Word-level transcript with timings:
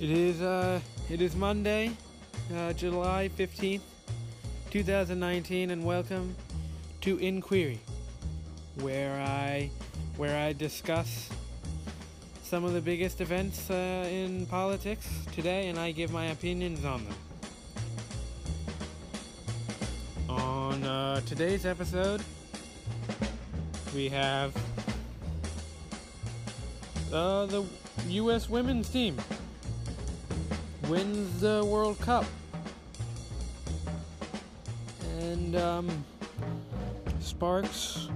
It 0.00 0.10
is 0.10 0.40
uh 0.40 0.80
it 1.10 1.20
is 1.20 1.36
Monday, 1.36 1.92
uh, 2.56 2.72
July 2.72 3.28
15th, 3.36 3.82
2019 4.70 5.72
and 5.72 5.84
welcome 5.84 6.34
to 7.02 7.18
Inquiry 7.18 7.78
where 8.80 9.20
I 9.20 9.70
where 10.16 10.34
I 10.38 10.54
discuss 10.54 11.28
some 12.42 12.64
of 12.64 12.72
the 12.72 12.80
biggest 12.80 13.20
events 13.20 13.68
uh, 13.68 14.08
in 14.10 14.46
politics 14.46 15.06
today 15.34 15.68
and 15.68 15.78
I 15.78 15.92
give 15.92 16.10
my 16.10 16.28
opinions 16.28 16.82
on 16.86 17.04
them. 17.04 17.14
On 20.30 20.82
uh, 20.82 21.20
today's 21.26 21.66
episode, 21.66 22.22
we 23.94 24.08
have 24.08 24.56
uh, 27.12 27.44
the 27.44 27.66
U.S. 28.08 28.48
women's 28.48 28.88
team 28.88 29.18
wins 30.90 31.40
the 31.40 31.64
World 31.64 32.00
Cup. 32.00 32.24
And 35.20 35.54
um, 35.54 36.04
sparks 37.20 38.08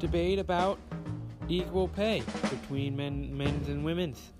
debate 0.00 0.40
about 0.40 0.80
equal 1.48 1.86
pay 1.86 2.24
between 2.50 2.96
men, 2.96 3.36
men's 3.38 3.68
and 3.68 3.84
women's. 3.84 4.32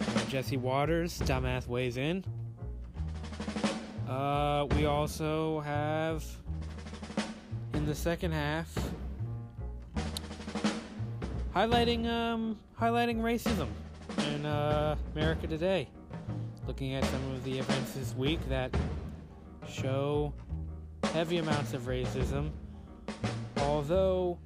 Uh, 0.00 0.24
Jesse 0.30 0.56
Watters, 0.56 1.18
dumbass, 1.20 1.66
weighs 1.66 1.98
in. 1.98 2.24
Uh, 4.08 4.66
we 4.74 4.86
also 4.86 5.60
have 5.60 6.24
in 7.74 7.84
the 7.84 7.94
second 7.94 8.32
half 8.32 8.74
highlighting 11.54 12.06
um 12.06 12.58
highlighting 12.80 13.18
racism 13.18 13.68
in 14.32 14.46
uh, 14.46 14.96
America 15.14 15.46
today. 15.46 15.88
Looking 16.68 16.92
at 16.92 17.04
some 17.06 17.30
of 17.32 17.42
the 17.44 17.58
events 17.58 17.92
this 17.92 18.14
week 18.14 18.46
that 18.50 18.70
show 19.66 20.34
heavy 21.14 21.38
amounts 21.38 21.72
of 21.72 21.86
racism. 21.86 22.50
Although 23.56 24.38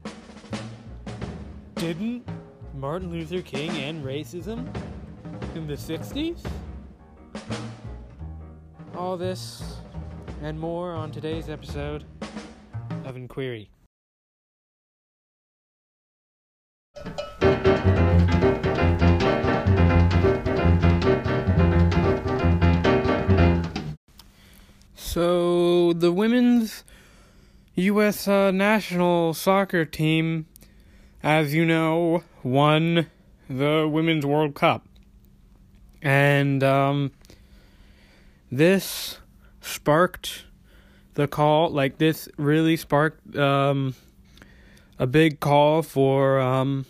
didn't 1.75 2.25
Martin 2.77 3.11
Luther 3.11 3.42
King 3.42 3.73
end 3.73 4.05
racism 4.05 4.73
in 5.56 5.67
the 5.67 5.75
60s? 5.75 6.47
All 8.97 9.17
this 9.17 9.79
and 10.42 10.59
more 10.59 10.92
on 10.92 11.11
today's 11.11 11.48
episode 11.48 12.05
of 13.05 13.17
Inquiry. 13.17 13.69
So, 25.13 25.93
the 25.93 26.11
women's 26.11 26.85
U.S. 27.75 28.27
Uh, 28.27 28.51
national 28.51 29.35
soccer 29.35 29.85
team, 29.85 30.47
as 31.23 31.53
you 31.53 31.67
know, 31.67 32.25
won 32.43 33.11
the 33.47 33.87
Women's 33.93 34.25
World 34.25 34.55
Cup. 34.55 34.87
And, 36.01 36.65
um, 36.65 37.13
this 38.51 39.19
sparked 39.61 40.47
the 41.13 41.29
call, 41.29 41.69
like, 41.69 41.99
this 41.99 42.27
really 42.39 42.79
sparked, 42.79 43.37
um, 43.37 43.95
a 44.99 45.07
big 45.07 45.41
call 45.41 45.83
for, 45.83 46.41
um, 46.41 46.87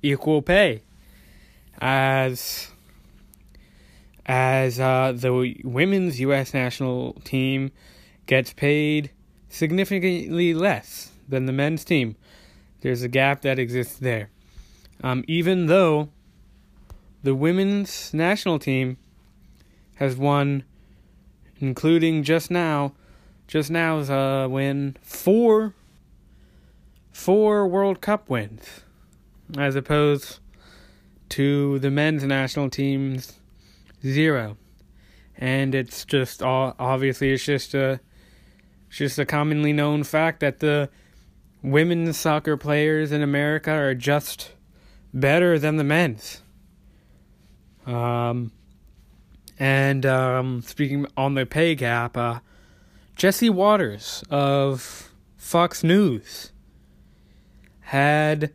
equal 0.00 0.40
pay. 0.40 0.80
As 1.78 2.72
as 4.26 4.80
uh, 4.80 5.12
the 5.14 5.54
women's 5.64 6.20
U.S. 6.20 6.52
national 6.52 7.14
team 7.24 7.70
gets 8.26 8.52
paid 8.52 9.12
significantly 9.48 10.52
less 10.52 11.12
than 11.28 11.46
the 11.46 11.52
men's 11.52 11.84
team. 11.84 12.16
There's 12.80 13.02
a 13.02 13.08
gap 13.08 13.42
that 13.42 13.58
exists 13.58 13.98
there. 13.98 14.30
Um, 15.02 15.24
even 15.28 15.66
though 15.66 16.10
the 17.22 17.34
women's 17.34 18.12
national 18.12 18.58
team 18.58 18.96
has 19.96 20.16
won, 20.16 20.64
including 21.60 22.24
just 22.24 22.50
now, 22.50 22.92
just 23.46 23.70
now's 23.70 24.10
uh, 24.10 24.48
win 24.50 24.96
four, 25.02 25.74
four 27.12 27.66
World 27.66 28.00
Cup 28.00 28.28
wins, 28.28 28.80
as 29.56 29.76
opposed 29.76 30.40
to 31.28 31.78
the 31.78 31.90
men's 31.90 32.24
national 32.24 32.70
team's 32.70 33.38
zero. 34.06 34.56
And 35.36 35.74
it's 35.74 36.04
just 36.04 36.42
all 36.42 36.74
obviously 36.78 37.32
it's 37.32 37.44
just 37.44 37.74
a 37.74 38.00
it's 38.88 38.98
just 38.98 39.18
a 39.18 39.26
commonly 39.26 39.72
known 39.72 40.04
fact 40.04 40.40
that 40.40 40.60
the 40.60 40.88
women's 41.62 42.16
soccer 42.16 42.56
players 42.56 43.12
in 43.12 43.22
America 43.22 43.70
are 43.70 43.94
just 43.94 44.52
better 45.12 45.58
than 45.58 45.76
the 45.76 45.84
men's. 45.84 46.42
Um 47.86 48.52
and 49.58 50.06
um 50.06 50.62
speaking 50.62 51.06
on 51.16 51.34
the 51.34 51.44
pay 51.44 51.74
gap, 51.74 52.16
uh 52.16 52.40
Jesse 53.14 53.50
Watters 53.50 54.24
of 54.30 55.10
Fox 55.36 55.82
News 55.82 56.52
had 57.80 58.52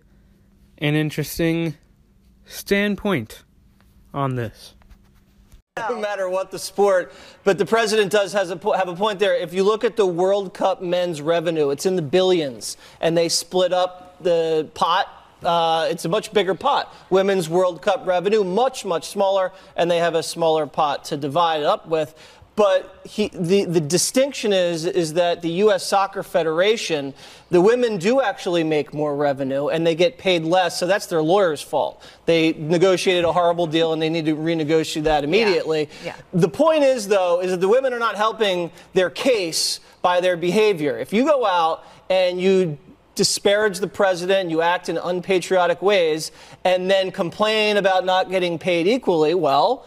an 0.78 0.95
interesting 0.95 1.75
standpoint 2.45 3.44
on 4.13 4.35
this 4.35 4.75
no 5.77 5.97
matter 5.97 6.27
what 6.27 6.51
the 6.51 6.59
sport. 6.59 7.13
But 7.45 7.57
the 7.57 7.65
president 7.65 8.11
does 8.11 8.33
has 8.33 8.51
a, 8.51 8.59
have 8.75 8.89
a 8.89 8.95
point 8.95 9.19
there. 9.19 9.37
If 9.37 9.53
you 9.53 9.63
look 9.63 9.85
at 9.85 9.95
the 9.95 10.05
World 10.05 10.53
Cup 10.53 10.81
men's 10.81 11.21
revenue, 11.21 11.69
it's 11.69 11.85
in 11.85 11.95
the 11.95 12.01
billions, 12.01 12.75
and 12.99 13.17
they 13.17 13.29
split 13.29 13.71
up 13.71 14.21
the 14.21 14.69
pot. 14.73 15.07
Uh, 15.41 15.87
it's 15.89 16.03
a 16.03 16.09
much 16.09 16.33
bigger 16.33 16.55
pot. 16.55 16.93
Women's 17.09 17.47
World 17.47 17.81
Cup 17.81 18.05
revenue, 18.05 18.43
much, 18.43 18.83
much 18.83 19.07
smaller, 19.07 19.53
and 19.77 19.89
they 19.89 19.99
have 19.99 20.13
a 20.13 20.21
smaller 20.21 20.67
pot 20.67 21.05
to 21.05 21.15
divide 21.15 21.63
up 21.63 21.88
with. 21.88 22.15
But 22.61 22.99
he, 23.05 23.29
the, 23.29 23.66
the 23.66 23.81
distinction 23.81 24.53
is, 24.53 24.85
is 24.85 25.13
that 25.13 25.41
the 25.41 25.49
U.S. 25.63 25.83
Soccer 25.83 26.22
Federation, 26.22 27.16
the 27.49 27.59
women 27.59 27.97
do 27.97 28.22
actually 28.22 28.63
make 28.63 28.94
more 28.94 29.16
revenue 29.16 29.69
and 29.69 29.83
they 29.83 29.95
get 29.95 30.19
paid 30.19 30.44
less, 30.44 30.79
so 30.79 30.85
that's 30.85 31.07
their 31.07 31.23
lawyer's 31.23 31.63
fault. 31.63 32.05
They 32.27 32.53
negotiated 32.53 33.25
a 33.25 33.33
horrible 33.33 33.66
deal 33.66 33.94
and 33.94 34.00
they 34.00 34.09
need 34.09 34.25
to 34.25 34.35
renegotiate 34.35 35.05
that 35.05 35.23
immediately. 35.23 35.89
Yeah. 36.03 36.13
Yeah. 36.17 36.39
The 36.39 36.50
point 36.50 36.83
is, 36.83 37.07
though, 37.07 37.41
is 37.41 37.50
that 37.50 37.61
the 37.61 37.67
women 37.67 37.94
are 37.94 38.00
not 38.00 38.16
helping 38.16 38.69
their 38.94 39.09
case 39.09 39.79
by 40.03 40.21
their 40.21 40.38
behavior. 40.38 41.00
If 41.00 41.13
you 41.13 41.25
go 41.25 41.47
out 41.47 41.83
and 42.11 42.39
you 42.39 42.77
disparage 43.16 43.79
the 43.79 43.88
president, 43.88 44.51
you 44.51 44.61
act 44.61 44.88
in 44.88 45.00
unpatriotic 45.00 45.81
ways, 45.81 46.31
and 46.63 46.91
then 46.91 47.11
complain 47.11 47.77
about 47.77 48.05
not 48.05 48.29
getting 48.29 48.59
paid 48.59 48.85
equally, 48.85 49.33
well, 49.33 49.83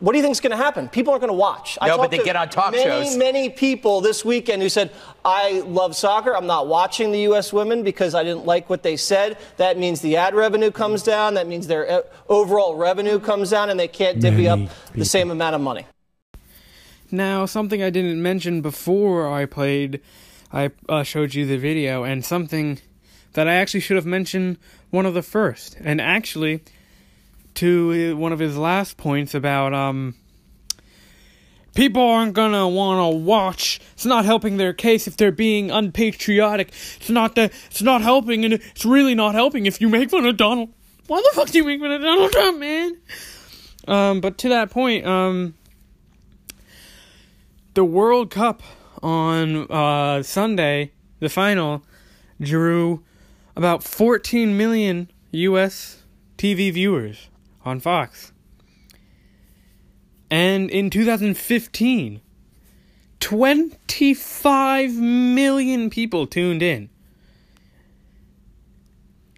what 0.00 0.12
do 0.12 0.18
you 0.18 0.22
think 0.22 0.32
is 0.32 0.40
going 0.40 0.52
to 0.52 0.56
happen? 0.56 0.88
People 0.88 1.12
aren't 1.12 1.22
going 1.22 1.32
to 1.32 1.34
watch. 1.34 1.76
No, 1.82 1.96
but 1.96 2.10
they 2.12 2.18
get 2.18 2.36
on 2.36 2.48
talk 2.48 2.70
many, 2.70 2.84
shows. 2.84 3.16
Many, 3.16 3.32
many 3.32 3.50
people 3.50 4.00
this 4.00 4.24
weekend 4.24 4.62
who 4.62 4.68
said, 4.68 4.92
I 5.24 5.60
love 5.60 5.96
soccer. 5.96 6.36
I'm 6.36 6.46
not 6.46 6.68
watching 6.68 7.10
the 7.10 7.20
U.S. 7.22 7.52
women 7.52 7.82
because 7.82 8.14
I 8.14 8.22
didn't 8.22 8.46
like 8.46 8.70
what 8.70 8.84
they 8.84 8.96
said. 8.96 9.38
That 9.56 9.76
means 9.76 10.00
the 10.00 10.16
ad 10.16 10.34
revenue 10.34 10.70
comes 10.70 11.02
down. 11.02 11.34
That 11.34 11.48
means 11.48 11.66
their 11.66 11.90
uh, 11.90 12.02
overall 12.28 12.76
revenue 12.76 13.18
comes 13.18 13.50
down 13.50 13.70
and 13.70 13.80
they 13.80 13.88
can't 13.88 14.20
divvy 14.20 14.44
many 14.44 14.48
up 14.48 14.58
people. 14.58 14.74
the 14.94 15.04
same 15.04 15.30
amount 15.32 15.56
of 15.56 15.60
money. 15.60 15.84
Now, 17.10 17.46
something 17.46 17.82
I 17.82 17.90
didn't 17.90 18.22
mention 18.22 18.60
before 18.60 19.32
I 19.32 19.46
played, 19.46 20.00
I 20.52 20.70
uh, 20.88 21.02
showed 21.02 21.34
you 21.34 21.46
the 21.46 21.56
video, 21.56 22.04
and 22.04 22.24
something 22.24 22.80
that 23.32 23.48
I 23.48 23.54
actually 23.54 23.80
should 23.80 23.96
have 23.96 24.06
mentioned 24.06 24.58
one 24.90 25.06
of 25.06 25.14
the 25.14 25.22
first. 25.22 25.76
And 25.80 26.00
actually, 26.00 26.62
to 27.58 28.16
one 28.16 28.32
of 28.32 28.38
his 28.38 28.56
last 28.56 28.96
points 28.96 29.34
about 29.34 29.74
um 29.74 30.14
people 31.74 32.00
aren't 32.00 32.32
gonna 32.32 32.68
wanna 32.68 33.10
watch. 33.10 33.80
It's 33.94 34.06
not 34.06 34.24
helping 34.24 34.58
their 34.58 34.72
case 34.72 35.08
if 35.08 35.16
they're 35.16 35.32
being 35.32 35.68
unpatriotic. 35.68 36.68
It's 36.68 37.10
not 37.10 37.34
that 37.34 37.52
it's 37.68 37.82
not 37.82 38.00
helping 38.00 38.44
and 38.44 38.54
it's 38.54 38.84
really 38.84 39.16
not 39.16 39.34
helping 39.34 39.66
if 39.66 39.80
you 39.80 39.88
make 39.88 40.10
fun 40.10 40.24
of 40.24 40.36
Donald. 40.36 40.72
Why 41.08 41.20
the 41.20 41.30
fuck 41.34 41.48
do 41.48 41.58
you 41.58 41.64
make 41.64 41.80
fun 41.80 41.90
of 41.90 42.00
Donald 42.00 42.30
Trump, 42.30 42.60
man? 42.60 42.96
Um, 43.88 44.20
but 44.20 44.38
to 44.38 44.48
that 44.50 44.70
point, 44.70 45.04
um 45.04 45.54
the 47.74 47.84
World 47.84 48.30
Cup 48.30 48.62
on 49.02 49.68
uh 49.68 50.22
Sunday, 50.22 50.92
the 51.18 51.28
final, 51.28 51.82
drew 52.40 53.02
about 53.56 53.82
14 53.82 54.56
million 54.56 55.10
US 55.32 56.04
TV 56.36 56.72
viewers 56.72 57.28
on 57.68 57.80
Fox. 57.80 58.32
And 60.30 60.70
in 60.70 60.90
2015, 60.90 62.20
25 63.20 64.94
million 64.94 65.90
people 65.90 66.26
tuned 66.26 66.62
in. 66.62 66.90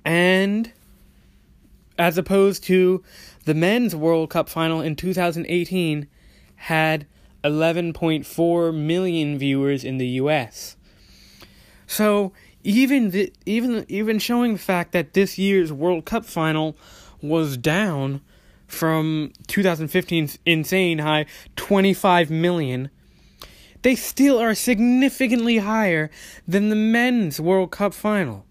And 0.04 0.72
as 1.98 2.16
opposed 2.16 2.64
to 2.64 3.02
the 3.44 3.54
men's 3.54 3.94
World 3.94 4.30
Cup 4.30 4.48
final 4.48 4.80
in 4.80 4.96
2018 4.96 6.08
had 6.56 7.06
11.4 7.44 8.74
million 8.74 9.38
viewers 9.38 9.84
in 9.84 9.98
the 9.98 10.06
US. 10.08 10.76
So, 11.86 12.32
even 12.62 13.10
the, 13.10 13.32
even 13.46 13.86
even 13.88 14.18
showing 14.18 14.52
the 14.52 14.58
fact 14.58 14.92
that 14.92 15.14
this 15.14 15.38
year's 15.38 15.72
World 15.72 16.04
Cup 16.04 16.24
final 16.24 16.76
was 17.22 17.56
down 17.56 18.20
from 18.66 19.32
2015's 19.48 20.38
insane 20.46 20.98
high 20.98 21.26
25 21.56 22.30
million 22.30 22.90
they 23.82 23.94
still 23.94 24.38
are 24.38 24.54
significantly 24.54 25.58
higher 25.58 26.10
than 26.46 26.68
the 26.68 26.76
men's 26.76 27.40
World 27.40 27.70
Cup 27.70 27.94
final. 27.94 28.44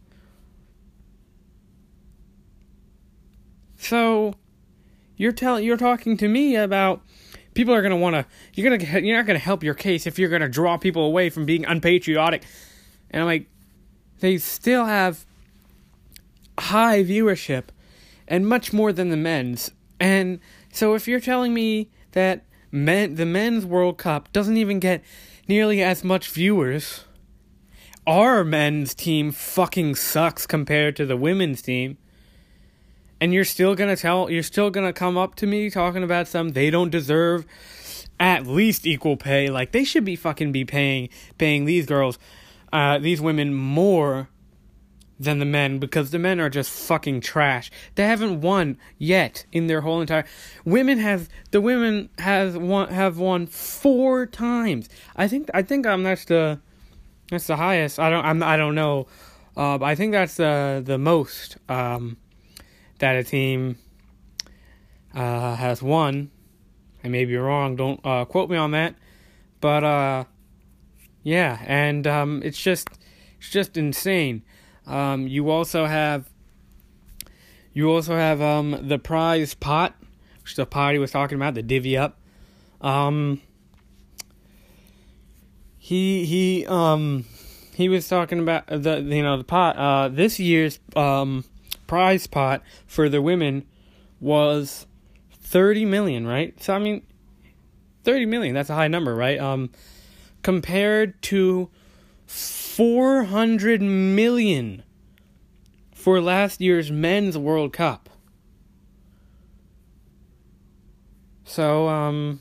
So, 3.78 4.34
you're 5.16 5.32
telling 5.32 5.64
you're 5.66 5.78
talking 5.78 6.18
to 6.18 6.28
me 6.28 6.56
about 6.56 7.02
people 7.54 7.74
are 7.74 7.82
going 7.82 7.92
to 7.92 7.98
want 7.98 8.16
to 8.16 8.26
you're 8.54 8.70
going 8.70 8.80
to 8.80 9.06
you're 9.06 9.18
not 9.18 9.26
going 9.26 9.40
to 9.40 9.44
help 9.44 9.64
your 9.64 9.74
case 9.74 10.08
if 10.08 10.18
you're 10.18 10.30
going 10.30 10.42
to 10.42 10.50
draw 10.50 10.78
people 10.78 11.06
away 11.06 11.30
from 11.30 11.46
being 11.46 11.66
unpatriotic. 11.66 12.44
And 13.12 13.22
I'm 13.22 13.28
like 13.28 13.48
they 14.20 14.38
still 14.38 14.86
have 14.86 15.26
high 16.58 17.04
viewership 17.04 17.66
and 18.30 18.48
much 18.48 18.72
more 18.72 18.94
than 18.94 19.10
the 19.10 19.18
men's. 19.18 19.72
And 20.00 20.40
so 20.72 20.94
if 20.94 21.08
you're 21.08 21.20
telling 21.20 21.54
me 21.54 21.90
that 22.12 22.46
men 22.72 23.16
the 23.16 23.26
men's 23.26 23.66
World 23.66 23.98
Cup 23.98 24.32
doesn't 24.32 24.56
even 24.56 24.80
get 24.80 25.04
nearly 25.48 25.84
as 25.84 26.04
much 26.04 26.30
viewers, 26.30 27.04
our 28.08 28.46
men's 28.46 28.94
team 28.94 29.32
fucking 29.32 29.96
sucks 29.96 30.48
compared 30.48 30.96
to 30.96 31.06
the 31.06 31.18
women's 31.18 31.62
team. 31.62 31.98
And 33.20 33.34
you're 33.34 33.44
still 33.44 33.76
gonna 33.76 33.98
tell 33.98 34.30
you're 34.30 34.44
still 34.44 34.70
gonna 34.70 34.94
come 34.94 35.18
up 35.18 35.36
to 35.36 35.48
me 35.48 35.70
talking 35.70 36.04
about 36.04 36.28
some 36.28 36.50
they 36.50 36.70
don't 36.70 36.90
deserve 36.90 37.46
at 38.20 38.48
least 38.48 38.86
equal 38.86 39.18
pay. 39.18 39.50
Like 39.50 39.74
they 39.74 39.84
should 39.84 40.06
be 40.06 40.16
fucking 40.16 40.54
be 40.54 40.64
paying 40.64 41.10
paying 41.38 41.66
these 41.66 41.86
girls, 41.86 42.18
uh, 42.72 43.00
these 43.00 43.20
women 43.20 43.54
more 43.54 44.30
than 45.20 45.40
the 45.40 45.46
men 45.46 45.80
because 45.80 46.12
the 46.12 46.20
men 46.20 46.40
are 46.40 46.50
just 46.50 46.72
fucking 46.72 47.20
trash. 47.22 47.70
They 47.96 48.04
haven't 48.04 48.42
won 48.42 48.78
yet 48.98 49.46
in 49.52 49.68
their 49.68 49.82
whole 49.82 50.00
entire. 50.00 50.26
Women 50.64 51.00
have 51.00 51.28
the 51.52 51.60
women 51.60 52.10
has 52.18 52.56
won 52.56 52.90
have 52.90 53.18
won 53.18 53.46
four 53.48 54.26
times. 54.26 54.88
I 55.16 55.28
think 55.28 55.50
I 55.54 55.62
think 55.62 55.86
um 55.86 56.04
that's 56.04 56.26
the 56.26 56.60
that's 57.30 57.48
the 57.48 57.58
highest. 57.58 58.00
I 58.00 58.10
don't 58.10 58.26
I'm 58.26 58.42
I 58.42 58.56
don't 58.56 58.76
know. 58.76 59.08
Uh, 59.58 59.78
I 59.82 59.96
think 59.96 60.14
that's 60.14 60.36
the 60.36 60.82
the 60.84 60.98
most 60.98 61.58
um 61.68 62.18
that 63.00 63.16
a 63.18 63.24
team 63.24 63.78
uh 65.14 65.56
has 65.56 65.82
won. 65.84 66.32
I 67.04 67.10
may 67.10 67.26
be 67.26 67.36
wrong. 67.36 67.76
Don't 67.76 68.00
uh 68.06 68.24
quote 68.24 68.50
me 68.50 68.56
on 68.56 68.72
that. 68.72 68.96
But 69.60 69.84
uh 69.84 70.24
yeah, 71.24 71.62
and 71.68 72.08
um 72.08 72.42
it's 72.46 72.62
just 72.62 72.88
it's 73.38 73.50
just 73.50 73.76
insane. 73.76 74.44
Um, 74.90 75.28
you 75.28 75.50
also 75.50 75.86
have 75.86 76.30
you 77.74 77.90
also 77.90 78.16
have 78.16 78.42
um, 78.42 78.88
the 78.88 78.98
prize 78.98 79.54
pot, 79.54 79.96
which 80.44 80.56
the 80.56 80.66
pot 80.66 80.94
he 80.94 81.00
was 81.00 81.12
talking 81.12 81.38
about, 81.38 81.54
the 81.54 81.62
divvy 81.62 81.96
up. 81.96 82.20
Um, 82.82 83.42
he 85.78 86.26
he 86.26 86.66
um 86.66 87.26
he 87.74 87.88
was 87.88 88.08
talking 88.08 88.40
about 88.40 88.68
the 88.68 89.00
you 89.00 89.24
know 89.24 89.38
the 89.38 89.44
pot. 89.44 89.78
Uh, 89.78 90.10
this 90.10 90.40
year's 90.40 90.80
um 90.96 91.46
prize 91.88 92.28
pot 92.28 92.64
for 92.86 93.10
the 93.10 93.22
women 93.22 93.66
was 94.20 94.88
thirty 95.32 95.86
million, 95.86 96.28
right? 96.28 96.62
So 96.62 96.74
I 96.74 96.80
mean, 96.80 97.04
thirty 98.04 98.26
million. 98.26 98.56
That's 98.56 98.70
a 98.70 98.76
high 98.76 98.88
number, 98.88 99.16
right? 99.16 99.40
Um, 99.40 99.70
compared 100.42 101.22
to 101.24 101.70
400 102.80 103.82
million 103.82 104.84
for 105.92 106.22
last 106.22 106.62
year's 106.62 106.90
men's 106.90 107.38
World 107.38 107.74
Cup. 107.74 108.10
So 111.44 111.90
um 111.90 112.40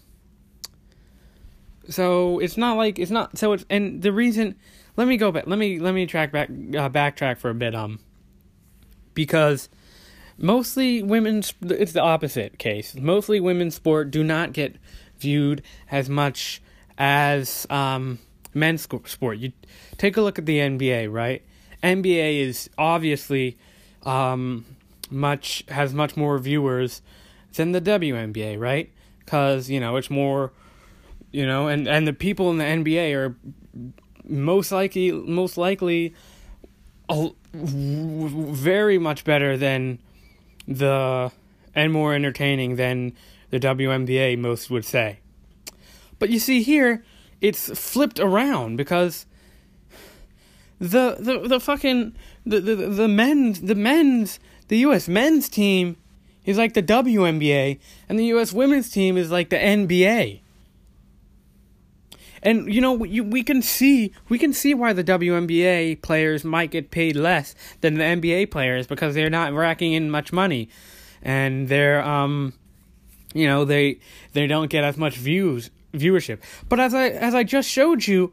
so 1.88 2.38
it's 2.38 2.56
not 2.56 2.76
like 2.76 3.00
it's 3.00 3.11
not 3.11 3.37
so 3.37 3.52
it's 3.52 3.64
and 3.69 4.00
the 4.00 4.12
reason 4.12 4.55
let 4.96 5.08
me 5.08 5.17
go 5.17 5.32
back 5.32 5.49
let 5.49 5.58
me 5.58 5.81
let 5.81 5.93
me 5.93 6.06
track 6.06 6.31
back 6.31 6.49
uh, 6.50 6.88
backtrack 6.88 7.38
for 7.38 7.50
a 7.50 7.55
bit 7.55 7.75
um 7.75 7.99
because 9.14 9.69
mostly 10.37 11.02
women's 11.02 11.52
it's 11.62 11.91
the 11.91 12.00
opposite 12.00 12.61
case 12.61 12.94
mostly 12.94 13.41
women's 13.41 13.75
sport 13.75 14.12
do 14.12 14.23
not 14.23 14.52
get 14.52 14.76
viewed 15.19 15.62
as 15.91 16.08
much 16.08 16.62
as 16.96 17.67
um 17.70 18.20
men's 18.58 18.82
sport 18.82 19.38
you 19.38 19.52
take 19.96 20.16
a 20.16 20.20
look 20.20 20.38
at 20.38 20.46
the 20.46 20.58
NBA, 20.58 21.12
right? 21.12 21.43
NBA 21.82 22.40
is 22.40 22.69
obviously 22.76 23.56
um, 24.05 24.64
much 25.10 25.64
has 25.69 25.94
much 25.94 26.16
more 26.16 26.38
viewers 26.38 27.02
than 27.55 27.72
the 27.72 27.81
WNBA, 27.81 28.58
right? 28.58 28.90
Because 29.20 29.70
you 29.70 29.81
know 29.81 29.96
it's 29.96 30.10
more, 30.10 30.52
you 31.31 31.46
know, 31.46 31.69
and 31.69 31.87
and 31.87 32.06
the 32.06 32.12
people 32.12 32.50
in 32.50 32.58
the 32.58 32.64
NBA 32.64 33.14
are 33.14 33.37
most 34.25 34.72
likely 34.72 35.12
most 35.12 35.56
likely 35.56 36.14
very 37.55 38.99
much 38.99 39.25
better 39.25 39.56
than 39.56 39.99
the 40.66 41.32
and 41.75 41.93
more 41.93 42.14
entertaining 42.14 42.76
than 42.76 43.12
the 43.50 43.60
WNBA 43.60 44.38
most 44.38 44.70
would 44.70 44.84
say. 44.84 45.20
But 46.19 46.31
you 46.31 46.38
see 46.38 46.62
here, 46.62 47.05
it's 47.40 47.79
flipped 47.79 48.19
around 48.19 48.76
because 48.76 49.26
the 50.81 51.17
the 51.19 51.49
the 51.49 51.61
fucking 51.61 52.14
the 52.46 52.61
the 52.61 52.75
the 52.75 53.08
men's 53.08 53.61
the 53.61 53.75
men's 53.75 54.38
the 54.69 54.79
U.S. 54.79 55.08
men's 55.08 55.49
team 55.49 55.96
is 56.44 56.56
like 56.56 56.75
the 56.75 56.82
WNBA, 56.82 57.79
and 58.08 58.19
the 58.19 58.26
U.S. 58.26 58.52
women's 58.52 58.90
team 58.90 59.17
is 59.17 59.31
like 59.31 59.50
the 59.50 59.56
NBA. 59.56 60.40
And 62.43 62.73
you 62.73 62.81
know 62.81 62.93
we, 62.93 63.20
we 63.20 63.43
can 63.43 63.62
see 63.62 64.12
we 64.29 64.38
can 64.38 64.52
see 64.52 64.73
why 64.73 64.93
the 64.93 65.02
WNBA 65.02 66.00
players 66.02 66.44
might 66.44 66.70
get 66.70 66.91
paid 66.91 67.17
less 67.17 67.55
than 67.81 67.94
the 67.94 68.05
NBA 68.05 68.50
players 68.50 68.87
because 68.87 69.14
they're 69.14 69.31
not 69.31 69.52
racking 69.52 69.93
in 69.93 70.11
much 70.11 70.32
money, 70.32 70.69
and 71.20 71.69
they're 71.69 72.02
um, 72.02 72.52
you 73.34 73.46
know 73.46 73.64
they 73.64 73.99
they 74.32 74.46
don't 74.46 74.70
get 74.70 74.84
as 74.84 74.96
much 74.96 75.17
views 75.17 75.70
viewership. 75.93 76.41
But 76.69 76.81
as 76.81 76.95
I 76.95 77.09
as 77.09 77.35
I 77.35 77.45
just 77.45 77.69
showed 77.69 78.07
you, 78.07 78.33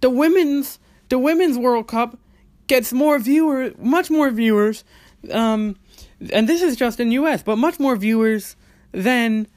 the 0.00 0.10
women's 0.10 0.78
the 1.08 1.18
Women's 1.18 1.58
World 1.58 1.88
Cup 1.88 2.18
gets 2.66 2.92
more 2.92 3.18
viewers, 3.18 3.74
much 3.78 4.10
more 4.10 4.30
viewers, 4.30 4.84
um, 5.32 5.76
and 6.32 6.48
this 6.48 6.62
is 6.62 6.76
just 6.76 7.00
in 7.00 7.10
U.S., 7.12 7.42
but 7.42 7.56
much 7.56 7.80
more 7.80 7.96
viewers 7.96 8.54
than, 8.92 9.48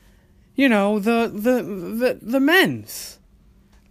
you 0.55 0.67
know, 0.67 0.99
the 0.99 1.31
the 1.33 1.61
the 1.61 2.19
the 2.21 2.39
men's. 2.39 3.19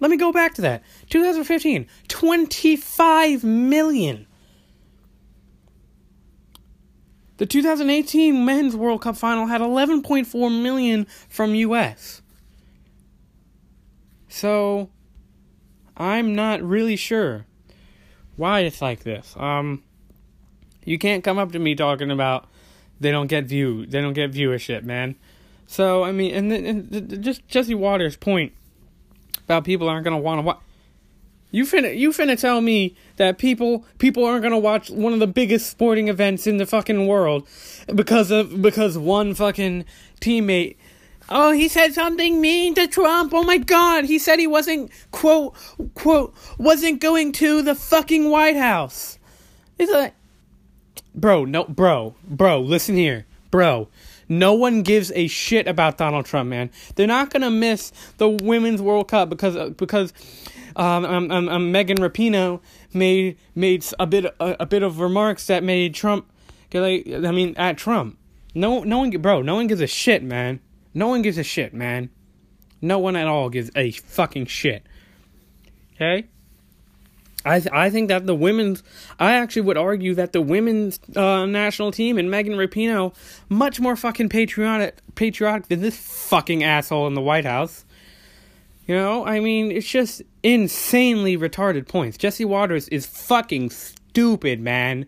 Let 0.01 0.11
me 0.11 0.17
go 0.17 0.33
back 0.33 0.55
to 0.55 0.63
that. 0.63 0.83
2015, 1.11 1.87
25 2.09 3.45
million. 3.45 4.27
The 7.37 7.47
2018 7.47 8.45
Men's 8.45 8.77
World 8.77 9.03
Cup 9.03 9.17
final 9.17 9.47
had 9.47 9.61
11.4 9.61 10.63
million 10.63 11.07
from 11.29 11.55
US. 11.55 12.22
So, 14.33 14.89
I'm 15.95 16.35
not 16.35 16.63
really 16.63 16.97
sure 16.97 17.45
why 18.37 18.61
it's 18.61 18.81
like 18.81 19.05
this. 19.05 19.35
Um, 19.37 19.83
you 20.85 20.99
can't 20.99 21.23
come 21.23 21.39
up 21.39 21.53
to 21.53 21.59
me 21.59 21.75
talking 21.75 22.11
about 22.11 22.49
they 22.99 23.11
don't 23.11 23.27
get 23.27 23.45
view, 23.45 23.85
they 23.85 24.01
don't 24.01 24.15
get 24.15 24.33
viewership, 24.33 24.85
man. 24.85 25.17
So 25.67 26.03
I 26.05 26.13
mean, 26.13 26.35
and, 26.35 26.53
and 26.53 27.23
just 27.23 27.47
Jesse 27.47 27.75
Watters' 27.75 28.17
point 28.17 28.53
about 29.45 29.65
people 29.65 29.89
aren't 29.89 30.05
gonna 30.05 30.19
want 30.19 30.39
to 30.39 30.43
watch. 30.43 30.59
You 31.51 31.65
finna 31.65 31.97
you 31.97 32.11
finna 32.11 32.41
tell 32.41 32.63
me 32.63 32.97
that 33.17 33.37
people 33.39 33.85
people 33.99 34.25
aren't 34.25 34.43
gonna 34.43 34.59
watch 34.59 34.91
one 34.91 35.13
of 35.13 35.19
the 35.21 35.27
biggest 35.27 35.69
sporting 35.71 36.09
events 36.09 36.47
in 36.47 36.57
the 36.57 36.67
fucking 36.67 37.07
world 37.07 37.47
because 37.95 38.31
of 38.31 38.63
because 38.63 38.97
one 38.97 39.35
fucking 39.35 39.85
teammate 40.21 40.77
Oh, 41.33 41.51
he 41.51 41.69
said 41.69 41.95
something 41.95 42.41
mean 42.41 42.75
to 42.75 42.87
Trump. 42.87 43.33
Oh 43.35 43.43
my 43.43 43.59
god, 43.59 44.05
he 44.05 44.19
said 44.19 44.39
he 44.39 44.47
wasn't 44.47 44.91
quote 45.11 45.55
quote 45.95 46.35
wasn't 46.59 47.01
going 47.01 47.33
to 47.33 47.63
the 47.63 47.75
fucking 47.75 48.31
White 48.31 48.57
House. 48.57 49.19
It's 49.79 49.91
like 49.91 50.15
Bro, 51.15 51.47
no 51.47 51.65
bro, 51.65 52.15
bro, 52.25 52.61
listen 52.61 52.97
here. 52.97 53.27
Bro, 53.51 53.89
no 54.29 54.55
one 54.55 54.83
gives 54.83 55.13
a 55.15 55.27
shit 55.27 55.67
about 55.67 55.99
Donald 55.99 56.25
Trump, 56.25 56.49
man. 56.49 56.71
They're 56.95 57.07
not 57.07 57.31
gonna 57.31 57.51
miss 57.51 57.93
the 58.17 58.29
Women's 58.29 58.81
World 58.81 59.09
Cup 59.09 59.29
because 59.29 59.57
uh, 59.57 59.71
because 59.71 60.13
um, 60.77 61.05
um, 61.05 61.31
um, 61.31 61.49
um, 61.49 61.73
Megan 61.73 61.99
Rapinoe 61.99 62.61
made 62.95 63.37
made 63.55 63.85
a 63.99 64.07
bit 64.07 64.25
a, 64.25 64.57
a 64.61 64.67
bit 64.67 64.83
of 64.83 65.01
remarks 65.01 65.47
that 65.49 65.63
made 65.63 65.95
Trump. 65.95 66.31
Like, 66.73 67.07
I 67.07 67.31
mean, 67.31 67.55
at 67.59 67.77
Trump. 67.77 68.19
No, 68.55 68.83
no 68.83 68.99
one, 68.99 69.11
bro. 69.11 69.43
No 69.43 69.57
one 69.57 69.67
gives 69.67 69.83
a 69.83 69.87
shit, 69.87 70.23
man. 70.23 70.61
No 70.95 71.09
one 71.09 71.23
gives 71.23 71.39
a 71.39 71.43
shit, 71.43 71.73
man. 71.73 72.11
No 72.81 72.99
one 72.99 73.17
at 73.17 73.27
all 73.27 73.49
gives 73.49 73.71
a 73.77 73.93
fucking 73.93 74.47
shit. 74.47 74.85
Okay. 75.95 76.27
I 77.45 77.61
th- 77.61 77.73
I 77.73 77.91
think 77.91 78.09
that 78.09 78.27
the 78.27 78.35
women's 78.35 78.83
I 79.19 79.33
actually 79.35 79.63
would 79.63 79.77
argue 79.77 80.15
that 80.15 80.33
the 80.33 80.41
women's 80.41 81.01
uh, 81.17 81.47
national 81.47 81.91
team 81.91 82.19
and 82.19 82.31
Megan 82.31 82.55
Rapinoe 82.55 83.15
much 83.49 83.81
more 83.81 83.97
fucking 83.97 84.29
patriotic 84.29 84.99
patriotic 85.15 85.69
than 85.69 85.81
this 85.81 85.97
fucking 85.97 86.63
asshole 86.63 87.07
in 87.07 87.15
the 87.15 87.21
White 87.21 87.45
House. 87.45 87.85
You 88.87 88.97
know, 88.97 89.25
I 89.25 89.41
mean, 89.41 89.71
it's 89.71 89.89
just 89.89 90.23
insanely 90.43 91.37
retarded 91.37 91.89
points. 91.89 92.17
Jesse 92.17 92.45
Watters 92.45 92.89
is 92.89 93.07
fucking 93.07 93.71
stupid, 93.71 94.61
man. 94.61 95.07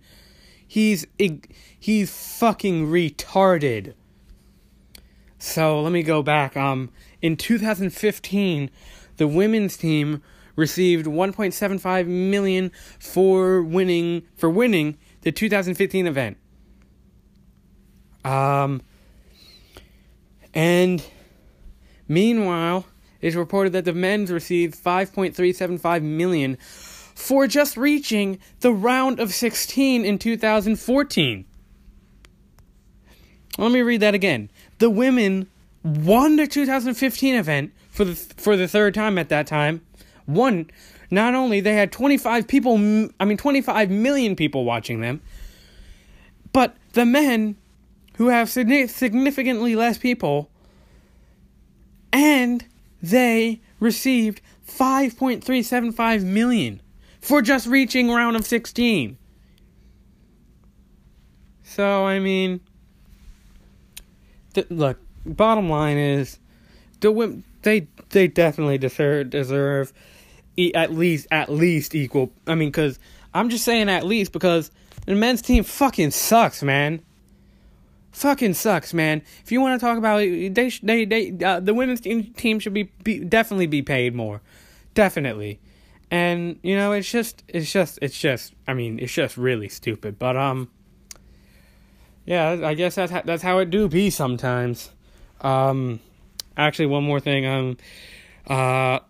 He's 0.67 1.07
he's 1.79 2.39
fucking 2.39 2.89
retarded. 2.89 3.95
So 5.45 5.83
let 5.83 5.93
me 5.93 6.03
go 6.03 6.23
back. 6.23 6.57
Um, 6.57 6.91
in 7.21 7.37
2015, 7.37 8.71
the 9.19 9.29
women's 9.29 9.77
team 9.77 10.23
received 10.57 11.05
1.75 11.05 12.07
million 12.07 12.73
for 12.99 13.63
winning 13.63 14.23
for 14.37 14.49
winning 14.49 14.97
the 15.21 15.31
2015 15.31 16.07
event. 16.07 16.39
Um, 18.25 18.81
and 20.55 21.05
meanwhile, 22.09 22.87
it's 23.21 23.37
reported 23.37 23.75
that 23.75 23.85
the 23.85 23.93
men's 23.93 24.33
received 24.33 24.83
5.375 24.83 26.03
million 26.03 26.57
for 26.57 27.47
just 27.47 27.77
reaching 27.77 28.39
the 28.61 28.73
round 28.73 29.21
of 29.21 29.35
16 29.35 30.07
in 30.07 30.19
2014. 30.19 31.45
Let 33.57 33.71
me 33.71 33.83
read 33.83 34.01
that 34.01 34.15
again. 34.15 34.51
The 34.79 34.91
women 34.91 35.49
won 35.83 36.37
the 36.37 36.47
2015 36.47 37.35
event 37.35 37.73
for 37.91 38.05
the 38.05 38.15
for 38.15 38.57
the 38.57 38.69
third 38.69 38.95
time 38.95 39.19
at 39.19 39.29
that 39.29 39.47
time 39.47 39.83
one, 40.27 40.71
not 41.11 41.35
only 41.35 41.61
they 41.61 41.75
had 41.75 41.93
25 41.93 42.49
people, 42.49 42.75
I 43.21 43.25
mean 43.25 43.37
25 43.37 43.91
million 43.91 44.37
people 44.37 44.65
watching 44.65 45.01
them, 45.01 45.21
but 46.53 46.77
the 46.93 47.05
men 47.05 47.57
who 48.17 48.29
have 48.29 48.49
significantly 48.49 49.77
less 49.77 49.99
people 49.99 50.51
and 52.13 52.65
they 53.03 53.61
received 53.81 54.41
5.375 54.67 56.25
million 56.25 56.81
for 57.21 57.43
just 57.43 57.67
reaching 57.67 58.11
round 58.11 58.37
of 58.37 58.47
16. 58.47 59.19
So, 61.65 62.07
I 62.07 62.21
mean, 62.21 62.61
th- 64.55 64.71
look, 64.71 64.99
bottom 65.27 65.69
line 65.69 65.99
is 65.99 66.39
the 67.01 67.13
women 67.13 67.45
they 67.63 67.89
they 68.11 68.29
definitely 68.29 68.79
deserve 68.79 69.31
deserve 69.31 69.93
at 70.75 70.93
least 70.93 71.27
at 71.31 71.51
least 71.51 71.95
equal. 71.95 72.33
I 72.47 72.55
mean, 72.55 72.69
because 72.69 72.99
I'm 73.33 73.51
just 73.51 73.65
saying 73.65 73.89
at 73.89 74.05
least 74.05 74.33
because 74.33 74.71
the 75.07 75.15
men's 75.15 75.43
team 75.43 75.65
fucking 75.65 76.13
sucks, 76.13 76.63
man. 76.63 77.03
Fucking 78.13 78.55
sucks, 78.55 78.95
man. 78.95 79.23
If 79.43 79.51
you 79.51 79.61
want 79.61 79.81
to 79.81 79.85
talk 79.85 79.99
about 79.99 80.23
it, 80.23 80.55
they 80.55 80.71
they 80.83 81.05
they 81.05 81.45
uh, 81.45 81.59
the 81.59 81.75
women's 81.75 82.01
team, 82.01 82.33
team 82.35 82.61
should 82.61 82.75
be, 82.75 82.85
be 83.03 83.19
definitely 83.19 83.67
be 83.67 83.83
paid 83.83 84.15
more, 84.15 84.41
definitely. 84.95 85.59
And 86.11 86.61
you 86.63 86.77
know, 86.77 86.93
it's 86.93 87.11
just 87.11 87.43
it's 87.49 87.73
just 87.73 87.99
it's 88.01 88.19
just 88.19 88.55
I 88.69 88.75
mean 88.75 89.01
it's 89.01 89.13
just 89.13 89.37
really 89.37 89.69
stupid. 89.69 90.19
But 90.19 90.37
um, 90.37 90.71
yeah, 92.25 92.61
I 92.63 92.75
guess 92.75 92.95
that's 92.95 93.13
how, 93.13 93.23
that's 93.23 93.43
how 93.43 93.59
it 93.59 93.71
do 93.71 93.89
be 93.89 94.11
sometimes. 94.11 94.91
Um, 95.41 96.01
actually, 96.57 96.87
one 96.87 97.05
more 97.05 97.21
thing. 97.21 97.47
Um, 97.47 97.77
uh 98.47 99.01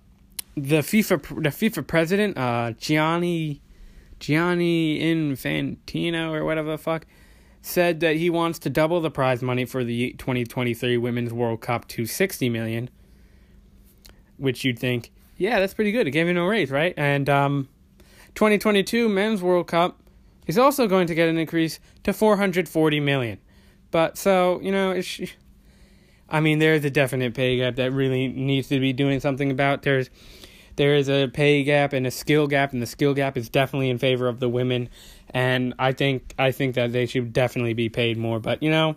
the 0.56 0.78
FIFA 0.78 1.42
the 1.42 1.50
FIFA 1.50 1.86
president, 1.86 2.38
uh, 2.38 2.72
Gianni 2.78 3.60
Gianni 4.20 5.00
Infantino 5.00 6.32
or 6.32 6.44
whatever 6.44 6.70
the 6.70 6.78
fuck, 6.78 7.06
said 7.60 8.00
that 8.00 8.16
he 8.16 8.30
wants 8.30 8.58
to 8.60 8.70
double 8.70 9.00
the 9.00 9.10
prize 9.10 9.42
money 9.42 9.64
for 9.64 9.84
the 9.84 10.12
2023 10.12 10.96
Women's 10.96 11.32
World 11.32 11.60
Cup 11.60 11.88
to 11.88 12.06
60 12.06 12.48
million. 12.48 12.90
Which 14.36 14.64
you'd 14.64 14.78
think, 14.78 15.12
yeah, 15.36 15.60
that's 15.60 15.74
pretty 15.74 15.92
good. 15.92 16.08
It 16.08 16.10
gave 16.10 16.26
him 16.26 16.36
a 16.36 16.46
raise, 16.46 16.70
right? 16.70 16.94
And 16.96 17.28
um, 17.28 17.68
2022 18.34 19.08
Men's 19.08 19.42
World 19.42 19.68
Cup 19.68 20.00
is 20.46 20.58
also 20.58 20.86
going 20.86 21.06
to 21.06 21.14
get 21.14 21.28
an 21.28 21.38
increase 21.38 21.80
to 22.02 22.12
440 22.12 23.00
million. 23.00 23.38
But 23.90 24.18
so 24.18 24.60
you 24.62 24.72
know, 24.72 24.90
it's. 24.90 25.20
I 26.28 26.40
mean, 26.40 26.58
there's 26.58 26.84
a 26.84 26.90
definite 26.90 27.34
pay 27.34 27.58
gap 27.58 27.76
that 27.76 27.92
really 27.92 28.28
needs 28.28 28.68
to 28.68 28.80
be 28.80 28.92
doing 28.92 29.20
something 29.20 29.50
about. 29.50 29.82
There's 29.82 30.10
there 30.76 30.94
is 30.94 31.08
a 31.08 31.28
pay 31.28 31.62
gap 31.62 31.92
and 31.92 32.06
a 32.06 32.10
skill 32.10 32.46
gap, 32.46 32.72
and 32.72 32.82
the 32.82 32.86
skill 32.86 33.14
gap 33.14 33.36
is 33.36 33.48
definitely 33.48 33.90
in 33.90 33.98
favor 33.98 34.26
of 34.26 34.40
the 34.40 34.48
women. 34.48 34.88
And 35.30 35.74
I 35.78 35.92
think 35.92 36.34
I 36.38 36.50
think 36.50 36.74
that 36.74 36.92
they 36.92 37.06
should 37.06 37.32
definitely 37.32 37.74
be 37.74 37.88
paid 37.88 38.16
more. 38.16 38.40
But 38.40 38.62
you 38.62 38.70
know, 38.70 38.96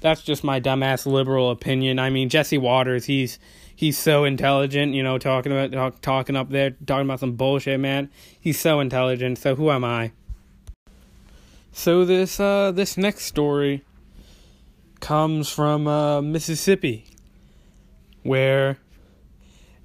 that's 0.00 0.22
just 0.22 0.44
my 0.44 0.60
dumbass 0.60 1.06
liberal 1.06 1.50
opinion. 1.50 1.98
I 1.98 2.10
mean, 2.10 2.28
Jesse 2.28 2.58
Watters, 2.58 3.04
he's 3.04 3.38
he's 3.74 3.98
so 3.98 4.24
intelligent. 4.24 4.94
You 4.94 5.02
know, 5.02 5.18
talking 5.18 5.52
about 5.52 5.72
talk, 5.72 6.00
talking 6.00 6.36
up 6.36 6.50
there, 6.50 6.70
talking 6.70 7.06
about 7.06 7.20
some 7.20 7.32
bullshit, 7.32 7.80
man. 7.80 8.10
He's 8.38 8.60
so 8.60 8.80
intelligent. 8.80 9.38
So 9.38 9.54
who 9.54 9.70
am 9.70 9.84
I? 9.84 10.12
So 11.72 12.04
this 12.04 12.38
uh 12.38 12.70
this 12.72 12.96
next 12.96 13.24
story 13.24 13.84
comes 15.00 15.50
from 15.50 15.88
uh, 15.88 16.22
Mississippi, 16.22 17.06
where 18.22 18.78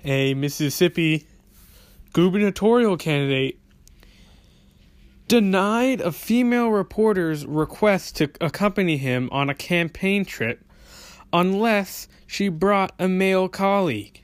a 0.04 0.34
Mississippi 0.36 1.26
gubernatorial 2.14 2.98
candidate 2.98 3.60
denied 5.28 6.02
a 6.02 6.12
female 6.12 6.70
reporter's 6.70 7.46
request 7.46 8.16
to 8.18 8.30
accompany 8.40 8.98
him 8.98 9.28
on 9.32 9.50
a 9.50 9.56
campaign 9.56 10.24
trip 10.24 10.64
unless 11.34 12.08
she 12.28 12.48
brought 12.48 12.94
a 13.00 13.08
male 13.08 13.50
colleague. 13.50 14.22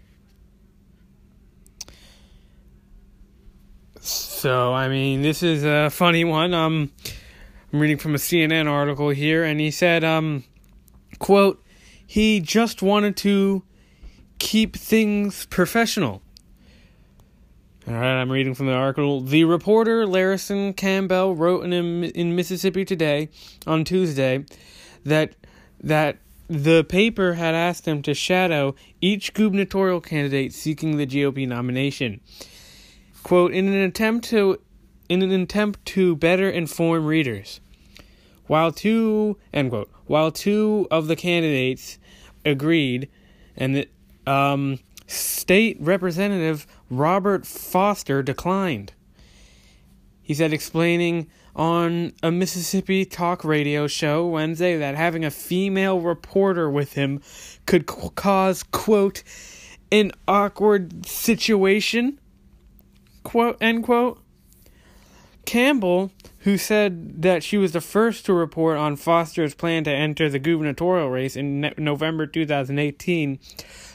So, 4.00 4.74
I 4.74 4.90
mean, 4.90 5.22
this 5.22 5.42
is 5.42 5.64
a 5.64 5.90
funny 5.90 6.24
one. 6.24 6.54
Um, 6.54 6.92
I'm 7.74 7.80
reading 7.80 7.98
from 7.98 8.14
a 8.14 8.20
CNN 8.20 8.70
article 8.70 9.10
here, 9.10 9.44
and 9.44 9.60
he 9.60 9.72
said, 9.72 10.04
um, 10.04 10.44
quote, 11.18 11.60
he 12.06 12.40
just 12.40 12.84
wanted 12.84 13.18
to 13.18 13.64
keep 14.38 14.76
things 14.76 15.48
professional. 15.48 16.22
All 17.88 17.96
right, 17.96 18.22
I'm 18.22 18.32
reading 18.32 18.54
from 18.54 18.68
the 18.68 18.74
article. 18.74 19.22
The 19.22 19.46
reporter 19.46 20.06
Larison 20.06 20.78
Campbell 20.78 21.36
wrote 21.36 21.66
in 21.66 21.74
in 21.74 22.36
Mississippi 22.36 22.86
Today 22.86 23.30
on 23.66 23.84
Tuesday 23.84 24.46
that 25.04 25.34
that 25.82 26.20
the 26.48 26.84
paper 26.84 27.34
had 27.34 27.56
asked 27.56 27.88
him 27.88 28.04
to 28.04 28.14
shadow 28.14 28.76
each 29.02 29.34
gubernatorial 29.34 30.00
candidate 30.00 30.54
seeking 30.54 30.98
the 30.98 31.08
GOP 31.08 31.48
nomination. 31.48 32.22
Quote, 33.24 33.52
in 33.52 33.68
an 33.68 33.74
attempt 33.74 34.30
to 34.30 34.62
in 35.10 35.24
an 35.24 35.32
attempt 35.32 35.84
to 35.86 36.16
better 36.16 36.50
inform 36.50 37.08
readers. 37.08 37.60
While 38.48 38.72
two 38.72 39.38
end 39.54 39.70
quote, 39.70 39.90
while 40.06 40.32
two 40.32 40.88
of 40.92 41.08
the 41.08 41.16
candidates 41.16 41.98
agreed 42.46 43.10
and 43.56 43.76
the, 43.76 43.88
um, 44.32 44.80
State 45.08 45.78
Representative 45.80 46.66
Robert 46.90 47.46
Foster 47.46 48.24
declined. 48.24 48.94
He 50.22 50.34
said, 50.34 50.54
explaining 50.54 51.28
on 51.56 52.14
a 52.24 52.32
Mississippi 52.32 53.06
talk 53.06 53.44
radio 53.44 53.88
show 53.88 54.26
Wednesday 54.26 54.78
that 54.78 54.96
having 54.96 55.24
a 55.24 55.32
female 55.32 56.00
reporter 56.00 56.70
with 56.70 56.94
him 56.94 57.22
could 57.66 57.90
c- 57.90 58.10
cause, 58.16 58.64
quote, 58.64 59.22
an 59.92 60.12
awkward 60.28 61.06
situation, 61.06 62.20
quote, 63.24 63.58
end 63.62 63.84
quote. 63.84 64.20
Campbell, 65.46 66.12
who 66.44 66.58
said 66.58 67.22
that 67.22 67.42
she 67.42 67.58
was 67.58 67.72
the 67.72 67.82
first 67.82 68.26
to 68.26 68.34
report 68.34 68.78
on 68.78 68.98
Foster's 68.98 69.56
plan 69.56 69.86
to 69.86 69.92
enter 69.92 70.30
the 70.30 70.40
gubernatorial 70.40 71.10
race 71.10 71.38
in 71.38 71.74
November 71.78 72.28
2018, 72.28 73.40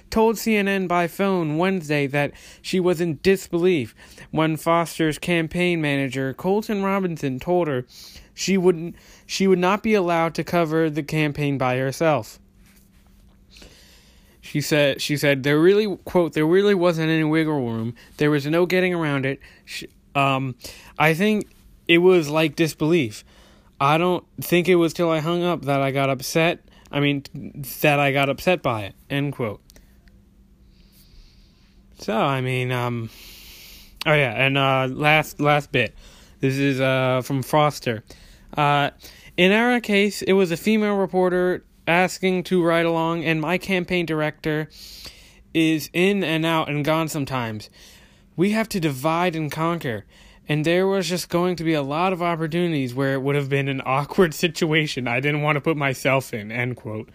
told 0.08 0.36
CNN 0.36 0.88
by 0.88 1.06
phone 1.06 1.58
Wednesday 1.58 2.06
that 2.06 2.32
she 2.62 2.80
was 2.80 3.02
in 3.02 3.18
disbelief 3.22 3.94
when 4.30 4.56
Foster's 4.56 5.18
campaign 5.18 5.82
manager 5.82 6.32
Colton 6.32 6.82
Robinson 6.82 7.38
told 7.38 7.68
her 7.68 7.84
she 8.32 8.56
wouldn't 8.56 8.96
she 9.26 9.46
would 9.46 9.58
not 9.58 9.82
be 9.82 9.92
allowed 9.92 10.34
to 10.34 10.42
cover 10.42 10.88
the 10.88 11.02
campaign 11.02 11.58
by 11.58 11.76
herself. 11.76 12.38
She 14.40 14.62
said 14.62 15.02
she 15.02 15.18
said 15.18 15.42
there 15.42 15.60
really 15.60 15.98
quote 16.06 16.32
there 16.32 16.46
really 16.46 16.74
wasn't 16.74 17.10
any 17.10 17.24
wiggle 17.24 17.60
room. 17.60 17.94
There 18.16 18.30
was 18.30 18.46
no 18.46 18.64
getting 18.64 18.94
around 18.94 19.26
it. 19.26 19.38
She, 19.66 19.88
um, 20.14 20.54
I 20.98 21.12
think 21.12 21.46
it 21.88 21.98
was 21.98 22.28
like 22.28 22.54
disbelief. 22.54 23.24
I 23.80 23.98
don't 23.98 24.24
think 24.40 24.68
it 24.68 24.76
was 24.76 24.92
till 24.92 25.10
I 25.10 25.20
hung 25.20 25.42
up 25.42 25.62
that 25.62 25.80
I 25.80 25.90
got 25.90 26.10
upset. 26.10 26.60
I 26.92 27.00
mean, 27.00 27.24
that 27.80 27.98
I 27.98 28.12
got 28.12 28.28
upset 28.28 28.62
by 28.62 28.82
it. 28.82 28.94
End 29.10 29.32
quote. 29.32 29.60
So 31.98 32.16
I 32.16 32.40
mean, 32.40 32.70
um, 32.70 33.10
oh 34.06 34.12
yeah, 34.12 34.32
and 34.32 34.56
uh, 34.56 34.88
last 34.90 35.40
last 35.40 35.72
bit. 35.72 35.94
This 36.40 36.56
is 36.56 36.80
uh 36.80 37.22
from 37.24 37.42
Foster. 37.42 38.04
Uh, 38.56 38.90
in 39.36 39.52
our 39.52 39.80
case, 39.80 40.22
it 40.22 40.32
was 40.32 40.50
a 40.50 40.56
female 40.56 40.96
reporter 40.96 41.64
asking 41.86 42.44
to 42.44 42.62
ride 42.62 42.86
along, 42.86 43.24
and 43.24 43.40
my 43.40 43.58
campaign 43.58 44.06
director 44.06 44.68
is 45.54 45.90
in 45.92 46.22
and 46.22 46.44
out 46.44 46.68
and 46.68 46.84
gone 46.84 47.08
sometimes. 47.08 47.70
We 48.36 48.50
have 48.50 48.68
to 48.70 48.80
divide 48.80 49.34
and 49.34 49.50
conquer. 49.50 50.04
And 50.48 50.64
there 50.64 50.86
was 50.86 51.06
just 51.06 51.28
going 51.28 51.56
to 51.56 51.64
be 51.64 51.74
a 51.74 51.82
lot 51.82 52.14
of 52.14 52.22
opportunities 52.22 52.94
where 52.94 53.12
it 53.12 53.20
would 53.20 53.34
have 53.34 53.50
been 53.50 53.68
an 53.68 53.82
awkward 53.84 54.32
situation 54.44 55.06
I 55.06 55.20
didn't 55.20 55.42
want 55.42 55.56
to 55.56 55.60
put 55.60 55.76
myself 55.76 56.32
in. 56.32 56.50
End 56.50 56.76
quote. 56.76 57.10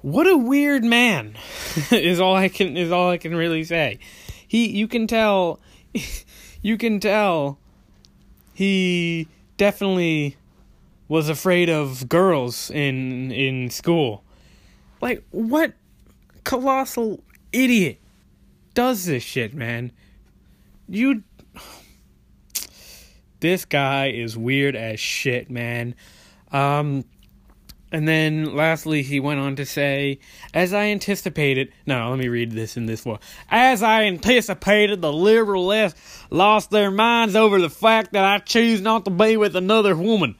What 0.00 0.26
a 0.26 0.36
weird 0.36 0.82
man 0.82 1.36
is 1.92 2.18
all 2.18 2.34
I 2.34 2.48
can 2.48 2.76
is 2.76 2.90
all 2.90 3.10
I 3.10 3.18
can 3.18 3.36
really 3.36 3.62
say. 3.62 4.00
He 4.48 4.68
you 4.68 4.88
can 4.88 5.06
tell 5.06 5.60
you 6.62 6.76
can 6.76 6.98
tell 6.98 7.58
he 8.52 9.28
definitely 9.58 10.36
was 11.06 11.28
afraid 11.28 11.68
of 11.68 12.08
girls 12.08 12.68
in 12.70 13.30
in 13.30 13.70
school. 13.70 14.24
Like 15.00 15.22
what 15.30 15.74
colossal 16.42 17.22
idiot 17.52 18.00
does 18.74 19.04
this 19.04 19.22
shit, 19.22 19.54
man? 19.54 19.92
You 20.88 21.22
This 23.40 23.64
guy 23.64 24.08
is 24.08 24.36
weird 24.36 24.76
as 24.76 25.00
shit, 25.00 25.50
man. 25.50 25.94
Um 26.50 27.04
and 27.92 28.08
then 28.08 28.56
lastly, 28.56 29.02
he 29.02 29.20
went 29.20 29.40
on 29.40 29.54
to 29.56 29.66
say, 29.66 30.18
as 30.54 30.72
I 30.72 30.84
anticipated, 30.84 31.70
no, 31.84 32.08
let 32.08 32.18
me 32.18 32.28
read 32.28 32.52
this 32.52 32.78
in 32.78 32.86
this 32.86 33.02
form. 33.02 33.18
As 33.50 33.82
I 33.82 34.04
anticipated, 34.04 35.02
the 35.02 35.12
liberal 35.12 35.66
left 35.66 35.98
lost 36.30 36.70
their 36.70 36.90
minds 36.90 37.36
over 37.36 37.60
the 37.60 37.68
fact 37.68 38.14
that 38.14 38.24
I 38.24 38.38
choose 38.38 38.80
not 38.80 39.04
to 39.04 39.10
be 39.10 39.36
with 39.36 39.54
another 39.54 39.94
woman. 39.94 40.36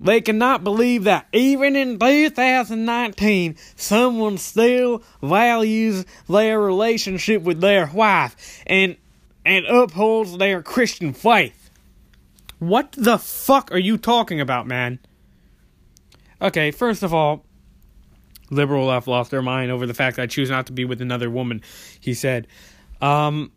They 0.00 0.22
cannot 0.22 0.64
believe 0.64 1.04
that 1.04 1.26
even 1.32 1.76
in 1.76 1.98
2019, 1.98 3.56
someone 3.76 4.38
still 4.38 5.02
values 5.22 6.06
their 6.26 6.58
relationship 6.58 7.42
with 7.42 7.60
their 7.60 7.86
wife 7.86 8.62
and, 8.66 8.96
and 9.44 9.66
upholds 9.66 10.38
their 10.38 10.62
Christian 10.62 11.12
faith. 11.12 11.70
What 12.58 12.92
the 12.92 13.18
fuck 13.18 13.70
are 13.72 13.78
you 13.78 13.98
talking 13.98 14.40
about, 14.40 14.66
man? 14.66 15.00
Okay, 16.40 16.70
first 16.70 17.02
of 17.02 17.12
all, 17.12 17.44
liberal 18.50 18.86
left 18.86 19.06
lost 19.06 19.30
their 19.30 19.42
mind 19.42 19.70
over 19.70 19.86
the 19.86 19.94
fact 19.94 20.16
that 20.16 20.22
I 20.22 20.26
choose 20.26 20.48
not 20.48 20.66
to 20.66 20.72
be 20.72 20.86
with 20.86 21.02
another 21.02 21.28
woman. 21.28 21.60
He 22.00 22.14
said, 22.14 22.46
um, 23.02 23.52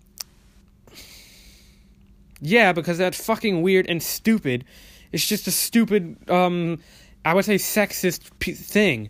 yeah, 2.41 2.73
because 2.73 2.97
that's 2.97 3.25
fucking 3.25 3.62
weird 3.62 3.88
and 3.88 4.03
stupid. 4.03 4.65
It's 5.13 5.25
just 5.25 5.48
a 5.48 5.51
stupid, 5.51 6.29
um, 6.29 6.79
I 7.24 7.34
would 7.34 7.46
say 7.46 7.55
sexist 7.55 8.32
p- 8.39 8.53
thing. 8.53 9.10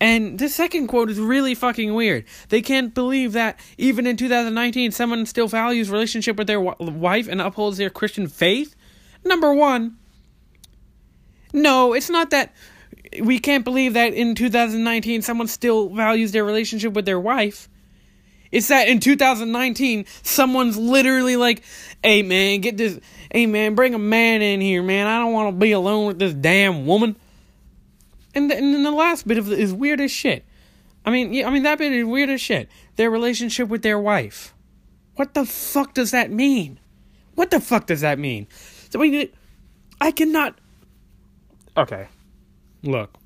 And 0.00 0.38
the 0.38 0.48
second 0.48 0.86
quote 0.86 1.10
is 1.10 1.18
really 1.18 1.56
fucking 1.56 1.92
weird. 1.92 2.24
They 2.50 2.62
can't 2.62 2.94
believe 2.94 3.32
that 3.32 3.58
even 3.78 4.06
in 4.06 4.16
2019, 4.16 4.92
someone 4.92 5.26
still 5.26 5.48
values 5.48 5.90
relationship 5.90 6.36
with 6.36 6.46
their 6.46 6.62
w- 6.62 6.92
wife 6.92 7.26
and 7.26 7.40
upholds 7.40 7.78
their 7.78 7.90
Christian 7.90 8.28
faith. 8.28 8.76
Number 9.24 9.52
one, 9.52 9.96
no, 11.52 11.94
it's 11.94 12.10
not 12.10 12.30
that 12.30 12.54
we 13.20 13.38
can't 13.38 13.64
believe 13.64 13.94
that 13.94 14.12
in 14.12 14.34
2019 14.34 15.22
someone 15.22 15.48
still 15.48 15.88
values 15.88 16.32
their 16.32 16.44
relationship 16.44 16.92
with 16.92 17.06
their 17.06 17.18
wife. 17.18 17.68
It's 18.50 18.68
that 18.68 18.88
in 18.88 19.00
2019 19.00 20.06
someone's 20.22 20.76
literally 20.76 21.36
like, 21.36 21.62
"Hey 22.02 22.22
man, 22.22 22.60
get 22.60 22.76
this. 22.76 22.98
Hey 23.30 23.46
man, 23.46 23.74
bring 23.74 23.94
a 23.94 23.98
man 23.98 24.42
in 24.42 24.60
here, 24.60 24.82
man. 24.82 25.06
I 25.06 25.18
don't 25.18 25.32
want 25.32 25.54
to 25.54 25.58
be 25.58 25.72
alone 25.72 26.06
with 26.06 26.18
this 26.18 26.34
damn 26.34 26.86
woman." 26.86 27.16
And, 28.34 28.50
the, 28.50 28.56
and 28.56 28.74
then 28.74 28.82
the 28.82 28.90
last 28.90 29.26
bit 29.26 29.38
of 29.38 29.50
it 29.50 29.58
is 29.58 29.72
weird 29.72 30.00
as 30.00 30.10
shit. 30.10 30.44
I 31.04 31.10
mean, 31.10 31.32
yeah, 31.32 31.46
I 31.46 31.50
mean 31.50 31.62
that 31.62 31.78
bit 31.78 31.92
is 31.92 32.04
weird 32.04 32.30
as 32.30 32.40
shit. 32.40 32.68
Their 32.96 33.10
relationship 33.10 33.68
with 33.68 33.82
their 33.82 33.98
wife. 33.98 34.54
What 35.16 35.34
the 35.34 35.44
fuck 35.44 35.94
does 35.94 36.12
that 36.12 36.30
mean? 36.30 36.78
What 37.34 37.50
the 37.50 37.60
fuck 37.60 37.86
does 37.86 38.02
that 38.02 38.18
mean? 38.18 38.46
So, 38.90 39.00
I 39.00 39.08
mean, 39.08 39.28
I 40.00 40.10
cannot. 40.10 40.58
Okay. 41.76 42.08
Look. 42.82 43.16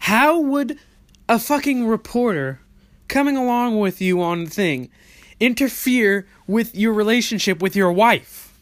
How 0.00 0.40
would 0.40 0.78
a 1.28 1.38
fucking 1.38 1.86
reporter 1.86 2.60
coming 3.08 3.36
along 3.36 3.78
with 3.80 4.00
you 4.00 4.22
on 4.22 4.44
the 4.44 4.50
thing 4.50 4.90
interfere 5.40 6.26
with 6.46 6.74
your 6.74 6.92
relationship 6.92 7.60
with 7.62 7.74
your 7.76 7.92
wife? 7.92 8.58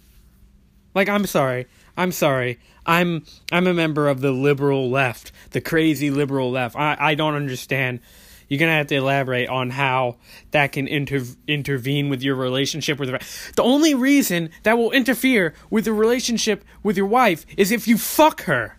Like 0.95 1.09
I'm 1.09 1.27
sorry. 1.27 1.67
I'm 1.97 2.13
sorry. 2.13 2.59
I'm 2.85 3.25
I'm 3.51 3.67
a 3.67 3.75
member 3.75 4.09
of 4.09 4.21
the 4.21 4.31
liberal 4.31 4.91
left, 4.91 5.33
the 5.51 5.61
crazy 5.61 6.11
liberal 6.11 6.51
left. 6.51 6.77
I 6.77 6.97
I 6.99 7.15
don't 7.15 7.35
understand. 7.35 8.01
You're 8.49 8.61
gonna 8.61 8.73
have 8.77 8.87
to 8.89 8.95
elaborate 8.95 9.49
on 9.49 9.71
how 9.71 10.17
that 10.53 10.71
can 10.73 10.87
inter- 10.87 11.25
intervene 11.49 12.09
with 12.09 12.23
your 12.23 12.37
relationship 12.37 12.99
with. 12.99 13.11
The 13.11 13.53
the 13.57 13.63
only 13.63 13.95
reason 13.95 14.51
that 14.63 14.79
will 14.79 14.93
interfere 14.93 15.53
with 15.69 15.85
the 15.85 15.93
relationship 15.93 16.65
with 16.83 16.97
your 16.97 17.07
wife 17.07 17.45
is 17.57 17.73
if 17.73 17.89
you 17.89 17.99
fuck 17.99 18.43
her. 18.43 18.79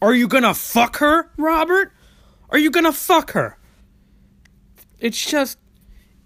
Are 0.00 0.14
you 0.14 0.28
gonna 0.28 0.54
fuck 0.54 0.96
her, 0.98 1.30
Robert? 1.36 1.92
Are 2.48 2.58
you 2.58 2.70
gonna 2.70 2.92
fuck 2.92 3.32
her? 3.32 3.58
It's 5.00 5.24
just 5.24 5.58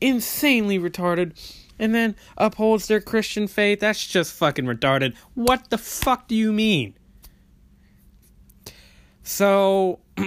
insanely 0.01 0.79
retarded. 0.79 1.33
And 1.79 1.95
then 1.95 2.15
upholds 2.39 2.87
their 2.87 3.01
Christian 3.01 3.49
faith. 3.49 3.81
That's 3.81 4.07
just 4.07 4.33
fucking 4.35 4.65
retarded. 4.65 5.17
What 5.35 5.71
the 5.71 5.79
fuck 5.79 6.29
do 6.29 6.37
you 6.37 6.53
mean? 6.53 6.95
So, 9.25 9.99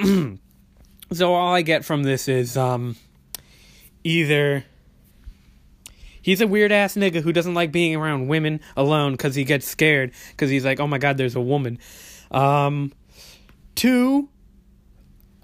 so 1.13 1.33
all 1.33 1.53
I 1.53 1.61
get 1.61 1.85
from 1.85 2.03
this 2.03 2.27
is 2.27 2.57
um, 2.57 2.97
either 4.03 4.65
he's 6.21 6.41
a 6.41 6.47
weird 6.47 6.73
ass 6.73 6.95
nigga 6.95 7.21
who 7.21 7.31
doesn't 7.31 7.53
like 7.53 7.71
being 7.71 7.95
around 7.95 8.27
women 8.27 8.59
alone 8.75 9.13
because 9.13 9.35
he 9.35 9.45
gets 9.45 9.65
scared 9.65 10.11
because 10.31 10.49
he's 10.49 10.65
like, 10.65 10.79
oh 10.79 10.87
my 10.87 10.97
god, 10.97 11.17
there's 11.17 11.35
a 11.35 11.41
woman. 11.41 11.79
Um, 12.31 12.91
two, 13.75 14.27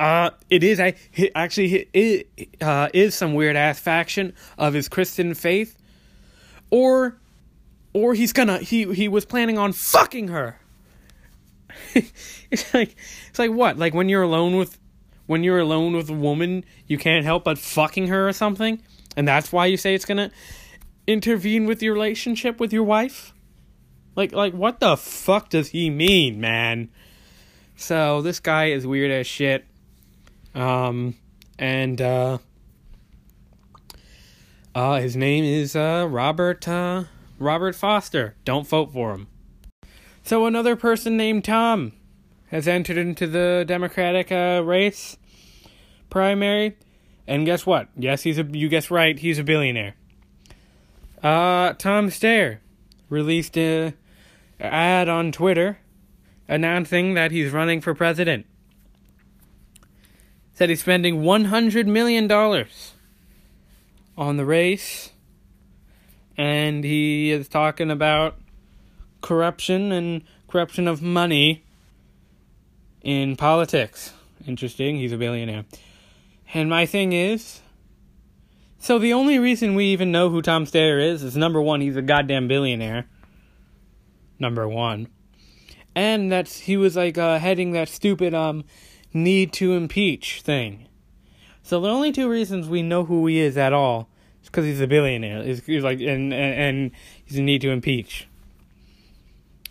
uh, 0.04 0.32
it 0.50 0.64
is 0.64 0.82
I 0.82 0.96
actually 1.34 1.88
it 1.94 2.28
uh, 2.60 2.90
is 2.94 3.16
some 3.16 3.34
weird 3.34 3.56
ass 3.56 3.80
faction 3.80 4.34
of 4.58 4.74
his 4.74 4.90
Christian 4.90 5.34
faith, 5.34 5.78
or 6.70 7.16
or 7.94 8.14
he's 8.14 8.34
gonna 8.34 8.58
he 8.58 8.94
he 8.94 9.08
was 9.08 9.24
planning 9.24 9.58
on 9.58 9.72
fucking 9.72 10.28
her. 10.28 10.60
it's 11.94 12.74
like 12.74 12.98
it's 13.30 13.40
like 13.40 13.52
what? 13.52 13.78
Like 13.78 13.94
when 13.94 14.10
you're 14.10 14.24
alone 14.24 14.58
with 14.58 14.78
when 15.26 15.42
you're 15.42 15.60
alone 15.60 15.94
with 15.94 16.10
a 16.10 16.14
woman 16.14 16.66
you 16.86 16.98
can't 16.98 17.24
help 17.24 17.46
but 17.46 17.58
fucking 17.58 18.08
her 18.08 18.28
or 18.28 18.34
something? 18.34 18.84
And 19.16 19.26
that's 19.26 19.54
why 19.54 19.68
you 19.68 19.78
say 19.78 19.96
it's 19.96 20.04
gonna 20.04 20.32
intervene 21.08 21.66
with 21.66 21.82
your 21.82 21.94
relationship 21.94 22.60
with 22.60 22.74
your 22.74 22.84
wife? 22.84 23.34
Like 24.18 24.34
like 24.34 24.54
what 24.54 24.82
the 24.82 24.98
fuck 24.98 25.48
does 25.48 25.70
he 25.70 25.90
mean 25.90 26.42
man? 26.42 26.90
So 27.78 28.22
this 28.22 28.42
guy 28.42 28.66
is 28.66 28.86
weird 28.86 29.10
as 29.10 29.28
shit 29.28 29.66
um 30.56 31.16
and 31.58 32.02
uh 32.02 32.38
uh 34.76 35.00
his 35.00 35.16
name 35.16 35.44
is 35.44 35.76
uh 35.76 36.08
robert 36.10 36.68
uh 36.68 37.04
robert 37.40 37.76
foster 37.76 38.36
don't 38.46 38.68
vote 38.68 38.92
for 38.92 39.14
him 39.14 39.28
so 40.26 40.46
another 40.46 40.78
person 40.78 41.18
named 41.18 41.44
Tom 41.44 41.92
has 42.48 42.66
entered 42.66 42.98
into 42.98 43.28
the 43.28 43.66
Democratic 43.68 44.32
uh, 44.32 44.62
race 44.64 45.18
primary, 46.10 46.78
and 47.28 47.46
guess 47.46 47.66
what? 47.66 47.90
Yes, 47.98 48.24
he's 48.24 48.40
a. 48.40 48.44
You 48.44 48.70
guess 48.70 48.90
right. 48.90 49.20
He's 49.20 49.38
a 49.38 49.44
billionaire. 49.44 49.96
Uh, 51.22 51.74
Tom 51.74 52.08
Steyer 52.08 52.60
released 53.10 53.58
a 53.58 53.94
ad 54.62 55.10
on 55.10 55.34
Twitter 55.34 55.80
announcing 56.48 57.16
that 57.16 57.32
he's 57.32 57.52
running 57.52 57.82
for 57.82 57.94
president. 57.94 58.46
Said 60.54 60.70
he's 60.70 60.82
spending 60.82 61.24
one 61.24 61.46
hundred 61.46 61.88
million 61.88 62.28
dollars 62.28 62.94
on 64.16 64.38
the 64.38 64.46
race, 64.46 65.12
and 66.38 66.84
he 66.84 67.32
is 67.32 67.48
talking 67.48 67.90
about 67.90 68.36
corruption 69.22 69.92
and 69.92 70.22
corruption 70.48 70.88
of 70.88 71.02
money 71.02 71.64
in 73.02 73.36
politics. 73.36 74.14
Interesting. 74.46 74.98
He's 74.98 75.12
a 75.12 75.18
billionaire. 75.18 75.66
And 76.54 76.70
my 76.70 76.86
thing 76.86 77.14
is 77.14 77.62
So 78.84 79.00
the 79.00 79.14
only 79.14 79.40
reason 79.40 79.76
we 79.76 79.86
even 79.86 80.12
know 80.12 80.30
who 80.30 80.42
Tom 80.42 80.66
Steyer 80.66 81.02
is 81.02 81.24
is 81.24 81.38
number 81.38 81.62
one, 81.62 81.80
he's 81.80 81.96
a 81.96 82.02
goddamn 82.02 82.50
billionaire. 82.50 83.06
Number 84.40 84.68
one. 84.68 85.08
And 85.96 86.30
that's 86.30 86.60
he 86.60 86.76
was 86.76 86.98
like 86.98 87.18
uh, 87.18 87.40
heading 87.40 87.72
that 87.72 87.88
stupid 87.88 88.34
um 88.34 88.66
need 89.14 89.54
to 89.54 89.74
impeach 89.74 90.42
thing. 90.42 90.88
So 91.62 91.80
the 91.80 91.90
only 91.90 92.12
two 92.12 92.30
reasons 92.30 92.68
we 92.68 92.82
know 92.82 93.06
who 93.06 93.26
he 93.28 93.40
is 93.40 93.58
at 93.58 93.74
all 93.74 94.10
is 94.42 94.50
because 94.50 94.66
he's 94.66 94.82
a 94.82 94.88
billionaire. 94.88 95.44
He's 95.44 95.84
like 95.84 96.00
and, 96.00 96.34
and 96.34 96.54
and 96.54 96.92
he's 97.24 97.38
a 97.38 97.42
need 97.42 97.62
to 97.62 97.72
impeach. 97.72 98.28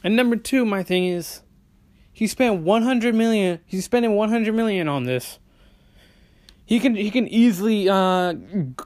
And 0.05 0.17
number 0.17 0.37
two, 0.37 0.65
my 0.65 0.83
thing 0.83 1.07
is, 1.07 1.43
he 2.13 2.27
spent 2.27 2.63
100 2.63 3.15
million. 3.15 3.61
He's 3.67 3.85
spending 3.85 4.15
100 4.15 4.55
million 4.55 4.89
on 4.89 5.05
this. 5.05 5.39
He 6.65 6.81
can 6.81 6.95
he 6.95 7.11
can 7.11 7.29
easily 7.29 7.89
uh, 7.89 8.35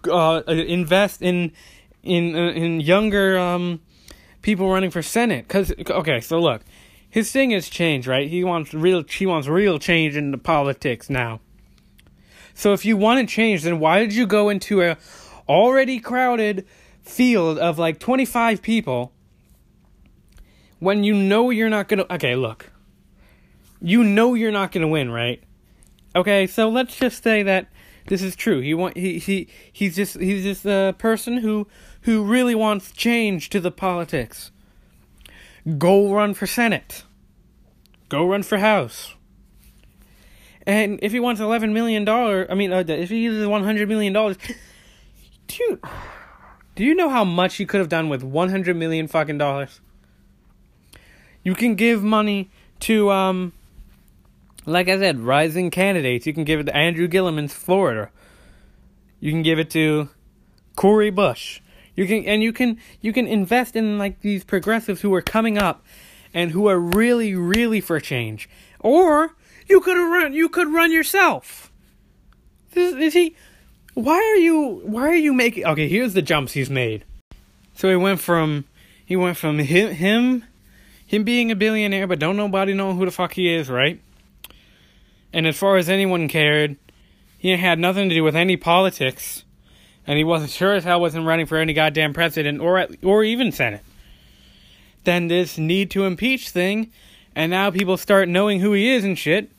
uh, 0.08 0.42
invest 0.46 1.22
in 1.22 1.52
in 2.02 2.34
uh, 2.34 2.50
in 2.50 2.80
younger 2.80 3.38
um, 3.38 3.80
people 4.42 4.70
running 4.70 4.90
for 4.90 5.02
senate. 5.02 5.46
Cause 5.48 5.72
okay, 5.88 6.20
so 6.20 6.40
look, 6.40 6.62
his 7.16 7.32
thing 7.32 7.52
has 7.52 7.70
changed, 7.70 8.06
right? 8.06 8.28
He 8.28 8.44
wants 8.44 8.74
real. 8.74 9.02
He 9.02 9.24
wants 9.24 9.48
real 9.48 9.78
change 9.78 10.18
in 10.18 10.32
the 10.32 10.36
politics 10.36 11.08
now. 11.08 11.40
So 12.52 12.74
if 12.74 12.84
you 12.84 12.94
want 12.94 13.26
to 13.26 13.34
change, 13.34 13.62
then 13.62 13.80
why 13.80 14.00
did 14.00 14.14
you 14.14 14.26
go 14.26 14.50
into 14.50 14.82
a 14.82 14.98
already 15.48 15.98
crowded 15.98 16.66
field 17.00 17.58
of 17.58 17.78
like 17.78 18.00
25 18.00 18.60
people 18.60 19.14
when 20.78 21.04
you 21.04 21.14
know 21.14 21.48
you're 21.48 21.70
not 21.70 21.88
going 21.88 22.00
to 22.00 22.14
Okay, 22.16 22.36
look. 22.36 22.70
You 23.80 24.04
know 24.04 24.34
you're 24.34 24.52
not 24.52 24.70
going 24.70 24.82
to 24.82 24.88
win, 24.88 25.10
right? 25.10 25.42
Okay, 26.14 26.46
so 26.46 26.68
let's 26.68 26.98
just 26.98 27.24
say 27.24 27.42
that 27.44 27.68
this 28.08 28.20
is 28.20 28.36
true. 28.36 28.60
He 28.60 28.74
want 28.74 28.94
he 28.94 29.18
he 29.18 29.48
he's 29.72 29.96
just 29.96 30.20
he's 30.20 30.42
just 30.42 30.66
a 30.66 30.94
person 30.98 31.38
who 31.38 31.66
who 32.02 32.24
really 32.24 32.54
wants 32.54 32.92
change 32.92 33.48
to 33.48 33.58
the 33.58 33.70
politics. 33.70 34.50
Go 35.78 36.12
run 36.12 36.34
for 36.34 36.46
Senate. 36.46 37.05
Go 38.08 38.26
run 38.26 38.42
for 38.42 38.58
House. 38.58 39.14
And 40.66 40.98
if 41.02 41.12
he 41.12 41.20
wants 41.20 41.40
eleven 41.40 41.72
million 41.72 42.04
dollar, 42.04 42.46
I 42.50 42.54
mean, 42.54 42.72
uh, 42.72 42.84
if 42.86 43.08
he 43.08 43.18
uses 43.18 43.46
one 43.46 43.64
hundred 43.64 43.88
million 43.88 44.12
dollars, 44.12 44.36
dude, 45.46 45.80
do 46.74 46.84
you 46.84 46.94
know 46.94 47.08
how 47.08 47.24
much 47.24 47.56
he 47.56 47.66
could 47.66 47.80
have 47.80 47.88
done 47.88 48.08
with 48.08 48.22
one 48.22 48.50
hundred 48.50 48.76
million 48.76 49.06
fucking 49.06 49.38
dollars? 49.38 49.80
You 51.44 51.54
can 51.54 51.76
give 51.76 52.02
money 52.02 52.50
to 52.80 53.10
um 53.10 53.52
like 54.66 54.88
I 54.88 54.98
said, 54.98 55.20
rising 55.20 55.70
candidates. 55.70 56.26
You 56.26 56.34
can 56.34 56.44
give 56.44 56.58
it 56.58 56.64
to 56.64 56.76
Andrew 56.76 57.06
Gillum's 57.06 57.54
Florida. 57.54 58.10
You 59.20 59.30
can 59.30 59.42
give 59.42 59.60
it 59.60 59.70
to 59.70 60.08
Cori 60.74 61.10
Bush. 61.10 61.60
You 61.94 62.06
can 62.06 62.24
and 62.24 62.42
you 62.42 62.52
can 62.52 62.78
you 63.00 63.12
can 63.12 63.26
invest 63.26 63.76
in 63.76 63.96
like 63.96 64.20
these 64.20 64.44
progressives 64.44 65.00
who 65.00 65.14
are 65.14 65.22
coming 65.22 65.56
up 65.56 65.85
and 66.36 66.50
who 66.50 66.68
are 66.68 66.78
really 66.78 67.34
really 67.34 67.80
for 67.80 67.98
change. 67.98 68.48
Or 68.78 69.34
you 69.68 69.80
could 69.80 69.96
run 69.96 70.34
you 70.34 70.50
could 70.50 70.68
run 70.68 70.92
yourself. 70.92 71.72
Is, 72.74 73.14
he 73.14 73.34
why 73.94 74.16
are 74.18 74.36
you 74.36 74.82
why 74.84 75.08
are 75.08 75.16
you 75.16 75.32
making 75.32 75.64
Okay, 75.64 75.88
here's 75.88 76.12
the 76.12 76.20
jumps 76.20 76.52
he's 76.52 76.68
made. 76.68 77.04
So 77.74 77.88
he 77.88 77.96
went 77.96 78.20
from 78.20 78.66
he 79.04 79.16
went 79.16 79.38
from 79.38 79.58
him 79.58 79.92
him 79.94 80.44
him 81.06 81.24
being 81.24 81.50
a 81.50 81.56
billionaire 81.56 82.06
but 82.06 82.18
don't 82.18 82.36
nobody 82.36 82.74
know 82.74 82.92
who 82.92 83.06
the 83.06 83.10
fuck 83.10 83.32
he 83.32 83.52
is, 83.52 83.70
right? 83.70 83.98
And 85.32 85.46
as 85.46 85.56
far 85.56 85.78
as 85.78 85.88
anyone 85.88 86.28
cared, 86.28 86.76
he 87.38 87.56
had 87.56 87.78
nothing 87.78 88.10
to 88.10 88.14
do 88.14 88.22
with 88.22 88.36
any 88.36 88.56
politics, 88.56 89.44
and 90.06 90.18
he 90.18 90.24
wasn't 90.24 90.50
sure 90.50 90.74
as 90.74 90.84
hell 90.84 91.00
wasn't 91.00 91.26
running 91.26 91.46
for 91.46 91.56
any 91.56 91.72
goddamn 91.72 92.12
president 92.12 92.60
or 92.60 92.86
or 93.02 93.24
even 93.24 93.52
senate. 93.52 93.82
Then 95.06 95.28
this 95.28 95.56
need 95.56 95.92
to 95.92 96.04
impeach 96.04 96.48
thing, 96.48 96.90
and 97.36 97.48
now 97.48 97.70
people 97.70 97.96
start 97.96 98.28
knowing 98.28 98.58
who 98.58 98.72
he 98.72 98.92
is 98.92 99.04
and 99.04 99.16
shit. 99.16 99.52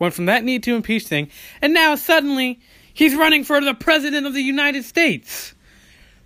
Went 0.00 0.14
from 0.14 0.26
that 0.26 0.42
need 0.42 0.64
to 0.64 0.74
impeach 0.74 1.06
thing, 1.06 1.30
and 1.62 1.72
now 1.72 1.94
suddenly 1.94 2.58
he's 2.92 3.14
running 3.14 3.44
for 3.44 3.60
the 3.60 3.72
president 3.72 4.26
of 4.26 4.34
the 4.34 4.42
United 4.42 4.84
States. 4.84 5.54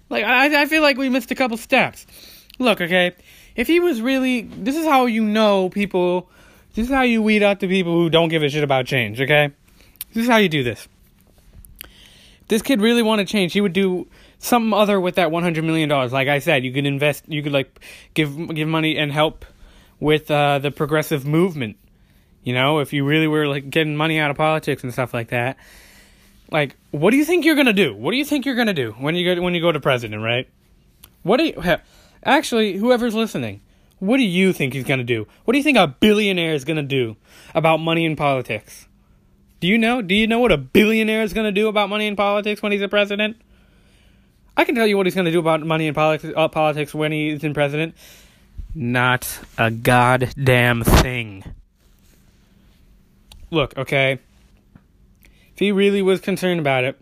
Like 0.09 0.25
I, 0.25 0.63
I 0.63 0.65
feel 0.65 0.81
like 0.81 0.97
we 0.97 1.11
missed 1.11 1.31
a 1.31 1.35
couple 1.35 1.59
steps. 1.59 2.07
Look, 2.59 2.81
okay, 2.81 3.13
if 3.55 3.67
he 3.67 3.81
was 3.81 4.01
really, 4.01 4.41
this 4.41 4.77
is 4.77 4.87
how 4.87 5.05
you 5.05 5.25
know 5.25 5.69
people 5.69 6.31
this 6.73 6.87
is 6.87 6.91
how 6.93 7.03
you 7.03 7.23
weed 7.23 7.43
out 7.43 7.61
the 7.61 7.69
people 7.69 7.93
who 7.93 8.09
don't 8.09 8.31
give 8.31 8.43
a 8.43 8.49
shit 8.49 8.65
about 8.65 8.87
change, 8.87 9.21
okay? 9.21 9.51
This 10.15 10.25
is 10.25 10.31
how 10.31 10.39
you 10.39 10.49
do 10.49 10.65
this. 10.65 10.89
This 12.49 12.63
kid 12.63 12.81
really 12.81 13.03
wanted 13.03 13.29
change, 13.29 13.53
he 13.53 13.61
would 13.61 13.75
do 13.75 14.09
something 14.45 14.73
other 14.73 15.01
with 15.01 15.17
that 15.17 15.29
$100 15.29 15.65
million. 15.65 15.89
Like 15.89 16.29
I 16.29 16.39
said, 16.39 16.65
you 16.65 16.73
could 16.73 16.87
invest, 16.87 17.25
you 17.29 17.43
could 17.43 17.53
like 17.53 17.81
give 18.15 18.55
give 18.55 18.69
money 18.69 18.97
and 18.97 19.11
help 19.11 19.45
with 20.01 20.31
uh, 20.31 20.59
the 20.59 20.71
progressive 20.71 21.27
movement. 21.27 21.77
You 22.43 22.53
know, 22.53 22.81
if 22.81 22.93
you 22.93 23.05
really 23.05 23.27
were 23.27 23.47
like 23.47 23.71
getting 23.71 23.97
money 23.97 24.19
out 24.19 24.31
of 24.31 24.37
politics 24.37 24.83
and 24.85 24.93
stuff 24.93 25.15
like 25.15 25.29
that. 25.29 25.57
Like, 26.51 26.77
what 26.91 27.11
do 27.11 27.17
you 27.17 27.25
think 27.25 27.45
you're 27.45 27.57
gonna 27.57 27.73
do? 27.73 27.95
What 27.95 28.11
do 28.11 28.19
you 28.19 28.25
think 28.25 28.45
you're 28.45 28.55
gonna 28.55 28.75
do 28.75 28.93
when 28.93 29.15
you 29.15 29.35
go 29.35 29.41
when 29.43 29.55
you 29.55 29.61
go 29.61 29.73
to 29.73 29.81
president, 29.81 30.23
right? 30.23 30.49
What 31.23 31.39
do 31.39 31.47
you 31.47 31.79
actually? 32.23 32.77
Whoever's 32.77 33.15
listening, 33.15 33.63
what 33.99 34.19
do 34.19 34.23
you 34.23 34.53
think 34.53 34.75
he's 34.75 34.85
going 34.85 34.99
to 34.99 35.05
do? 35.05 35.27
What 35.45 35.53
do 35.53 35.59
you 35.59 35.65
think 35.65 35.79
a 35.79 35.87
billionaire 35.87 36.53
is 36.53 36.65
going 36.65 36.77
to 36.77 36.83
do 36.83 37.17
about 37.55 37.79
money 37.79 38.05
in 38.05 38.17
politics? 38.17 38.87
Do 39.61 39.69
you 39.69 39.79
know? 39.79 40.03
Do 40.03 40.15
you 40.15 40.27
know 40.27 40.39
what 40.39 40.53
a 40.53 40.59
billionaire 40.59 41.23
is 41.23 41.33
going 41.33 41.47
to 41.47 41.53
do 41.53 41.69
about 41.69 41.89
money 41.89 42.07
in 42.07 42.15
politics 42.15 42.61
when 42.61 42.73
he's 42.73 42.83
a 42.83 42.89
president? 42.89 43.37
I 44.57 44.65
can 44.65 44.75
tell 44.75 44.87
you 44.87 44.97
what 44.97 45.07
he's 45.07 45.15
going 45.15 45.25
to 45.25 45.33
do 45.33 45.41
about 45.41 45.61
money 45.63 45.89
and 45.89 45.95
politics, 45.95 46.33
uh, 46.37 46.49
politics 46.49 46.95
when 46.95 47.13
he's 47.13 47.43
in 47.43 47.55
president. 47.55 47.95
Not 48.75 49.41
a 49.59 49.71
goddamn 49.71 50.83
thing. 50.83 51.45
Look, 53.51 53.77
okay. 53.77 54.19
If 55.53 55.59
he 55.59 55.71
really 55.71 56.03
was 56.03 56.21
concerned 56.21 56.61
about 56.61 56.85
it, 56.85 56.99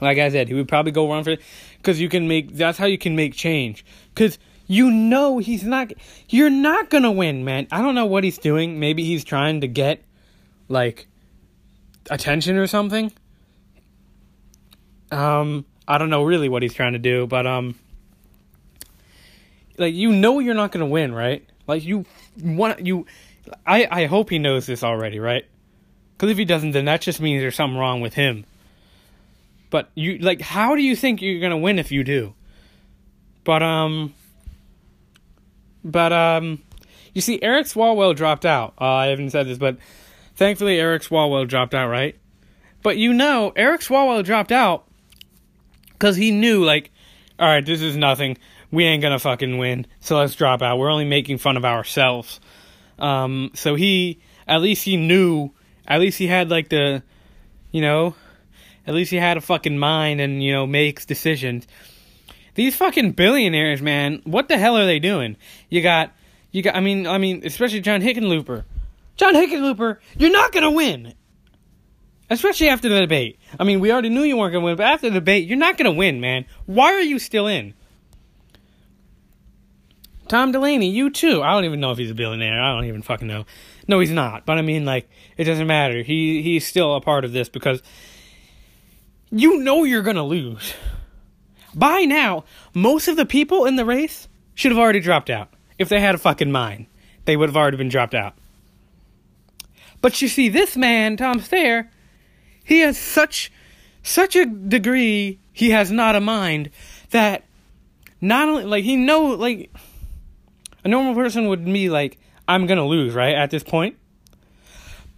like 0.00 0.18
I 0.18 0.28
said, 0.28 0.48
he 0.48 0.54
would 0.54 0.68
probably 0.68 0.92
go 0.92 1.10
run 1.10 1.24
for 1.24 1.30
it 1.30 1.40
because 1.78 2.00
you 2.00 2.08
can 2.08 2.28
make. 2.28 2.54
That's 2.54 2.78
how 2.78 2.86
you 2.86 2.98
can 2.98 3.14
make 3.16 3.34
change. 3.34 3.84
Because 4.12 4.38
you 4.66 4.90
know 4.90 5.38
he's 5.38 5.62
not. 5.62 5.92
You're 6.28 6.50
not 6.50 6.90
gonna 6.90 7.12
win, 7.12 7.44
man. 7.44 7.68
I 7.70 7.80
don't 7.80 7.94
know 7.94 8.06
what 8.06 8.24
he's 8.24 8.38
doing. 8.38 8.80
Maybe 8.80 9.04
he's 9.04 9.22
trying 9.22 9.60
to 9.60 9.68
get, 9.68 10.02
like, 10.68 11.06
attention 12.10 12.56
or 12.56 12.66
something. 12.66 13.12
Um, 15.12 15.64
I 15.88 15.98
don't 15.98 16.10
know 16.10 16.24
really 16.24 16.48
what 16.48 16.62
he's 16.62 16.74
trying 16.74 16.94
to 16.94 16.98
do, 16.98 17.26
but 17.26 17.46
um, 17.46 17.76
like 19.78 19.94
you 19.94 20.12
know 20.12 20.38
you're 20.38 20.54
not 20.54 20.72
gonna 20.72 20.86
win, 20.86 21.14
right? 21.14 21.46
Like 21.66 21.84
you 21.84 22.04
want 22.42 22.84
you. 22.84 23.06
I 23.66 23.86
I 23.90 24.06
hope 24.06 24.30
he 24.30 24.38
knows 24.38 24.66
this 24.66 24.82
already, 24.82 25.18
right? 25.18 25.44
Because 26.12 26.30
if 26.30 26.38
he 26.38 26.44
doesn't, 26.44 26.72
then 26.72 26.86
that 26.86 27.02
just 27.02 27.20
means 27.20 27.42
there's 27.42 27.54
something 27.54 27.78
wrong 27.78 28.00
with 28.00 28.14
him. 28.14 28.44
But 29.70 29.90
you 29.94 30.18
like, 30.18 30.40
how 30.40 30.74
do 30.74 30.82
you 30.82 30.96
think 30.96 31.22
you're 31.22 31.40
gonna 31.40 31.58
win 31.58 31.78
if 31.78 31.92
you 31.92 32.04
do? 32.04 32.34
But 33.44 33.62
um, 33.62 34.14
but 35.84 36.12
um, 36.12 36.62
you 37.14 37.20
see, 37.20 37.40
Eric 37.42 37.66
Swalwell 37.66 38.14
dropped 38.14 38.44
out. 38.44 38.74
Uh, 38.80 38.84
I 38.84 39.06
haven't 39.06 39.30
said 39.30 39.46
this, 39.46 39.58
but 39.58 39.78
thankfully 40.34 40.80
Eric 40.80 41.02
Swalwell 41.02 41.46
dropped 41.46 41.74
out, 41.74 41.88
right? 41.88 42.16
But 42.82 42.96
you 42.96 43.12
know, 43.12 43.52
Eric 43.54 43.82
Swalwell 43.82 44.24
dropped 44.24 44.52
out 44.52 44.85
because 45.98 46.16
he 46.16 46.30
knew, 46.30 46.64
like, 46.64 46.90
all 47.38 47.46
right, 47.46 47.64
this 47.64 47.80
is 47.80 47.96
nothing. 47.96 48.38
We 48.70 48.84
ain't 48.84 49.02
gonna 49.02 49.18
fucking 49.18 49.58
win, 49.58 49.86
so 50.00 50.18
let's 50.18 50.34
drop 50.34 50.62
out. 50.62 50.78
We're 50.78 50.90
only 50.90 51.04
making 51.04 51.38
fun 51.38 51.56
of 51.56 51.64
ourselves. 51.64 52.40
Um, 52.98 53.50
so 53.54 53.74
he, 53.74 54.20
at 54.46 54.60
least 54.60 54.84
he 54.84 54.96
knew, 54.96 55.50
at 55.86 56.00
least 56.00 56.18
he 56.18 56.26
had 56.26 56.50
like 56.50 56.68
the, 56.68 57.02
you 57.70 57.80
know, 57.80 58.14
at 58.86 58.94
least 58.94 59.10
he 59.10 59.16
had 59.16 59.36
a 59.36 59.40
fucking 59.40 59.78
mind 59.78 60.20
and 60.20 60.42
you 60.42 60.52
know 60.52 60.66
makes 60.66 61.04
decisions. 61.04 61.66
These 62.54 62.74
fucking 62.76 63.12
billionaires, 63.12 63.82
man, 63.82 64.22
what 64.24 64.48
the 64.48 64.56
hell 64.56 64.78
are 64.78 64.86
they 64.86 64.98
doing? 64.98 65.36
You 65.68 65.82
got, 65.82 66.12
you 66.52 66.62
got. 66.62 66.74
I 66.74 66.80
mean, 66.80 67.06
I 67.06 67.18
mean, 67.18 67.42
especially 67.44 67.80
John 67.80 68.00
Hickenlooper. 68.00 68.64
John 69.16 69.34
Hickenlooper, 69.34 69.98
you're 70.16 70.32
not 70.32 70.52
gonna 70.52 70.70
win. 70.70 71.14
Especially 72.28 72.68
after 72.68 72.88
the 72.88 73.00
debate. 73.00 73.38
I 73.58 73.64
mean, 73.64 73.80
we 73.80 73.92
already 73.92 74.08
knew 74.08 74.22
you 74.22 74.36
weren't 74.36 74.52
gonna 74.52 74.64
win, 74.64 74.76
but 74.76 74.86
after 74.86 75.08
the 75.08 75.14
debate, 75.14 75.46
you're 75.46 75.58
not 75.58 75.78
gonna 75.78 75.92
win, 75.92 76.20
man. 76.20 76.44
Why 76.66 76.92
are 76.92 77.00
you 77.00 77.18
still 77.18 77.46
in? 77.46 77.74
Tom 80.28 80.50
Delaney, 80.50 80.90
you 80.90 81.10
too. 81.10 81.42
I 81.42 81.52
don't 81.52 81.64
even 81.64 81.78
know 81.78 81.92
if 81.92 81.98
he's 81.98 82.10
a 82.10 82.14
billionaire. 82.14 82.60
I 82.60 82.74
don't 82.74 82.86
even 82.86 83.02
fucking 83.02 83.28
know. 83.28 83.46
No, 83.86 84.00
he's 84.00 84.10
not. 84.10 84.44
But 84.44 84.58
I 84.58 84.62
mean, 84.62 84.84
like, 84.84 85.08
it 85.36 85.44
doesn't 85.44 85.66
matter. 85.66 86.02
He 86.02 86.42
he's 86.42 86.66
still 86.66 86.96
a 86.96 87.00
part 87.00 87.24
of 87.24 87.32
this 87.32 87.48
because 87.48 87.82
you 89.30 89.58
know 89.58 89.84
you're 89.84 90.02
gonna 90.02 90.24
lose. 90.24 90.74
By 91.74 92.00
now, 92.00 92.44
most 92.74 93.06
of 93.06 93.16
the 93.16 93.26
people 93.26 93.66
in 93.66 93.76
the 93.76 93.84
race 93.84 94.28
should 94.54 94.72
have 94.72 94.78
already 94.78 95.00
dropped 95.00 95.30
out. 95.30 95.50
If 95.78 95.88
they 95.88 96.00
had 96.00 96.14
a 96.14 96.18
fucking 96.18 96.50
mind, 96.50 96.86
they 97.26 97.36
would 97.36 97.48
have 97.48 97.56
already 97.56 97.76
been 97.76 97.90
dropped 97.90 98.14
out. 98.14 98.34
But 100.00 100.20
you 100.22 100.28
see, 100.28 100.48
this 100.48 100.76
man, 100.76 101.16
Tom 101.16 101.38
Steyer, 101.38 101.88
he 102.66 102.80
has 102.80 102.98
such 102.98 103.50
such 104.02 104.36
a 104.36 104.44
degree 104.44 105.38
he 105.52 105.70
has 105.70 105.90
not 105.90 106.14
a 106.14 106.20
mind 106.20 106.70
that 107.10 107.44
not 108.20 108.48
only 108.48 108.64
like 108.64 108.84
he 108.84 108.96
know 108.96 109.28
like 109.28 109.70
a 110.84 110.88
normal 110.88 111.14
person 111.14 111.48
would 111.48 111.64
be 111.64 111.88
like 111.88 112.18
I'm 112.46 112.66
gonna 112.66 112.86
lose 112.86 113.14
right 113.14 113.34
at 113.34 113.50
this 113.50 113.62
point, 113.62 113.96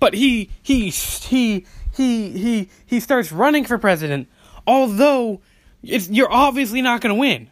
but 0.00 0.14
he 0.14 0.50
he 0.62 0.90
he 0.90 1.66
he 1.92 2.30
he 2.30 2.68
he 2.86 3.00
starts 3.00 3.32
running 3.32 3.64
for 3.64 3.78
president, 3.78 4.28
although 4.66 5.40
you're 5.82 6.32
obviously 6.32 6.82
not 6.82 7.00
gonna 7.00 7.14
win. 7.14 7.50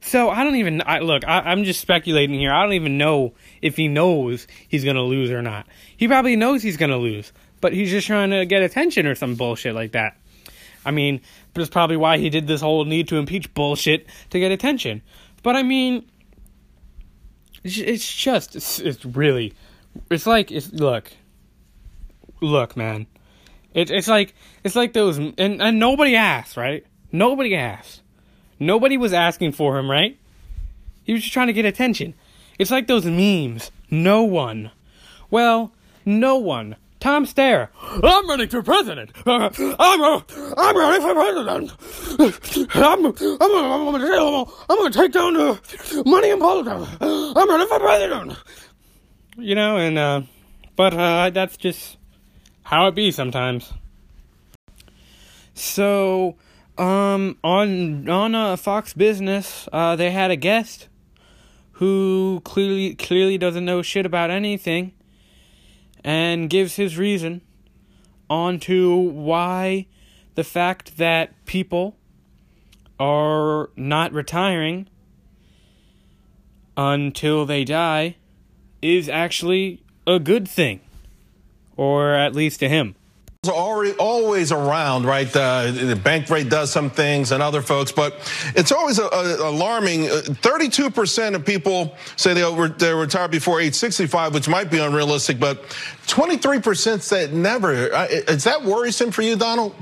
So 0.00 0.28
I 0.28 0.42
don't 0.42 0.56
even 0.56 0.82
I, 0.84 0.98
look. 0.98 1.24
I, 1.26 1.40
I'm 1.40 1.62
just 1.62 1.80
speculating 1.80 2.38
here. 2.38 2.52
I 2.52 2.62
don't 2.64 2.72
even 2.72 2.98
know 2.98 3.34
if 3.60 3.76
he 3.76 3.86
knows 3.86 4.48
he's 4.68 4.84
gonna 4.84 5.02
lose 5.02 5.30
or 5.30 5.42
not. 5.42 5.66
He 5.96 6.08
probably 6.08 6.34
knows 6.34 6.62
he's 6.62 6.76
gonna 6.76 6.96
lose, 6.96 7.32
but 7.62 7.72
he's 7.72 7.90
just 7.90 8.06
trying 8.06 8.28
to 8.30 8.44
get 8.44 8.60
attention 8.62 9.06
or 9.06 9.14
some 9.14 9.36
bullshit 9.36 9.74
like 9.74 9.92
that. 9.92 10.18
I 10.84 10.90
mean, 10.90 11.20
that's 11.54 11.70
probably 11.70 11.96
why 11.96 12.18
he 12.18 12.28
did 12.28 12.46
this 12.46 12.60
whole 12.60 12.84
need 12.84 13.08
to 13.08 13.16
impeach 13.16 13.54
bullshit 13.54 14.06
to 14.30 14.40
get 14.40 14.52
attention. 14.52 15.00
But 15.42 15.56
I 15.56 15.62
mean, 15.62 16.04
it's 17.64 18.12
just 18.12 18.56
it's, 18.56 18.80
it's 18.80 19.04
really 19.04 19.54
it's 20.10 20.26
like 20.26 20.50
it's 20.50 20.72
look. 20.72 21.12
Look 22.40 22.76
man. 22.76 23.06
It, 23.72 23.90
it's 23.90 24.08
like 24.08 24.34
it's 24.64 24.74
like 24.74 24.92
those 24.92 25.18
and, 25.18 25.38
and 25.38 25.78
nobody 25.78 26.16
asked 26.16 26.56
right? 26.56 26.84
Nobody 27.12 27.54
asked. 27.54 28.02
Nobody 28.58 28.96
was 28.96 29.12
asking 29.12 29.52
for 29.52 29.78
him 29.78 29.88
right? 29.88 30.18
He 31.04 31.12
was 31.12 31.22
just 31.22 31.32
trying 31.32 31.46
to 31.46 31.52
get 31.52 31.64
attention. 31.64 32.14
It's 32.58 32.72
like 32.72 32.88
those 32.88 33.04
memes. 33.04 33.70
No 33.88 34.24
one. 34.24 34.72
Well 35.30 35.72
no 36.04 36.36
one 36.36 36.74
Tom 37.02 37.26
Steyer. 37.26 37.68
I'm 37.82 38.28
running 38.28 38.48
for 38.48 38.62
president. 38.62 39.10
Uh, 39.26 39.50
I'm, 39.76 40.00
uh, 40.00 40.20
I'm 40.56 40.76
running 40.76 41.00
for 41.00 41.14
president. 41.14 41.72
I'm, 42.76 43.06
I'm, 43.06 43.06
I'm, 43.40 44.46
I'm, 44.70 44.78
going 44.78 44.92
to 44.92 44.98
take 44.98 45.10
down 45.10 45.34
the 45.34 46.02
money 46.06 46.30
in 46.30 46.38
politics. 46.38 46.96
I'm 47.00 47.48
running 47.48 47.66
for 47.66 47.80
president. 47.80 48.38
You 49.36 49.56
know, 49.56 49.78
and, 49.78 49.98
uh, 49.98 50.22
but, 50.76 50.94
uh, 50.94 51.30
that's 51.30 51.56
just 51.56 51.98
how 52.62 52.86
it 52.86 52.94
be 52.94 53.10
sometimes. 53.10 53.72
So, 55.54 56.36
um, 56.78 57.36
on, 57.42 58.08
on, 58.08 58.34
uh, 58.36 58.54
Fox 58.54 58.92
Business, 58.92 59.68
uh, 59.72 59.96
they 59.96 60.12
had 60.12 60.30
a 60.30 60.36
guest 60.36 60.86
who 61.72 62.40
clearly, 62.44 62.94
clearly 62.94 63.38
doesn't 63.38 63.64
know 63.64 63.82
shit 63.82 64.06
about 64.06 64.30
anything 64.30 64.92
and 66.04 66.50
gives 66.50 66.76
his 66.76 66.98
reason 66.98 67.40
onto 68.28 68.94
why 68.96 69.86
the 70.34 70.44
fact 70.44 70.96
that 70.96 71.32
people 71.44 71.96
are 72.98 73.70
not 73.76 74.12
retiring 74.12 74.88
until 76.76 77.44
they 77.44 77.64
die 77.64 78.16
is 78.80 79.08
actually 79.08 79.82
a 80.06 80.18
good 80.18 80.48
thing, 80.48 80.80
or 81.76 82.14
at 82.14 82.34
least 82.34 82.60
to 82.60 82.68
him 82.68 82.94
are 83.44 83.52
already 83.52 83.92
always 83.94 84.52
around, 84.52 85.04
right? 85.04 85.26
The 85.32 86.00
Bankrate 86.00 86.48
does 86.48 86.70
some 86.70 86.88
things 86.90 87.32
and 87.32 87.42
other 87.42 87.60
folks, 87.60 87.90
but 87.90 88.14
it's 88.54 88.70
always 88.70 89.00
a, 89.00 89.06
a 89.06 89.50
alarming. 89.50 90.02
32% 90.02 91.32
uh, 91.32 91.34
of 91.34 91.44
people 91.44 91.96
say 92.14 92.34
they 92.34 92.68
they 92.78 92.94
retire 92.94 93.26
before 93.26 93.60
age 93.60 93.74
65, 93.74 94.32
which 94.32 94.48
might 94.48 94.70
be 94.70 94.78
unrealistic, 94.78 95.40
but 95.40 95.64
23% 96.06 97.00
said 97.00 97.34
never. 97.34 97.72
Is 97.72 98.44
that 98.44 98.62
worrisome 98.62 99.10
for 99.10 99.22
you, 99.22 99.34
Donald? 99.34 99.74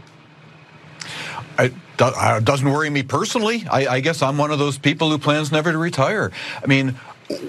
It 1.59 1.75
doesn't 1.99 2.67
worry 2.67 2.89
me 2.89 3.03
personally. 3.03 3.67
I, 3.71 3.87
I 3.89 4.01
guess 4.01 4.23
I'm 4.23 4.39
one 4.39 4.53
of 4.53 4.59
those 4.59 4.79
people 4.79 5.11
who 5.11 5.19
plans 5.19 5.53
never 5.53 5.71
to 5.71 5.77
retire. 5.77 6.33
I 6.63 6.67
mean, 6.67 6.99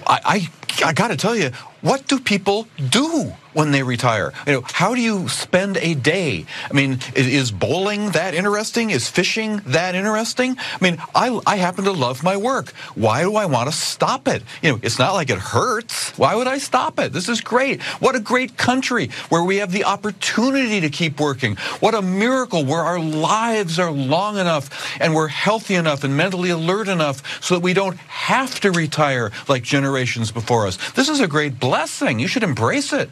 I, 0.06 0.20
I, 0.26 0.88
I 0.88 0.92
got 0.92 1.08
to 1.08 1.16
tell 1.16 1.38
you, 1.38 1.52
what 1.80 2.06
do 2.08 2.20
people 2.20 2.68
do 2.90 3.34
when 3.54 3.72
they 3.72 3.84
retire? 3.84 4.34
You 4.46 4.54
know, 4.54 4.64
how 4.66 4.96
do 4.96 5.02
you 5.02 5.28
spend 5.30 5.78
a 5.78 5.94
day? 5.94 6.46
I 6.70 6.74
mean, 6.74 7.00
is, 7.16 7.52
bowling 7.52 8.12
that 8.12 8.34
interesting? 8.34 8.90
Is 8.90 9.10
fishing 9.10 9.58
that 9.68 9.96
interesting? 9.96 10.58
I 10.58 10.78
mean, 10.84 10.98
I, 11.14 11.40
I 11.46 11.58
happen 11.58 11.84
to 11.86 11.92
love 11.92 12.24
my 12.24 12.38
work. 12.38 12.72
Why 12.96 13.24
do 13.24 13.36
I 13.36 13.46
want 13.46 13.70
to 13.70 13.76
stop 13.76 14.28
it? 14.28 14.44
You 14.62 14.72
know, 14.72 14.80
it's 14.82 14.98
not 14.98 15.14
like 15.14 15.30
it 15.30 15.38
hurts. 15.38 16.18
Why 16.18 16.36
would 16.36 16.48
I 16.48 16.58
stop 16.58 17.00
it? 17.00 17.14
This 17.14 17.28
is 17.30 17.42
great. 17.42 17.82
What 18.00 18.16
a 18.16 18.20
great 18.20 18.58
country 18.58 19.10
where 19.30 19.44
we 19.44 19.58
have 19.58 19.72
the 19.72 19.84
opportunity 19.84 20.82
to 20.82 20.90
keep 20.90 21.20
working. 21.20 21.56
What 21.80 21.94
a 21.94 22.02
miracle 22.02 22.64
where 22.64 22.82
our 22.82 23.00
lives 23.00 23.80
are 23.80 23.92
long 23.92 24.38
enough 24.38 24.98
and 25.02 25.14
we're 25.14 25.28
healthy 25.28 25.76
enough 25.76 26.04
and 26.04 26.16
mentally 26.16 26.50
alert 26.50 26.88
enough 26.88 27.44
so 27.44 27.56
that 27.56 27.62
we 27.62 27.74
don't 27.74 27.98
have 27.98 28.60
to 28.62 28.72
retire 28.72 29.32
like 29.48 29.64
generations 29.64 30.32
before 30.32 30.68
us. 30.68 30.78
This 30.92 31.10
is 31.10 31.20
a 31.20 31.28
great 31.28 31.60
blessing. 31.60 32.20
You 32.20 32.28
should 32.28 32.44
embrace 32.44 32.94
it. 32.94 33.10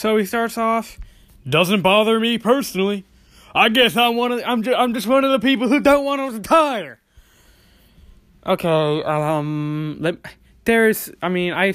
So 0.00 0.16
he 0.16 0.24
starts 0.24 0.56
off, 0.56 0.98
doesn't 1.46 1.82
bother 1.82 2.18
me 2.18 2.38
personally. 2.38 3.04
I 3.54 3.68
guess 3.68 3.98
I'm 3.98 4.16
one 4.16 4.32
of 4.32 4.40
I'm 4.46 4.62
just, 4.62 4.78
I'm 4.78 4.94
just 4.94 5.06
one 5.06 5.24
of 5.24 5.30
the 5.30 5.46
people 5.46 5.68
who 5.68 5.78
don't 5.78 6.06
want 6.06 6.22
to 6.22 6.38
retire. 6.38 6.98
Okay, 8.46 9.02
um, 9.02 9.98
let, 10.00 10.16
there's 10.64 11.10
I 11.20 11.28
mean 11.28 11.52
I 11.52 11.74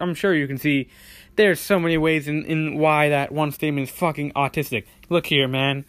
I'm 0.00 0.14
sure 0.14 0.32
you 0.32 0.46
can 0.46 0.58
see 0.58 0.88
there's 1.34 1.58
so 1.58 1.80
many 1.80 1.98
ways 1.98 2.28
in 2.28 2.44
in 2.44 2.78
why 2.78 3.08
that 3.08 3.32
one 3.32 3.50
statement 3.50 3.88
is 3.88 3.94
fucking 3.96 4.30
autistic. 4.34 4.84
Look 5.08 5.26
here, 5.26 5.48
man. 5.48 5.84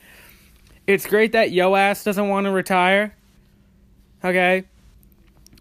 It's 0.87 1.05
great 1.05 1.33
that 1.33 1.51
yo 1.51 1.75
ass 1.75 2.03
doesn't 2.03 2.27
want 2.27 2.45
to 2.45 2.51
retire. 2.51 3.13
Okay? 4.23 4.63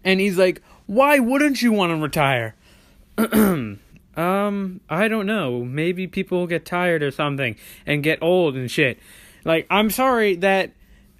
And 0.03 0.19
he's 0.19 0.39
like, 0.39 0.63
"Why 0.87 1.19
wouldn't 1.19 1.61
you 1.61 1.73
want 1.73 1.91
to 1.91 1.95
retire?" 1.97 2.55
um, 4.17 4.81
I 4.89 5.07
don't 5.07 5.25
know. 5.25 5.63
Maybe 5.63 6.07
people 6.07 6.47
get 6.47 6.65
tired 6.65 7.03
or 7.03 7.11
something 7.11 7.55
and 7.85 8.03
get 8.03 8.21
old 8.21 8.55
and 8.55 8.69
shit. 8.69 8.99
Like, 9.45 9.67
I'm 9.69 9.89
sorry 9.89 10.35
that 10.37 10.73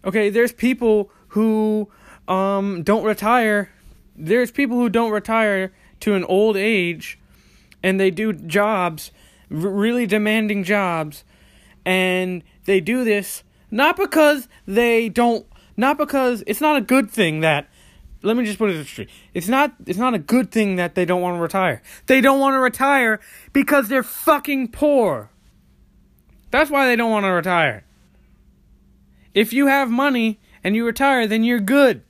okay, 0.03 0.29
there's 0.29 0.51
people 0.51 1.11
who 1.29 1.89
um 2.27 2.83
don't 2.83 3.03
retire. 3.03 3.71
There's 4.15 4.51
people 4.51 4.77
who 4.77 4.89
don't 4.89 5.11
retire 5.11 5.71
to 6.01 6.15
an 6.15 6.23
old 6.25 6.57
age 6.57 7.19
and 7.83 7.99
they 7.99 8.09
do 8.09 8.33
jobs, 8.33 9.11
really 9.49 10.05
demanding 10.05 10.63
jobs, 10.63 11.23
and 11.85 12.43
they 12.65 12.81
do 12.81 13.03
this 13.03 13.43
not 13.69 13.97
because 13.97 14.47
they 14.65 15.09
don't 15.09 15.45
not 15.75 15.97
because 15.97 16.43
it's 16.47 16.61
not 16.61 16.77
a 16.77 16.81
good 16.81 17.11
thing 17.11 17.41
that 17.41 17.69
let 18.27 18.35
me 18.35 18.43
just 18.43 18.59
put 18.59 18.69
it 18.69 18.85
straight. 18.85 19.09
It's 19.33 19.47
not 19.47 19.73
it's 19.85 19.97
not 19.97 20.13
a 20.13 20.19
good 20.19 20.51
thing 20.51 20.75
that 20.75 20.95
they 20.95 21.05
don't 21.05 21.21
want 21.21 21.37
to 21.37 21.41
retire. 21.41 21.81
They 22.07 22.19
don't 22.19 22.39
want 22.39 22.55
to 22.55 22.59
retire 22.59 23.19
because 23.53 23.87
they're 23.87 24.03
fucking 24.03 24.69
poor. 24.69 25.31
That's 26.51 26.69
why 26.69 26.85
they 26.85 26.95
don't 26.95 27.11
want 27.11 27.25
to 27.25 27.31
retire. 27.31 27.85
If 29.33 29.53
you 29.53 29.67
have 29.67 29.89
money 29.89 30.39
and 30.63 30.75
you 30.75 30.85
retire, 30.85 31.25
then 31.25 31.43
you're 31.43 31.59
good. 31.59 32.03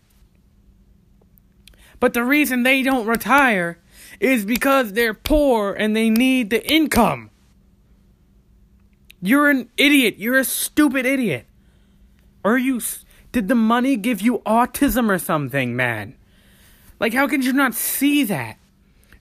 But 1.99 2.13
the 2.13 2.23
reason 2.23 2.63
they 2.63 2.81
don't 2.81 3.05
retire 3.05 3.79
is 4.19 4.43
because 4.43 4.93
they're 4.93 5.13
poor 5.13 5.73
and 5.73 5.95
they 5.95 6.09
need 6.09 6.49
the 6.49 6.65
income. 6.71 7.29
You're 9.21 9.49
an 9.49 9.69
idiot. 9.77 10.15
You're 10.17 10.37
a 10.37 10.43
stupid 10.43 11.05
idiot. 11.05 11.45
Are 12.43 12.57
you 12.57 12.79
did 13.37 13.49
the 13.49 13.53
money 13.53 13.95
give 13.95 14.19
you 14.19 14.39
autism 14.47 15.11
or 15.11 15.19
something, 15.19 15.75
man? 15.75 16.15
Like, 16.99 17.13
how 17.13 17.27
could 17.27 17.45
you 17.45 17.53
not 17.53 17.75
see 17.75 18.23
that? 18.23 18.57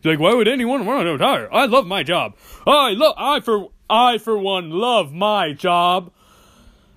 Like, 0.04 0.18
why 0.18 0.32
would 0.32 0.48
anyone 0.48 0.86
want 0.86 1.04
to 1.04 1.12
retire? 1.12 1.50
I 1.52 1.66
love 1.66 1.86
my 1.86 2.02
job. 2.02 2.34
I 2.66 2.92
love, 2.92 3.12
I 3.18 3.40
for, 3.40 3.68
I 3.90 4.16
for 4.16 4.38
one 4.38 4.70
love 4.70 5.12
my 5.12 5.52
job. 5.52 6.10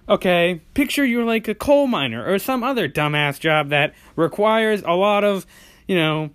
Okay, 0.08 0.62
picture 0.73 1.03
you're 1.03 1.25
like 1.25 1.49
a 1.49 1.55
coal 1.55 1.88
miner 1.88 2.25
or 2.25 2.39
some 2.39 2.63
other 2.63 2.88
dumbass 2.88 3.38
job 3.38 3.67
that 3.67 3.95
requires 4.15 4.82
a 4.84 4.93
lot 4.93 5.25
of, 5.25 5.45
you 5.89 5.97
know, 5.97 6.29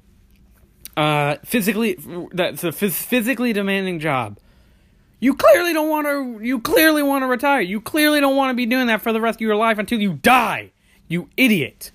uh, 0.99 1.37
physically, 1.47 1.97
that's 2.31 2.63
a 2.63 2.73
physically 2.73 3.55
demanding 3.55 4.01
job. 4.01 4.39
You 5.19 5.35
clearly 5.35 5.73
don't 5.73 5.89
want 5.89 6.07
to, 6.09 6.45
you 6.45 6.61
clearly 6.61 7.03
want 7.03 7.23
to 7.23 7.27
retire. 7.27 7.63
You 7.63 7.81
clearly 7.81 8.21
don't 8.21 8.37
want 8.37 8.51
to 8.51 8.55
be 8.55 8.67
doing 8.67 8.89
that 8.89 9.01
for 9.01 9.15
the 9.15 9.21
rest 9.23 9.39
of 9.39 9.41
your 9.41 9.57
life 9.57 9.79
until 9.79 9.99
you 9.99 10.13
die. 10.13 10.73
You 11.09 11.29
idiot. 11.37 11.91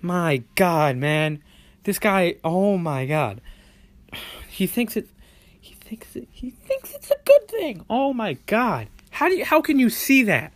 My 0.00 0.42
god, 0.54 0.96
man. 0.96 1.42
This 1.84 1.98
guy, 1.98 2.36
oh 2.44 2.76
my 2.76 3.06
god. 3.06 3.40
He 4.48 4.66
thinks 4.66 4.96
it 4.96 5.08
he 5.60 5.74
thinks 5.74 6.16
it 6.16 6.28
he 6.30 6.50
thinks 6.50 6.92
it's 6.94 7.10
a 7.10 7.16
good 7.24 7.48
thing. 7.48 7.84
Oh 7.88 8.12
my 8.12 8.34
god. 8.46 8.88
How 9.10 9.28
do 9.28 9.36
you 9.36 9.44
how 9.44 9.60
can 9.60 9.78
you 9.78 9.90
see 9.90 10.22
that? 10.24 10.52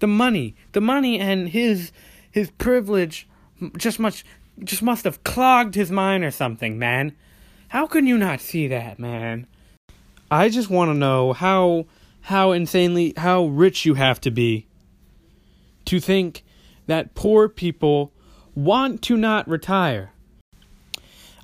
The 0.00 0.06
money, 0.06 0.54
the 0.72 0.80
money 0.80 1.18
and 1.18 1.48
his 1.48 1.92
his 2.30 2.50
privilege 2.50 3.26
just 3.76 3.98
much 3.98 4.24
just 4.62 4.82
must 4.82 5.04
have 5.04 5.24
clogged 5.24 5.74
his 5.74 5.90
mind 5.90 6.24
or 6.24 6.30
something, 6.30 6.78
man. 6.78 7.16
How 7.68 7.86
can 7.86 8.06
you 8.06 8.18
not 8.18 8.40
see 8.40 8.68
that, 8.68 8.98
man? 8.98 9.46
I 10.30 10.48
just 10.48 10.70
want 10.70 10.90
to 10.90 10.94
know 10.94 11.32
how 11.32 11.86
how 12.22 12.52
insanely 12.52 13.14
how 13.16 13.46
rich 13.46 13.84
you 13.84 13.94
have 13.94 14.20
to 14.22 14.30
be 14.30 14.66
to 15.86 16.00
think 16.00 16.44
that 16.86 17.14
poor 17.14 17.48
people 17.48 18.12
want 18.54 19.02
to 19.02 19.16
not 19.16 19.48
retire. 19.48 20.12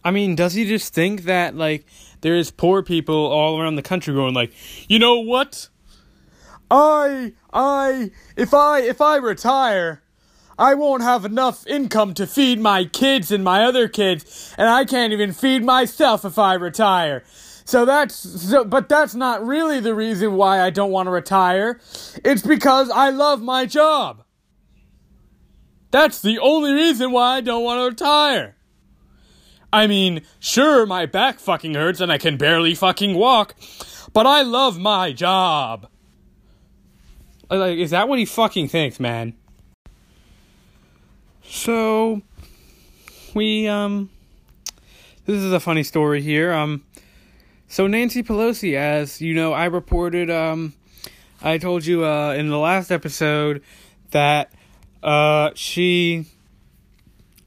I 0.05 0.11
mean, 0.11 0.37
does 0.37 0.55
he 0.55 0.65
just 0.65 0.95
think 0.95 1.25
that 1.25 1.57
like 1.57 1.85
there's 2.21 2.51
poor 2.51 2.83
people 2.83 3.15
all 3.15 3.61
around 3.61 3.77
the 3.77 3.83
country 3.83 4.15
going 4.15 4.35
like, 4.35 4.53
"You 4.89 4.99
know 4.99 5.19
what? 5.19 5.69
I 6.71 7.33
I 7.53 8.11
if 8.37 8.55
I 8.55 8.81
if 8.81 9.01
I 9.01 9.17
retire, 9.17 10.03
I 10.59 10.75
won't 10.75 11.03
have 11.03 11.25
enough 11.25 11.67
income 11.67 12.15
to 12.15 12.27
feed 12.27 12.61
my 12.61 12.85
kids 12.85 13.31
and 13.31 13.43
my 13.43 13.65
other 13.65 13.89
kids, 13.89 14.55
and 14.57 14.69
I 14.69 14.85
can't 14.85 15.13
even 15.13 15.33
feed 15.33 15.65
myself 15.65 16.25
if 16.25 16.39
I 16.39 16.55
retire." 16.55 17.25
So 17.65 17.85
that's 17.85 18.15
so, 18.15 18.65
but 18.65 18.89
that's 18.89 19.15
not 19.15 19.47
really 19.47 19.79
the 19.79 19.95
reason 19.95 20.37
why 20.37 20.63
I 20.63 20.71
don't 20.71 20.91
want 20.91 21.07
to 21.07 21.11
retire. 21.11 21.81
It's 22.25 22.41
because 22.41 22.89
I 22.89 23.11
love 23.11 23.43
my 23.43 23.67
job. 23.67 24.25
That's 25.91 26.21
the 26.21 26.39
only 26.39 26.73
reason 26.73 27.13
why 27.13 27.37
I 27.37 27.41
don't 27.41 27.65
want 27.65 27.81
to 27.81 28.05
retire. 28.05 28.57
I 29.73 29.87
mean, 29.87 30.23
sure, 30.39 30.87
my 30.87 31.07
back 31.07 31.39
fucking 31.39 31.75
hurts 31.75 32.01
and 32.01 32.11
I 32.11 32.19
can 32.19 32.37
barely 32.37 32.75
fucking 32.75 33.15
walk, 33.15 33.55
but 34.13 34.27
I 34.27 34.43
love 34.43 34.79
my 34.79 35.13
job. 35.13 35.89
Like, 37.51 37.79
is 37.79 37.91
that 37.91 38.09
what 38.09 38.19
he 38.19 38.25
fucking 38.25 38.69
thinks, 38.69 39.01
man? 39.01 39.35
So, 41.43 42.23
we, 43.35 43.69
um, 43.69 44.11
this 45.25 45.37
is 45.37 45.53
a 45.53 45.61
funny 45.61 45.83
story 45.83 46.23
here. 46.23 46.53
Um, 46.53 46.85
so 47.69 47.87
Nancy 47.87 48.23
Pelosi, 48.23 48.75
as 48.75 49.21
you 49.21 49.35
know, 49.35 49.53
I 49.53 49.67
reported, 49.67 50.31
um, 50.31 50.75
I 51.43 51.59
told 51.59 51.85
you, 51.85 52.05
uh, 52.05 52.33
in 52.33 52.49
the 52.49 52.59
last 52.59 52.91
episode 52.91 53.63
that, 54.11 54.53
uh, 55.03 55.51
she, 55.55 56.27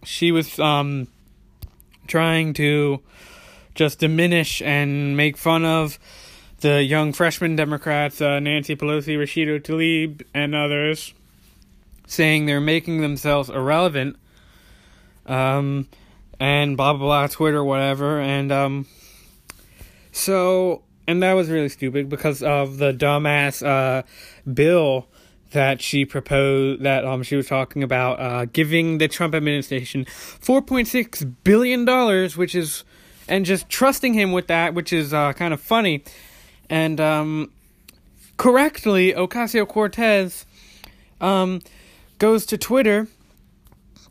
she 0.03 0.31
was, 0.31 0.59
um, 0.59 1.07
trying 2.07 2.53
to 2.53 3.01
just 3.73 3.99
diminish 3.99 4.61
and 4.61 5.15
make 5.15 5.37
fun 5.37 5.63
of 5.65 5.97
the 6.59 6.83
young 6.83 7.13
freshman 7.13 7.55
Democrats, 7.55 8.21
uh, 8.21 8.39
Nancy 8.39 8.75
Pelosi, 8.75 9.17
Rashida 9.17 9.61
Tlaib, 9.61 10.23
and 10.33 10.53
others, 10.53 11.13
saying 12.05 12.45
they're 12.45 12.61
making 12.61 13.01
themselves 13.01 13.49
irrelevant, 13.49 14.17
um, 15.25 15.87
and 16.39 16.77
blah 16.77 16.93
blah 16.93 17.05
blah, 17.05 17.27
Twitter, 17.27 17.63
whatever, 17.63 18.19
and 18.19 18.51
um, 18.51 18.85
so, 20.11 20.83
and 21.07 21.23
that 21.23 21.33
was 21.33 21.49
really 21.49 21.69
stupid 21.69 22.09
because 22.09 22.43
of 22.43 22.77
the 22.77 22.93
dumbass 22.93 23.65
uh, 23.65 24.03
bill 24.51 25.07
that 25.51 25.81
she 25.81 26.05
proposed 26.05 26.81
that 26.81 27.05
um 27.05 27.23
she 27.23 27.35
was 27.35 27.47
talking 27.47 27.83
about 27.83 28.19
uh, 28.19 28.45
giving 28.45 28.97
the 28.97 29.07
Trump 29.07 29.35
administration 29.35 30.05
4.6 30.05 31.35
billion 31.43 31.85
dollars 31.85 32.35
which 32.35 32.55
is 32.55 32.83
and 33.27 33.45
just 33.45 33.69
trusting 33.69 34.13
him 34.13 34.31
with 34.31 34.47
that 34.47 34.73
which 34.73 34.91
is 34.91 35.13
uh, 35.13 35.33
kind 35.33 35.53
of 35.53 35.61
funny. 35.61 36.03
And 36.69 36.99
um 36.99 37.51
correctly 38.37 39.13
Ocasio-Cortez 39.13 40.45
um 41.19 41.61
goes 42.17 42.45
to 42.47 42.57
Twitter 42.57 43.07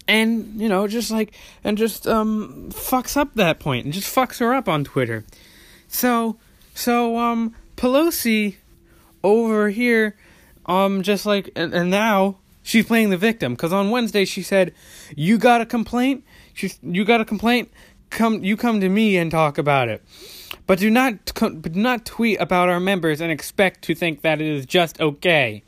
and 0.07 0.61
you 0.61 0.68
know 0.68 0.87
just 0.87 1.11
like 1.11 1.33
and 1.64 1.79
just 1.79 2.07
um 2.07 2.70
fucks 2.70 3.16
up 3.16 3.35
that 3.35 3.61
point 3.61 3.85
and 3.85 3.94
just 3.94 4.14
fucks 4.14 4.38
her 4.38 4.53
up 4.55 4.68
on 4.68 4.85
Twitter. 4.85 5.24
So 5.88 6.37
so 6.74 7.16
um 7.18 7.55
Pelosi 7.76 8.57
over 9.22 9.70
here 9.70 10.16
um, 10.66 11.03
just 11.03 11.27
like, 11.27 11.51
and, 11.57 11.73
and 11.75 11.90
now 11.90 12.38
she's 12.62 12.87
playing 12.87 13.11
the 13.11 13.16
victim 13.16 13.55
because 13.55 13.73
on 13.73 13.90
Wednesday 13.90 14.25
she 14.25 14.42
said, 14.42 14.75
"You 15.16 15.38
got 15.38 15.61
a 15.61 15.66
complaint? 15.66 16.25
She's, 16.55 16.79
you 16.83 17.05
got 17.05 17.20
a 17.20 17.25
complaint? 17.25 17.73
Come, 18.11 18.42
you 18.42 18.57
come 18.57 18.81
to 18.81 18.88
me 18.88 19.16
and 19.16 19.31
talk 19.31 19.59
about 19.59 19.88
it." 19.88 20.03
But 20.66 20.79
do 20.79 20.90
not, 20.90 21.33
but 21.35 21.75
not 21.75 22.05
tweet 22.05 22.40
about 22.40 22.68
our 22.68 22.81
members 22.81 23.20
and 23.20 23.33
expect 23.33 23.83
to 23.83 23.94
think 23.94 24.23
that 24.23 24.40
it 24.40 24.46
is 24.46 24.66
just 24.66 25.01
okay. 25.01 25.62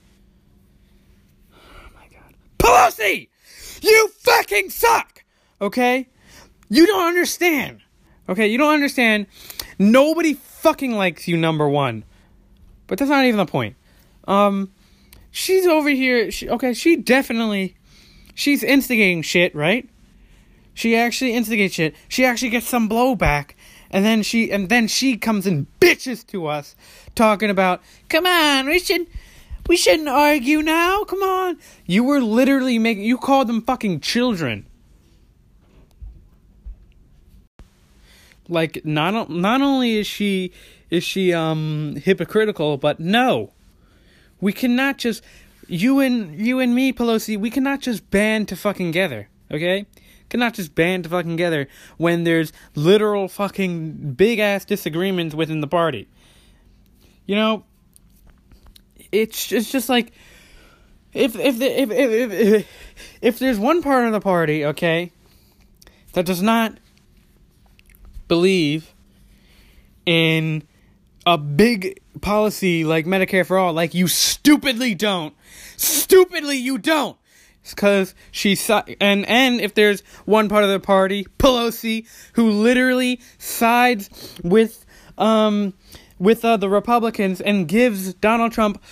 Oh 1.53 1.89
my 1.95 2.07
god, 2.13 2.35
Pelosi, 2.59 3.29
you 3.83 4.09
fucking 4.21 4.71
suck. 4.71 5.25
Okay, 5.61 6.09
you 6.69 6.87
don't 6.87 7.07
understand. 7.07 7.81
Okay, 8.29 8.47
you 8.47 8.59
don't 8.59 8.75
understand. 8.75 9.27
Nobody 9.79 10.35
fucking 10.35 10.93
likes 10.93 11.27
you, 11.27 11.37
number 11.37 11.69
one. 11.69 12.05
But 12.87 12.99
that's 12.99 13.11
not 13.11 13.25
even 13.25 13.39
the 13.39 13.47
point. 13.47 13.77
Um, 14.29 14.71
she's 15.33 15.67
over 15.67 15.89
here. 15.89 16.31
She, 16.31 16.49
okay, 16.49 16.73
she 16.73 16.95
definitely, 16.95 17.75
she's 18.35 18.63
instigating 18.63 19.23
shit, 19.23 19.53
right? 19.57 19.89
She 20.75 20.95
actually 20.95 21.35
instigates 21.35 21.75
shit. 21.75 21.97
She 22.09 22.25
actually 22.25 22.51
gets 22.51 22.69
some 22.69 22.89
blowback, 22.89 23.51
and 23.91 24.05
then 24.05 24.23
she 24.23 24.53
and 24.53 24.69
then 24.69 24.87
she 24.87 25.17
comes 25.17 25.47
and 25.47 25.67
bitches 25.81 26.25
to 26.29 26.47
us, 26.47 26.77
talking 27.17 27.51
about, 27.51 27.83
come 28.09 28.27
on, 28.27 28.67
we 28.67 28.79
should. 28.79 29.09
We 29.69 29.77
shouldn't 29.77 30.09
argue 30.09 30.61
now. 30.61 31.05
Come 31.05 31.23
on. 31.23 31.57
You 31.87 32.03
were 32.03 32.21
literally 32.21 32.81
making 32.81 33.05
you 33.05 33.17
called 33.17 33.47
them 33.47 33.63
fucking 33.63 34.01
children. 34.01 34.67
Like 38.49 38.85
not 38.85 39.31
not 39.31 39.63
only 39.63 39.99
is 39.99 40.07
she 40.09 40.51
is 40.91 41.05
she 41.05 41.33
um 41.33 41.95
hypocritical, 42.03 42.77
but 42.77 42.99
no. 42.99 43.53
We 44.43 44.53
cannot 44.53 44.99
just 44.99 45.23
you 45.69 46.01
and 46.01 46.39
you 46.39 46.59
and 46.59 46.75
me, 46.75 46.93
Pelosi. 46.93 47.39
We 47.39 47.49
cannot 47.49 47.81
just 47.81 48.11
band 48.11 48.49
to 48.49 48.57
fucking 48.57 48.89
together. 48.89 49.29
Okay, 49.51 49.87
cannot 50.29 50.55
just 50.55 50.75
band 50.75 51.05
to 51.05 51.11
fucking 51.11 51.31
together 51.31 51.69
when 51.97 52.25
there's 52.25 52.53
literal 52.75 53.29
fucking 53.29 54.15
big 54.15 54.41
ass 54.41 54.65
disagreements 54.65 55.35
within 55.35 55.61
the 55.61 55.69
party. 55.69 56.09
You 57.25 57.37
know, 57.37 57.65
it's 59.13 59.53
it's 59.53 59.71
just 59.71 59.89
like 59.89 60.13
if 61.13 61.37
if 61.37 61.59
the, 61.61 61.81
if, 61.81 61.91
if 61.93 62.33
if 62.33 62.69
if 63.23 63.39
there's 63.39 63.61
one 63.61 63.81
part 63.81 64.07
of 64.07 64.13
the 64.13 64.21
party, 64.21 64.67
okay, 64.67 65.13
that 66.15 66.27
does 66.27 66.43
not 66.43 66.79
believe 68.27 68.93
in 70.05 70.65
a 71.27 71.39
big 71.39 72.01
policy 72.21 72.85
like 72.85 73.07
Medicare 73.07 73.47
for 73.47 73.59
all, 73.59 73.73
like 73.73 73.95
you 73.95 74.09
stupidly 74.09 74.95
don't. 74.95 75.35
Stupidly 75.77 76.57
you 76.57 76.79
don't. 76.79 77.17
It's 77.63 77.75
Because 77.75 78.15
she 78.31 78.59
and 79.01 79.27
and 79.27 79.61
if 79.61 79.75
there's 79.75 80.01
one 80.25 80.49
part 80.49 80.65
of 80.65 80.71
the 80.71 80.81
party, 80.81 81.27
Pelosi, 81.39 82.07
who 82.33 82.51
literally 82.51 83.21
sides 83.39 84.11
with 84.43 84.85
um 85.17 85.75
with 86.19 86.45
uh, 86.45 86.57
the 86.57 86.69
Republicans 86.69 87.41
and 87.41 87.69
gives 87.69 88.15
Donald 88.15 88.53
Trump 88.53 88.83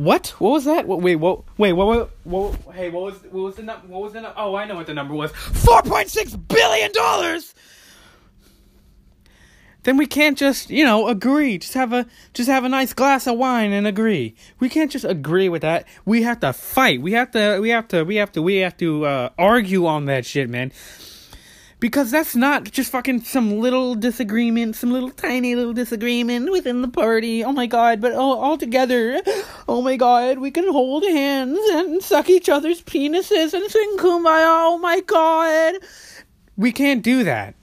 what? 0.00 0.28
What 0.38 0.50
was 0.52 0.64
that? 0.64 0.86
What, 0.86 1.02
wait, 1.02 1.16
what? 1.16 1.42
Wait, 1.58 1.74
what, 1.74 1.86
what? 1.86 2.10
What? 2.24 2.74
Hey, 2.74 2.88
what 2.88 3.02
was? 3.02 3.14
What 3.24 3.42
was 3.42 3.56
the 3.56 3.64
number? 3.64 3.86
What 3.86 4.00
was 4.00 4.12
the? 4.14 4.32
Oh, 4.34 4.54
I 4.54 4.64
know 4.64 4.76
what 4.76 4.86
the 4.86 4.94
number 4.94 5.12
was. 5.12 5.30
Four 5.32 5.82
point 5.82 6.08
six 6.08 6.34
billion 6.34 6.90
dollars 6.92 7.54
then 9.84 9.96
we 9.96 10.06
can't 10.06 10.36
just 10.36 10.70
you 10.70 10.84
know 10.84 11.08
agree. 11.08 11.58
Just 11.58 11.74
have 11.74 11.92
a 11.92 12.06
just 12.34 12.48
have 12.48 12.64
a 12.64 12.68
nice 12.68 12.92
glass 12.92 13.26
of 13.26 13.36
wine 13.36 13.72
and 13.72 13.86
agree. 13.86 14.34
We 14.58 14.68
can't 14.68 14.90
just 14.90 15.04
agree 15.04 15.48
with 15.48 15.62
that. 15.62 15.86
We 16.04 16.22
have 16.22 16.40
to 16.40 16.52
fight. 16.52 17.00
We 17.00 17.12
have 17.12 17.30
to 17.32 17.60
we 17.60 17.70
have 17.70 17.88
to 17.88 18.04
we 18.04 18.16
have 18.16 18.32
to 18.32 18.42
we 18.42 18.56
have 18.56 18.76
to 18.78 19.06
uh, 19.06 19.28
argue 19.38 19.86
on 19.86 20.06
that 20.06 20.26
shit 20.26 20.48
man. 20.50 20.72
Because 21.78 22.10
that's 22.10 22.36
not 22.36 22.64
just 22.64 22.92
fucking 22.92 23.22
some 23.22 23.58
little 23.58 23.94
disagreement 23.94 24.76
some 24.76 24.90
little 24.92 25.10
tiny 25.10 25.54
little 25.54 25.72
disagreement 25.72 26.52
within 26.52 26.82
the 26.82 26.88
party. 26.88 27.42
Oh 27.42 27.52
my 27.52 27.66
god 27.66 28.02
but 28.02 28.12
all, 28.12 28.38
all 28.38 28.58
together 28.58 29.22
oh 29.66 29.80
my 29.80 29.96
god 29.96 30.40
we 30.40 30.50
can 30.50 30.70
hold 30.70 31.04
hands 31.04 31.58
and 31.72 32.02
suck 32.02 32.28
each 32.28 32.50
other's 32.50 32.82
penises 32.82 33.54
and 33.54 33.70
sing 33.70 33.96
kumbaya. 33.96 34.68
Oh 34.68 34.78
my 34.78 35.00
god. 35.00 35.76
We 36.54 36.70
can't 36.70 37.02
do 37.02 37.24
that 37.24 37.54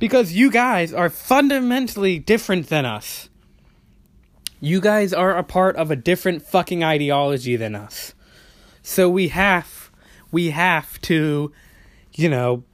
because 0.00 0.32
you 0.32 0.50
guys 0.50 0.92
are 0.92 1.08
fundamentally 1.10 2.18
different 2.18 2.68
than 2.68 2.84
us. 2.84 3.28
You 4.58 4.80
guys 4.80 5.12
are 5.12 5.36
a 5.36 5.44
part 5.44 5.76
of 5.76 5.90
a 5.90 5.96
different 5.96 6.42
fucking 6.42 6.82
ideology 6.82 7.54
than 7.54 7.76
us. 7.76 8.14
So 8.82 9.08
we 9.08 9.28
have 9.28 9.90
we 10.32 10.50
have 10.50 11.00
to 11.02 11.52
you 12.14 12.28
know 12.28 12.64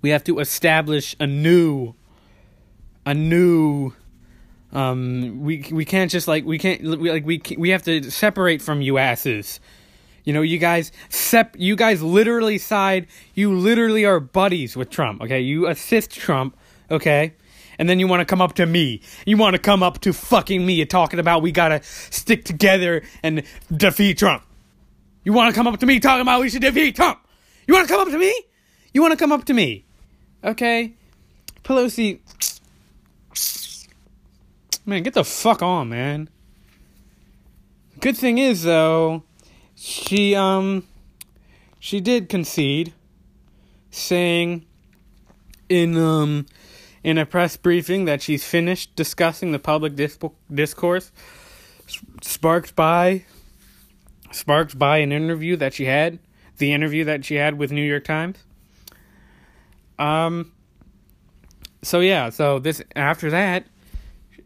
we 0.00 0.10
have 0.10 0.24
to 0.24 0.38
establish 0.38 1.14
a 1.20 1.26
new 1.26 1.94
a 3.04 3.14
new 3.14 3.92
um 4.72 5.40
we 5.40 5.68
we 5.72 5.84
can't 5.84 6.10
just 6.10 6.28
like 6.28 6.44
we 6.44 6.58
can't 6.58 6.82
we, 6.82 7.10
like 7.10 7.26
we 7.26 7.42
we 7.56 7.70
have 7.70 7.82
to 7.82 8.10
separate 8.10 8.62
from 8.62 8.80
you 8.80 8.98
asses 8.98 9.60
you 10.28 10.34
know, 10.34 10.42
you 10.42 10.58
guys 10.58 10.92
sep 11.08 11.56
you 11.58 11.74
guys 11.74 12.02
literally 12.02 12.58
side 12.58 13.06
you 13.32 13.50
literally 13.58 14.04
are 14.04 14.20
buddies 14.20 14.76
with 14.76 14.90
Trump, 14.90 15.22
okay? 15.22 15.40
You 15.40 15.66
assist 15.66 16.10
Trump, 16.10 16.54
okay? 16.90 17.32
And 17.78 17.88
then 17.88 17.98
you 17.98 18.06
want 18.06 18.20
to 18.20 18.26
come 18.26 18.42
up 18.42 18.52
to 18.56 18.66
me. 18.66 19.00
You 19.24 19.38
want 19.38 19.56
to 19.56 19.58
come 19.58 19.82
up 19.82 20.00
to 20.00 20.12
fucking 20.12 20.66
me 20.66 20.82
and 20.82 20.90
talking 20.90 21.18
about 21.18 21.40
we 21.40 21.50
got 21.50 21.68
to 21.68 21.82
stick 21.82 22.44
together 22.44 23.04
and 23.22 23.42
defeat 23.74 24.18
Trump. 24.18 24.42
You 25.24 25.32
want 25.32 25.54
to 25.54 25.58
come 25.58 25.66
up 25.66 25.80
to 25.80 25.86
me 25.86 25.98
talking 25.98 26.20
about 26.20 26.42
we 26.42 26.50
should 26.50 26.60
defeat 26.60 26.94
Trump? 26.96 27.20
You 27.66 27.72
want 27.72 27.88
to 27.88 27.94
come 27.94 28.06
up 28.06 28.12
to 28.12 28.18
me? 28.18 28.38
You 28.92 29.00
want 29.00 29.12
to 29.12 29.16
come 29.16 29.32
up 29.32 29.46
to 29.46 29.54
me? 29.54 29.86
Okay? 30.44 30.92
Pelosi. 31.64 32.20
Man, 34.84 35.02
get 35.02 35.14
the 35.14 35.24
fuck 35.24 35.62
on, 35.62 35.88
man. 35.88 36.28
Good 37.98 38.18
thing 38.18 38.36
is 38.36 38.64
though, 38.64 39.22
she 39.80 40.34
um 40.34 40.82
she 41.78 42.00
did 42.00 42.28
concede 42.28 42.92
saying 43.90 44.66
in 45.68 45.96
um 45.96 46.46
in 47.04 47.16
a 47.16 47.24
press 47.24 47.56
briefing 47.56 48.04
that 48.04 48.20
she's 48.20 48.44
finished 48.44 48.94
discussing 48.96 49.52
the 49.52 49.58
public 49.58 49.94
dis- 49.94 50.18
discourse 50.52 51.12
sparked 52.22 52.74
by 52.74 53.24
sparked 54.32 54.78
by 54.78 54.98
an 54.98 55.10
interview 55.10 55.56
that 55.56 55.72
she 55.72 55.86
had, 55.86 56.18
the 56.58 56.72
interview 56.72 57.04
that 57.04 57.24
she 57.24 57.36
had 57.36 57.56
with 57.56 57.72
New 57.72 57.82
York 57.82 58.04
Times. 58.04 58.38
Um 59.96 60.52
so 61.82 62.00
yeah, 62.00 62.30
so 62.30 62.58
this 62.58 62.82
after 62.96 63.30
that 63.30 63.64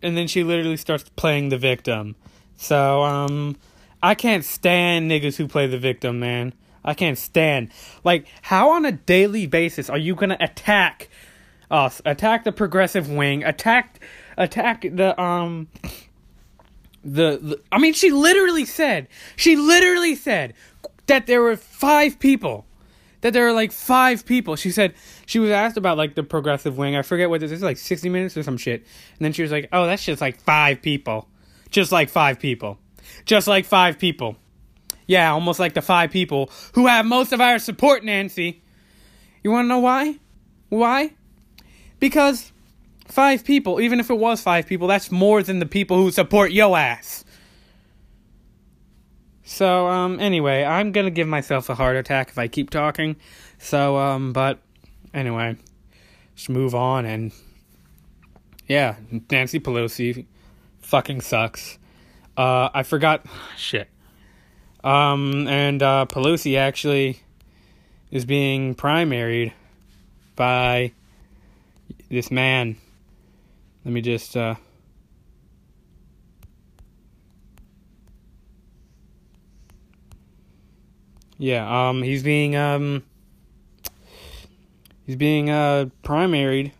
and 0.02 0.14
then 0.14 0.26
she 0.26 0.44
literally 0.44 0.76
starts 0.76 1.08
playing 1.16 1.48
the 1.48 1.58
victim. 1.58 2.16
So 2.56 3.02
um 3.02 3.56
I 4.02 4.14
can't 4.14 4.44
stand 4.44 5.10
niggas 5.10 5.36
who 5.36 5.46
play 5.46 5.66
the 5.66 5.78
victim, 5.78 6.18
man. 6.18 6.54
I 6.84 6.94
can't 6.94 7.16
stand. 7.16 7.70
Like, 8.02 8.26
how 8.42 8.70
on 8.70 8.84
a 8.84 8.92
daily 8.92 9.46
basis 9.46 9.88
are 9.88 9.98
you 9.98 10.14
gonna 10.14 10.36
attack 10.40 11.08
us? 11.70 12.02
Attack 12.04 12.44
the 12.44 12.52
progressive 12.52 13.08
wing. 13.08 13.44
Attack, 13.44 14.00
attack 14.36 14.82
the 14.82 15.20
um, 15.20 15.68
the, 17.04 17.38
the. 17.40 17.60
I 17.70 17.78
mean, 17.78 17.92
she 17.92 18.10
literally 18.10 18.64
said. 18.64 19.08
She 19.36 19.54
literally 19.56 20.16
said 20.16 20.54
that 21.06 21.26
there 21.26 21.42
were 21.42 21.56
five 21.56 22.18
people. 22.18 22.66
That 23.20 23.32
there 23.32 23.44
were 23.44 23.52
like 23.52 23.70
five 23.70 24.26
people. 24.26 24.56
She 24.56 24.72
said 24.72 24.94
she 25.26 25.38
was 25.38 25.50
asked 25.50 25.76
about 25.76 25.96
like 25.96 26.16
the 26.16 26.24
progressive 26.24 26.76
wing. 26.76 26.96
I 26.96 27.02
forget 27.02 27.30
what 27.30 27.40
this 27.40 27.52
is, 27.52 27.62
like 27.62 27.76
sixty 27.76 28.08
minutes 28.08 28.36
or 28.36 28.42
some 28.42 28.56
shit. 28.56 28.80
And 28.80 29.24
then 29.24 29.32
she 29.32 29.42
was 29.42 29.52
like, 29.52 29.68
"Oh, 29.72 29.86
that's 29.86 30.04
just 30.04 30.20
like 30.20 30.40
five 30.40 30.82
people, 30.82 31.28
just 31.70 31.92
like 31.92 32.08
five 32.08 32.40
people." 32.40 32.78
Just 33.24 33.46
like 33.46 33.64
five 33.64 33.98
people. 33.98 34.36
Yeah, 35.06 35.32
almost 35.32 35.58
like 35.58 35.74
the 35.74 35.82
five 35.82 36.10
people 36.10 36.50
who 36.74 36.86
have 36.86 37.04
most 37.04 37.32
of 37.32 37.40
our 37.40 37.58
support, 37.58 38.04
Nancy. 38.04 38.62
You 39.42 39.50
want 39.50 39.64
to 39.64 39.68
know 39.68 39.80
why? 39.80 40.18
Why? 40.68 41.14
Because 41.98 42.52
five 43.08 43.44
people, 43.44 43.80
even 43.80 44.00
if 44.00 44.10
it 44.10 44.18
was 44.18 44.40
five 44.40 44.66
people, 44.66 44.88
that's 44.88 45.10
more 45.10 45.42
than 45.42 45.58
the 45.58 45.66
people 45.66 45.96
who 45.96 46.10
support 46.10 46.52
yo 46.52 46.74
ass. 46.74 47.24
So, 49.44 49.86
um, 49.88 50.18
anyway, 50.18 50.64
I'm 50.64 50.92
gonna 50.92 51.10
give 51.10 51.28
myself 51.28 51.68
a 51.68 51.74
heart 51.74 51.96
attack 51.96 52.30
if 52.30 52.38
I 52.38 52.48
keep 52.48 52.70
talking. 52.70 53.16
So, 53.58 53.98
um, 53.98 54.32
but 54.32 54.60
anyway, 55.12 55.56
just 56.34 56.48
move 56.48 56.74
on 56.74 57.04
and 57.04 57.32
yeah, 58.66 58.96
Nancy 59.30 59.60
Pelosi 59.60 60.24
fucking 60.80 61.20
sucks. 61.20 61.78
Uh, 62.42 62.70
I 62.74 62.82
forgot. 62.82 63.24
Shit. 63.56 63.88
Um, 64.82 65.46
and 65.46 65.80
uh, 65.80 66.06
Pelosi 66.08 66.58
actually 66.58 67.22
is 68.10 68.24
being 68.24 68.74
primaried 68.74 69.52
by 70.34 70.90
this 72.10 72.32
man. 72.32 72.78
Let 73.84 73.94
me 73.94 74.00
just. 74.00 74.36
Uh, 74.36 74.56
yeah. 81.38 81.90
Um, 81.90 82.02
he's 82.02 82.24
being 82.24 82.56
um. 82.56 83.04
He's 85.06 85.14
being 85.14 85.48
uh 85.48 85.90
primaried 86.02 86.72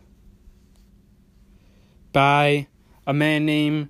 by 2.11 2.67
a 3.07 3.13
man 3.13 3.45
named 3.45 3.87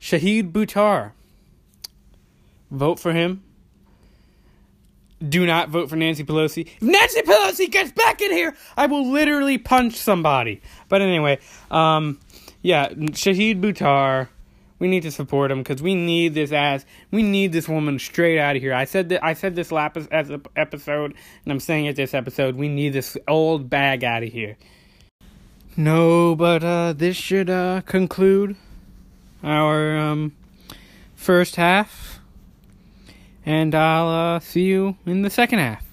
Shahid 0.00 0.52
Buttar. 0.52 1.12
Vote 2.70 2.98
for 2.98 3.12
him. 3.12 3.42
Do 5.26 5.46
not 5.46 5.70
vote 5.70 5.88
for 5.88 5.96
Nancy 5.96 6.24
Pelosi. 6.24 6.66
If 6.66 6.82
Nancy 6.82 7.22
Pelosi 7.22 7.70
gets 7.70 7.90
back 7.92 8.20
in 8.20 8.32
here, 8.32 8.54
I 8.76 8.86
will 8.86 9.10
literally 9.10 9.56
punch 9.56 9.96
somebody. 9.96 10.60
But 10.88 11.00
anyway, 11.00 11.38
um, 11.70 12.20
yeah, 12.62 12.90
Shahid 12.90 13.60
Buttar. 13.60 14.28
We 14.78 14.88
need 14.88 15.04
to 15.04 15.10
support 15.10 15.50
him 15.50 15.60
because 15.60 15.80
we 15.80 15.94
need 15.94 16.34
this 16.34 16.52
ass. 16.52 16.84
We 17.10 17.22
need 17.22 17.52
this 17.52 17.66
woman 17.66 17.98
straight 17.98 18.38
out 18.38 18.56
of 18.56 18.62
here. 18.62 18.74
I 18.74 18.84
said 18.84 19.08
that. 19.08 19.24
I 19.24 19.32
said 19.32 19.56
this 19.56 19.72
last 19.72 19.96
episode, 20.12 21.14
and 21.44 21.52
I'm 21.52 21.60
saying 21.60 21.86
it 21.86 21.96
this 21.96 22.12
episode. 22.12 22.56
We 22.56 22.68
need 22.68 22.92
this 22.92 23.16
old 23.26 23.70
bag 23.70 24.04
out 24.04 24.22
of 24.22 24.30
here. 24.30 24.58
No, 25.78 26.34
but 26.34 26.62
uh, 26.62 26.92
this 26.92 27.16
should 27.16 27.48
uh, 27.48 27.80
conclude 27.86 28.56
our 29.46 29.96
um, 29.96 30.32
first 31.14 31.56
half, 31.56 32.18
and 33.44 33.74
I'll 33.74 34.08
uh, 34.08 34.40
see 34.40 34.64
you 34.64 34.96
in 35.06 35.22
the 35.22 35.30
second 35.30 35.60
half. 35.60 35.84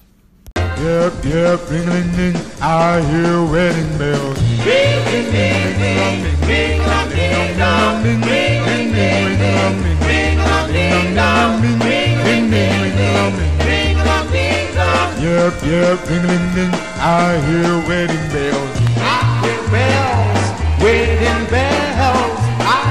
Yep, 0.58 1.14
yep, 1.24 1.70
ring 1.70 1.86
ring 1.86 2.12
ring, 2.18 2.36
I 2.60 3.00
hear 3.02 3.46
wedding 3.46 3.98
bells. 3.98 4.42
Ring 4.66 5.06
ring 5.06 5.32
ring 5.32 5.80
ring, 5.80 6.24
ring 6.24 6.42
ring 6.50 6.82
ring 7.14 7.58
dong, 7.58 8.04
ring 8.04 8.22
ring 8.22 8.66
ring 8.66 8.92
ring 8.92 9.38
dong, 9.38 9.84
ring 9.84 10.00
ring 10.02 11.16
dong, 11.16 11.62
ring 11.62 11.80
ring 11.80 12.18
ring 12.26 12.50
dong, 12.50 13.38
ring 13.38 13.98
ring 14.34 14.74
dong. 14.74 15.22
Yep, 15.22 15.54
yep, 15.64 16.10
ring 16.10 16.24
ring 16.24 16.46
ring, 16.56 16.74
I 16.98 17.40
hear 17.46 17.72
wedding 17.88 18.28
bells. 18.34 18.72
I 18.98 19.08
hear 19.46 19.62
bells, 19.70 20.82
wedding 20.82 21.50
bells. 21.50 21.93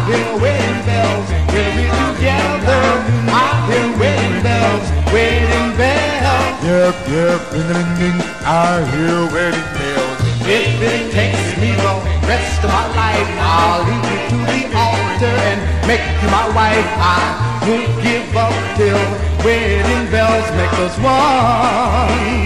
I 0.02 0.10
hear 0.10 0.34
wedding 0.42 0.82
bells 0.82 1.30
when 1.54 1.70
we're 1.78 1.94
together. 2.10 2.82
I 3.30 3.54
hear 3.70 3.86
wedding 4.02 4.42
bells, 4.42 4.86
wedding 5.14 5.78
bells. 5.78 6.58
Yep, 6.66 6.96
yep, 7.06 7.38
ring 7.54 7.70
a 7.70 7.82
ding, 8.02 8.18
I 8.42 8.82
hear 8.90 9.30
wedding 9.30 9.68
bells. 9.78 10.18
If 10.42 10.74
it 10.82 11.14
takes 11.14 11.54
me 11.62 11.70
the 11.78 11.94
rest 12.26 12.66
of 12.66 12.74
my 12.74 12.82
life, 12.98 13.30
I'll 13.38 13.86
lead 13.86 14.02
you 14.10 14.18
to 14.26 14.38
the 14.50 14.62
altar 14.74 15.36
and 15.54 15.86
make 15.86 16.02
you 16.02 16.28
my 16.34 16.50
wife. 16.50 16.88
I 16.98 17.62
won't 17.62 17.94
give 18.02 18.26
up 18.34 18.50
till 18.74 18.98
wedding 19.46 20.10
bells 20.10 20.50
make 20.58 20.74
us 20.82 20.98
one. 20.98 22.42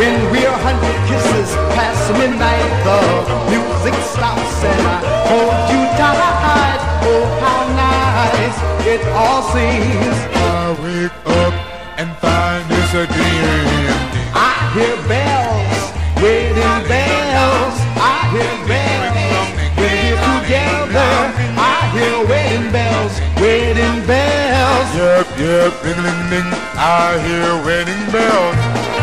When 0.00 0.16
we're 0.32 0.48
a 0.48 0.60
hundred 0.64 0.96
kisses 1.04 1.52
past 1.76 2.08
midnight, 2.16 2.64
the 2.88 3.69
music 3.80 4.00
stops 4.02 4.64
and 4.64 4.86
I 4.86 5.00
hold 5.24 5.56
you 5.72 5.80
tight. 5.96 6.80
Oh, 7.08 7.24
how 7.40 7.60
nice 7.80 8.58
it 8.86 9.00
all 9.16 9.42
seems. 9.56 10.16
I 10.36 10.76
wake 10.84 11.16
up 11.40 11.54
and 11.96 12.10
find 12.20 12.64
it's 12.68 12.92
a 12.92 13.06
dream. 13.08 13.96
I 14.36 14.52
hear 14.76 14.96
bells, 15.08 15.80
wedding 16.20 16.88
bells. 16.92 17.76
I 17.96 18.20
hear 18.36 18.56
bells 18.68 19.16
when 19.16 19.80
we're 19.80 20.20
together. 20.28 21.12
I 21.56 21.76
hear 21.96 22.16
wedding 22.28 22.70
bells, 22.72 23.14
wedding 23.40 24.06
bells. 24.06 24.88
Yep, 24.94 25.26
yep, 25.40 25.72
ring 25.84 25.98
a 25.98 26.02
ring 26.04 26.22
ding, 26.28 26.50
I 26.76 27.16
hear 27.24 27.64
wedding 27.64 28.04
bells. 28.12 28.99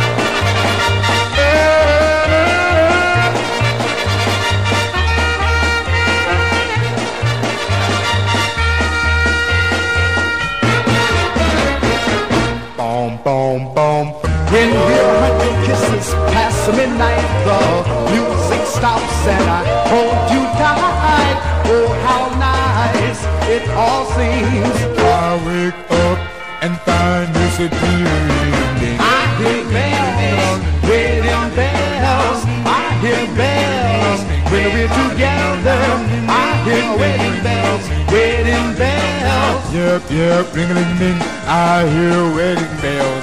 Boom, 13.28 13.67
boom. 13.75 14.07
When 14.55 14.71
we're 14.71 15.19
hundred 15.19 15.57
kisses 15.67 16.13
past 16.32 16.63
midnight, 16.71 17.28
the 17.43 17.59
music 18.15 18.63
stops 18.65 19.28
and 19.28 19.43
I 19.51 19.67
hold 19.91 20.32
you 20.32 20.43
tight. 20.55 21.36
Oh, 21.67 21.91
how 22.07 22.32
nice 22.39 23.19
it 23.51 23.67
all 23.75 24.05
seems. 24.15 24.75
I 24.95 25.36
wake 25.43 25.75
up 26.07 26.19
and 26.63 26.80
find 26.88 27.28
it's 27.43 27.59
a 27.59 27.67
dream. 27.67 28.95
I 28.95 29.19
hear 29.43 29.59
bells, 29.75 30.63
wedding 30.88 31.49
bells. 31.51 32.41
I 32.63 32.95
hear 33.03 33.28
bells 33.36 34.21
when 34.47 34.67
we're 34.71 34.93
together. 35.03 35.84
I 36.32 36.63
hear 36.63 36.88
wedding 36.95 37.43
bells, 37.43 37.84
wedding 38.07 38.71
bells. 38.80 39.07
Yep, 39.73 40.03
yep, 40.09 40.55
ring 40.55 40.71
a 40.71 40.73
ling 40.73 40.97
ding, 40.97 41.19
I 41.45 41.86
hear 41.91 42.34
wedding 42.34 42.82
bells. 42.82 43.16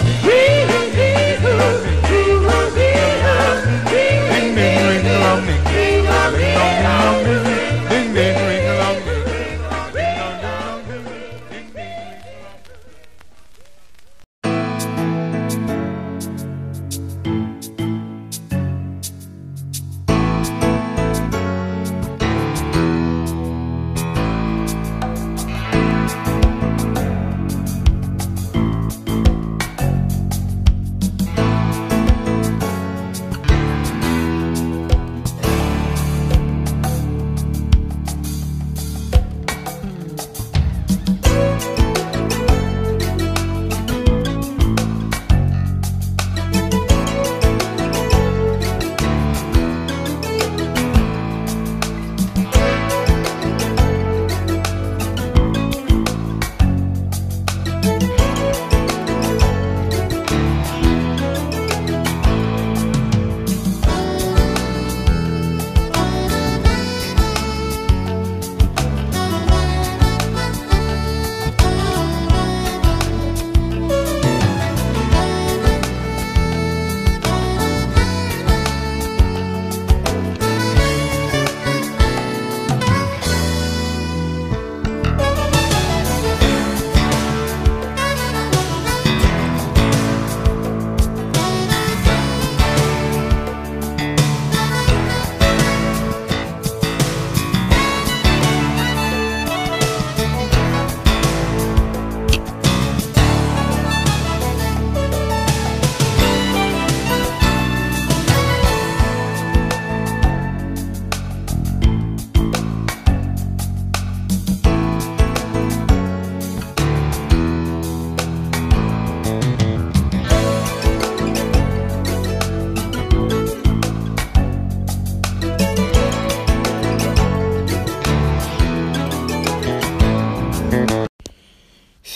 Ring 6.32 7.53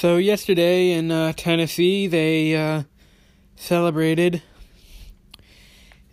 So 0.00 0.16
yesterday 0.16 0.92
in 0.92 1.10
uh, 1.10 1.32
Tennessee, 1.36 2.06
they 2.06 2.54
uh, 2.54 2.84
celebrated 3.56 4.42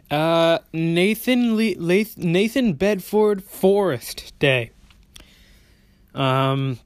uh, 0.10 0.58
Nathan 0.74 1.56
Le- 1.56 2.06
Nathan 2.18 2.74
Bedford 2.74 3.44
Forrest 3.44 4.34
Day, 4.40 4.72
um, 6.16 6.80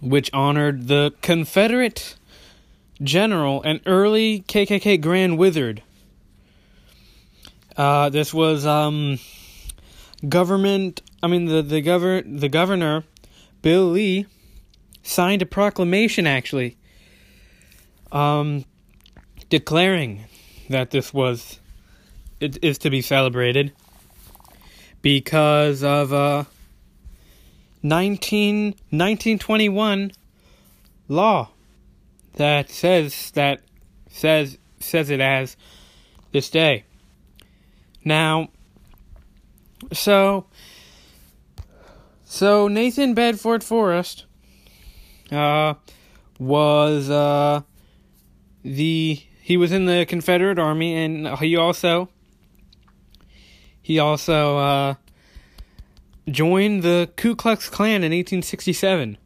which 0.00 0.28
honored 0.32 0.88
the 0.88 1.14
Confederate 1.22 2.16
general 3.00 3.62
and 3.62 3.80
early 3.86 4.40
KKK 4.48 5.00
Grand 5.00 5.38
Wizard. 5.38 5.84
Uh, 7.76 8.08
this 8.08 8.34
was 8.34 8.66
um, 8.66 9.20
government. 10.28 11.00
I 11.22 11.28
mean 11.28 11.44
the 11.44 11.62
the 11.62 11.80
govern 11.80 12.40
the 12.40 12.48
governor, 12.48 13.04
Bill 13.62 13.84
Lee, 13.84 14.26
signed 15.02 15.42
a 15.42 15.46
proclamation 15.46 16.26
actually, 16.26 16.76
um, 18.10 18.64
declaring 19.48 20.24
that 20.70 20.90
this 20.90 21.12
was 21.12 21.60
it 22.40 22.58
is 22.62 22.78
to 22.78 22.90
be 22.90 23.00
celebrated 23.00 23.72
because 25.02 25.82
of 25.82 26.12
uh 26.12 26.44
19 27.82 28.66
1921 28.90 30.12
law 31.08 31.50
that 32.34 32.70
says 32.70 33.30
that 33.32 33.60
says 34.08 34.58
says 34.80 35.10
it 35.10 35.20
as 35.20 35.56
this 36.32 36.48
day. 36.48 36.84
Now 38.04 38.48
so 39.92 40.46
so 42.24 42.68
Nathan 42.68 43.14
Bedford 43.14 43.62
Forrest 43.62 44.24
uh 45.32 45.74
was 46.38 47.10
uh 47.10 47.62
the 48.62 49.20
he 49.40 49.56
was 49.56 49.72
in 49.72 49.86
the 49.86 50.06
Confederate 50.08 50.58
Army 50.58 50.94
and 50.94 51.28
he 51.38 51.56
also 51.56 52.08
he 53.80 53.98
also 53.98 54.58
uh 54.58 54.94
joined 56.28 56.82
the 56.82 57.10
Ku 57.16 57.34
Klux 57.34 57.68
Klan 57.68 58.04
in 58.04 58.12
1867 58.12 59.18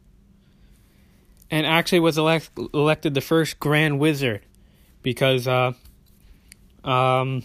and 1.49 1.65
actually 1.65 1.99
was 1.99 2.17
elect- 2.17 2.57
elected 2.73 3.13
the 3.13 3.21
first 3.21 3.59
Grand 3.59 3.99
Wizard 3.99 4.41
because 5.01 5.47
uh, 5.47 5.71
um, 6.83 7.43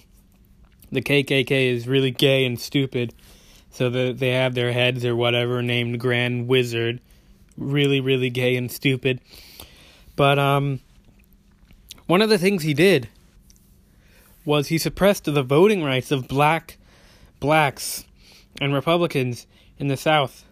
the 0.90 1.02
KKK 1.02 1.72
is 1.72 1.86
really 1.86 2.10
gay 2.10 2.44
and 2.44 2.58
stupid, 2.58 3.14
so 3.70 3.88
that 3.90 4.18
they 4.18 4.30
have 4.30 4.54
their 4.54 4.72
heads 4.72 5.04
or 5.04 5.14
whatever 5.14 5.62
named 5.62 6.00
Grand 6.00 6.48
Wizard, 6.48 7.00
really 7.56 8.00
really 8.00 8.30
gay 8.30 8.56
and 8.56 8.70
stupid. 8.70 9.20
But 10.16 10.38
um, 10.38 10.80
one 12.06 12.22
of 12.22 12.28
the 12.28 12.38
things 12.38 12.62
he 12.62 12.74
did 12.74 13.08
was 14.44 14.68
he 14.68 14.78
suppressed 14.78 15.24
the 15.24 15.42
voting 15.42 15.82
rights 15.82 16.10
of 16.10 16.28
black 16.28 16.78
blacks 17.40 18.04
and 18.60 18.74
Republicans 18.74 19.46
in 19.78 19.88
the 19.88 19.96
South 19.96 20.44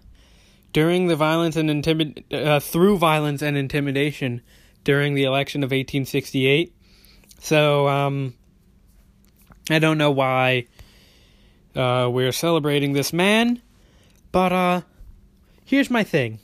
during 0.72 1.08
the 1.08 1.16
violence 1.16 1.56
and 1.56 1.68
intimid- 1.68 2.24
uh, 2.32 2.60
through 2.60 2.98
violence 2.98 3.42
and 3.42 3.56
intimidation 3.56 4.40
during 4.84 5.14
the 5.14 5.24
election 5.24 5.62
of 5.62 5.68
1868. 5.68 6.74
So 7.40 7.88
um, 7.88 8.34
I 9.68 9.78
don't 9.78 9.98
know 9.98 10.10
why 10.10 10.66
uh, 11.74 12.08
we're 12.10 12.32
celebrating 12.32 12.92
this 12.92 13.12
man, 13.12 13.60
but 14.32 14.52
uh, 14.52 14.80
here's 15.64 15.90
my 15.90 16.04
thing. 16.04 16.38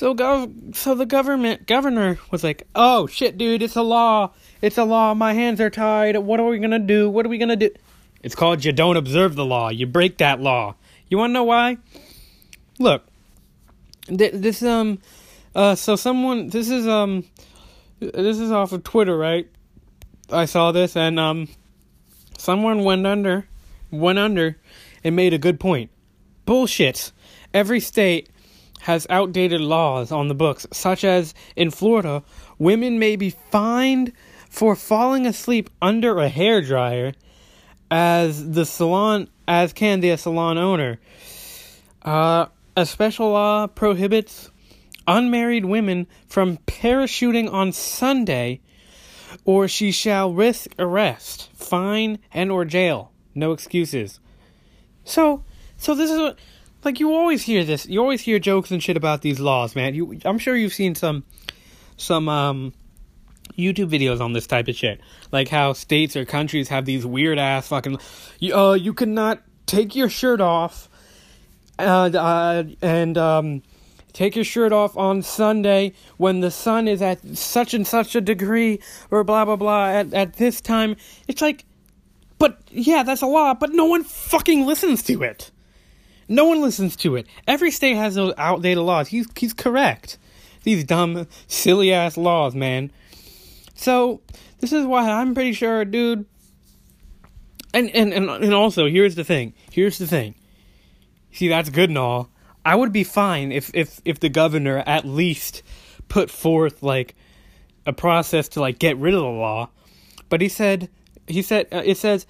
So 0.00 0.14
gov- 0.14 0.74
so 0.74 0.94
the 0.94 1.04
government 1.04 1.66
governor 1.66 2.18
was 2.30 2.42
like, 2.42 2.66
"Oh 2.74 3.06
shit, 3.06 3.36
dude, 3.36 3.60
it's 3.60 3.76
a 3.76 3.82
law. 3.82 4.30
It's 4.62 4.78
a 4.78 4.84
law. 4.84 5.12
My 5.12 5.34
hands 5.34 5.60
are 5.60 5.68
tied. 5.68 6.16
What 6.16 6.40
are 6.40 6.46
we 6.46 6.58
gonna 6.58 6.78
do? 6.78 7.10
What 7.10 7.26
are 7.26 7.28
we 7.28 7.36
gonna 7.36 7.54
do?" 7.54 7.68
It's 8.22 8.34
called 8.34 8.64
you 8.64 8.72
don't 8.72 8.96
observe 8.96 9.34
the 9.34 9.44
law. 9.44 9.68
You 9.68 9.86
break 9.86 10.16
that 10.16 10.40
law. 10.40 10.76
You 11.10 11.18
want 11.18 11.32
to 11.32 11.34
know 11.34 11.44
why? 11.44 11.76
Look, 12.78 13.04
th- 14.06 14.32
this 14.32 14.62
um, 14.62 15.00
uh, 15.54 15.74
so 15.74 15.96
someone 15.96 16.48
this 16.48 16.70
is 16.70 16.88
um, 16.88 17.26
this 18.00 18.38
is 18.38 18.50
off 18.50 18.72
of 18.72 18.82
Twitter, 18.82 19.18
right? 19.18 19.50
I 20.30 20.46
saw 20.46 20.72
this 20.72 20.96
and 20.96 21.20
um, 21.20 21.46
someone 22.38 22.84
went 22.84 23.06
under, 23.06 23.46
went 23.90 24.18
under, 24.18 24.56
and 25.04 25.14
made 25.14 25.34
a 25.34 25.38
good 25.38 25.60
point. 25.60 25.90
Bullshit. 26.46 27.12
Every 27.52 27.80
state 27.80 28.30
has 28.80 29.06
outdated 29.10 29.60
laws 29.60 30.10
on 30.10 30.28
the 30.28 30.34
books, 30.34 30.66
such 30.72 31.04
as 31.04 31.34
in 31.56 31.70
Florida, 31.70 32.22
women 32.58 32.98
may 32.98 33.16
be 33.16 33.30
fined 33.30 34.12
for 34.48 34.74
falling 34.74 35.26
asleep 35.26 35.70
under 35.80 36.18
a 36.18 36.28
hair 36.28 36.60
dryer 36.60 37.12
as 37.90 38.52
the 38.52 38.64
salon 38.64 39.28
as 39.46 39.72
can 39.72 40.00
the 40.00 40.16
salon 40.16 40.58
owner. 40.58 40.98
Uh, 42.02 42.46
a 42.76 42.86
special 42.86 43.30
law 43.30 43.66
prohibits 43.66 44.50
unmarried 45.06 45.64
women 45.64 46.06
from 46.28 46.56
parachuting 46.58 47.52
on 47.52 47.72
Sunday, 47.72 48.60
or 49.44 49.66
she 49.66 49.90
shall 49.90 50.32
risk 50.32 50.70
arrest, 50.78 51.50
fine, 51.54 52.18
and 52.32 52.50
or 52.50 52.64
jail. 52.64 53.12
No 53.34 53.52
excuses. 53.52 54.20
So, 55.04 55.44
so 55.76 55.94
this 55.94 56.10
is 56.10 56.18
what, 56.18 56.38
like 56.84 57.00
you 57.00 57.12
always 57.12 57.42
hear 57.42 57.64
this. 57.64 57.86
You 57.86 58.00
always 58.00 58.22
hear 58.22 58.38
jokes 58.38 58.70
and 58.70 58.82
shit 58.82 58.96
about 58.96 59.22
these 59.22 59.40
laws, 59.40 59.74
man. 59.74 59.94
You, 59.94 60.18
I'm 60.24 60.38
sure 60.38 60.56
you've 60.56 60.72
seen 60.72 60.94
some, 60.94 61.24
some 61.96 62.28
um, 62.28 62.72
YouTube 63.56 63.90
videos 63.90 64.20
on 64.20 64.32
this 64.32 64.46
type 64.46 64.68
of 64.68 64.76
shit, 64.76 65.00
like 65.32 65.48
how 65.48 65.72
states 65.72 66.16
or 66.16 66.24
countries 66.24 66.68
have 66.68 66.84
these 66.84 67.04
weird 67.04 67.38
ass 67.38 67.68
fucking, 67.68 67.98
uh, 68.52 68.72
you 68.72 68.94
cannot 68.94 69.42
take 69.66 69.94
your 69.94 70.08
shirt 70.08 70.40
off, 70.40 70.88
uh, 71.78 72.10
uh, 72.12 72.64
and 72.82 73.16
um, 73.16 73.62
take 74.12 74.34
your 74.34 74.44
shirt 74.44 74.72
off 74.72 74.96
on 74.96 75.22
Sunday 75.22 75.92
when 76.16 76.40
the 76.40 76.50
sun 76.50 76.88
is 76.88 77.00
at 77.00 77.20
such 77.36 77.74
and 77.74 77.86
such 77.86 78.14
a 78.14 78.20
degree, 78.20 78.80
or 79.10 79.24
blah 79.24 79.44
blah 79.44 79.56
blah 79.56 79.88
at 79.88 80.12
at 80.12 80.34
this 80.34 80.60
time. 80.60 80.96
It's 81.28 81.40
like, 81.40 81.64
but 82.38 82.60
yeah, 82.70 83.02
that's 83.02 83.22
a 83.22 83.26
law, 83.26 83.54
but 83.54 83.70
no 83.72 83.86
one 83.86 84.04
fucking 84.04 84.66
listens 84.66 85.02
to 85.04 85.22
it. 85.22 85.50
No 86.30 86.44
one 86.44 86.60
listens 86.60 86.94
to 86.98 87.16
it. 87.16 87.26
Every 87.48 87.72
state 87.72 87.96
has 87.96 88.14
those 88.14 88.32
outdated 88.38 88.84
laws. 88.84 89.08
He's 89.08 89.26
he's 89.36 89.52
correct. 89.52 90.16
These 90.62 90.84
dumb, 90.84 91.26
silly 91.48 91.92
ass 91.92 92.16
laws, 92.16 92.54
man. 92.54 92.92
So 93.74 94.20
this 94.60 94.72
is 94.72 94.86
why 94.86 95.10
I'm 95.10 95.34
pretty 95.34 95.52
sure, 95.52 95.84
dude. 95.84 96.24
And 97.74 97.90
and 97.90 98.12
and 98.12 98.30
and 98.30 98.54
also, 98.54 98.86
here's 98.86 99.16
the 99.16 99.24
thing. 99.24 99.54
Here's 99.72 99.98
the 99.98 100.06
thing. 100.06 100.36
See, 101.32 101.48
that's 101.48 101.68
good 101.68 101.90
and 101.90 101.98
all. 101.98 102.30
I 102.64 102.76
would 102.76 102.92
be 102.92 103.04
fine 103.04 103.50
if 103.50 103.72
if 103.74 104.00
if 104.04 104.20
the 104.20 104.28
governor 104.28 104.84
at 104.86 105.04
least 105.04 105.64
put 106.08 106.30
forth 106.30 106.80
like 106.80 107.16
a 107.86 107.92
process 107.92 108.48
to 108.50 108.60
like 108.60 108.78
get 108.78 108.96
rid 108.98 109.14
of 109.14 109.20
the 109.20 109.26
law. 109.26 109.70
But 110.28 110.42
he 110.42 110.48
said 110.48 110.90
he 111.26 111.42
said 111.42 111.66
uh, 111.72 111.82
it 111.84 111.96
says 111.96 112.24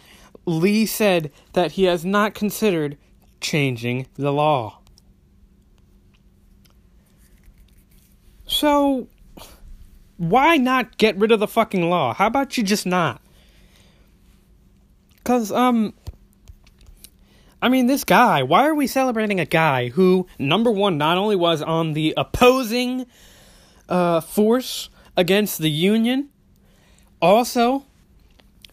Lee 0.47 0.87
said 0.87 1.31
that 1.53 1.73
he 1.73 1.85
has 1.85 2.03
not 2.03 2.33
considered 2.33 2.97
changing 3.41 4.07
the 4.15 4.33
law. 4.33 4.81
So 8.47 9.09
why 10.17 10.57
not 10.57 10.99
get 10.99 11.17
rid 11.17 11.33
of 11.33 11.41
the 11.41 11.49
fucking 11.49 11.89
law? 11.89 12.13
How 12.13 12.27
about 12.27 12.59
you 12.59 12.63
just 12.63 12.85
not? 12.85 13.23
Cuz 15.25 15.53
um 15.53 15.95
I 17.63 17.69
mean 17.69 17.87
this 17.87 18.05
guy, 18.05 18.43
why 18.43 18.67
are 18.67 18.75
we 18.75 18.87
celebrating 18.87 19.39
a 19.39 19.47
guy 19.47 19.89
who 19.89 20.27
number 20.39 20.71
1 20.71 20.99
not 20.99 21.17
only 21.17 21.37
was 21.37 21.63
on 21.63 21.93
the 21.93 22.15
opposing 22.17 23.07
uh 23.89 24.21
force 24.21 24.91
against 25.17 25.59
the 25.59 25.71
union, 25.71 26.31
also 27.23 27.85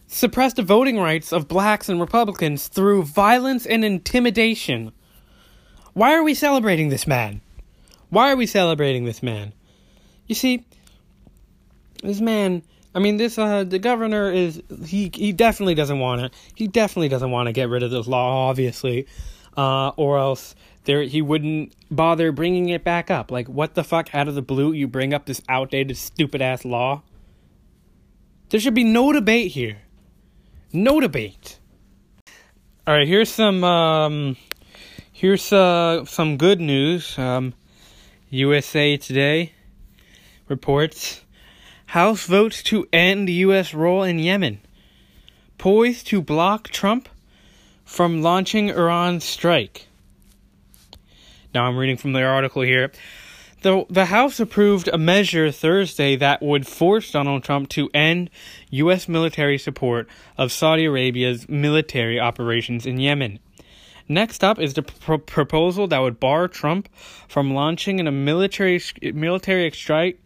suppressed 0.08 0.56
the 0.56 0.62
voting 0.62 0.98
rights 0.98 1.32
of 1.32 1.46
blacks 1.46 1.88
and 1.88 2.00
Republicans 2.00 2.68
through 2.68 3.04
violence 3.04 3.66
and 3.66 3.84
intimidation. 3.84 4.92
Why 5.92 6.14
are 6.14 6.22
we 6.22 6.34
celebrating 6.34 6.88
this 6.88 7.06
man? 7.06 7.40
Why 8.08 8.32
are 8.32 8.36
we 8.36 8.46
celebrating 8.46 9.04
this 9.04 9.22
man? 9.22 9.52
You 10.26 10.34
see, 10.34 10.64
this 12.02 12.20
man 12.20 12.62
i 12.94 12.98
mean 12.98 13.16
this 13.16 13.38
uh 13.38 13.64
the 13.64 13.78
governor 13.78 14.30
is 14.30 14.62
he 14.84 15.10
he 15.14 15.32
definitely 15.32 15.74
doesn't 15.74 15.98
want 15.98 16.20
to 16.20 16.38
he 16.54 16.68
definitely 16.68 17.08
doesn't 17.08 17.30
want 17.30 17.46
to 17.46 17.52
get 17.52 17.68
rid 17.68 17.82
of 17.82 17.90
this 17.90 18.06
law 18.06 18.48
obviously 18.48 19.06
uh 19.56 19.88
or 19.96 20.18
else 20.18 20.54
there 20.84 21.02
he 21.02 21.20
wouldn't 21.20 21.74
bother 21.90 22.32
bringing 22.32 22.68
it 22.68 22.84
back 22.84 23.10
up 23.10 23.30
like 23.30 23.48
what 23.48 23.74
the 23.74 23.84
fuck 23.84 24.14
out 24.14 24.28
of 24.28 24.34
the 24.34 24.42
blue 24.42 24.72
you 24.72 24.86
bring 24.86 25.12
up 25.12 25.26
this 25.26 25.42
outdated 25.48 25.96
stupid 25.96 26.40
ass 26.40 26.64
law 26.64 27.02
there 28.50 28.60
should 28.60 28.74
be 28.74 28.84
no 28.84 29.12
debate 29.12 29.52
here 29.52 29.78
no 30.72 31.00
debate 31.00 31.58
all 32.86 32.94
right 32.94 33.08
here's 33.08 33.30
some 33.30 33.62
um 33.64 34.36
here's 35.12 35.52
uh 35.52 36.04
some 36.04 36.36
good 36.36 36.60
news 36.60 37.18
um 37.18 37.54
usa 38.30 38.96
today 38.96 39.52
reports 40.48 41.22
House 41.92 42.26
votes 42.26 42.62
to 42.64 42.86
end 42.92 43.30
U.S. 43.30 43.72
role 43.72 44.02
in 44.02 44.18
Yemen, 44.18 44.60
poised 45.56 46.06
to 46.08 46.20
block 46.20 46.68
Trump 46.68 47.08
from 47.82 48.20
launching 48.20 48.68
Iran 48.68 49.20
strike. 49.20 49.86
Now 51.54 51.64
I'm 51.64 51.78
reading 51.78 51.96
from 51.96 52.12
the 52.12 52.22
article 52.22 52.60
here. 52.60 52.92
The, 53.62 53.84
the 53.90 54.06
House 54.06 54.38
approved 54.38 54.88
a 54.88 54.98
measure 54.98 55.50
Thursday 55.50 56.14
that 56.16 56.40
would 56.40 56.66
force 56.66 57.10
Donald 57.10 57.42
Trump 57.42 57.68
to 57.70 57.90
end 57.92 58.30
U.S. 58.70 59.08
military 59.08 59.58
support 59.58 60.08
of 60.36 60.52
Saudi 60.52 60.84
Arabia's 60.84 61.48
military 61.48 62.20
operations 62.20 62.86
in 62.86 63.00
Yemen. 63.00 63.40
Next 64.08 64.44
up 64.44 64.60
is 64.60 64.74
the 64.74 64.82
pr- 64.82 65.16
proposal 65.16 65.88
that 65.88 65.98
would 65.98 66.20
bar 66.20 66.46
Trump 66.46 66.88
from 67.26 67.52
launching 67.52 67.98
a 68.00 68.12
military 68.12 68.80
military 69.02 69.70
strike 69.72 70.20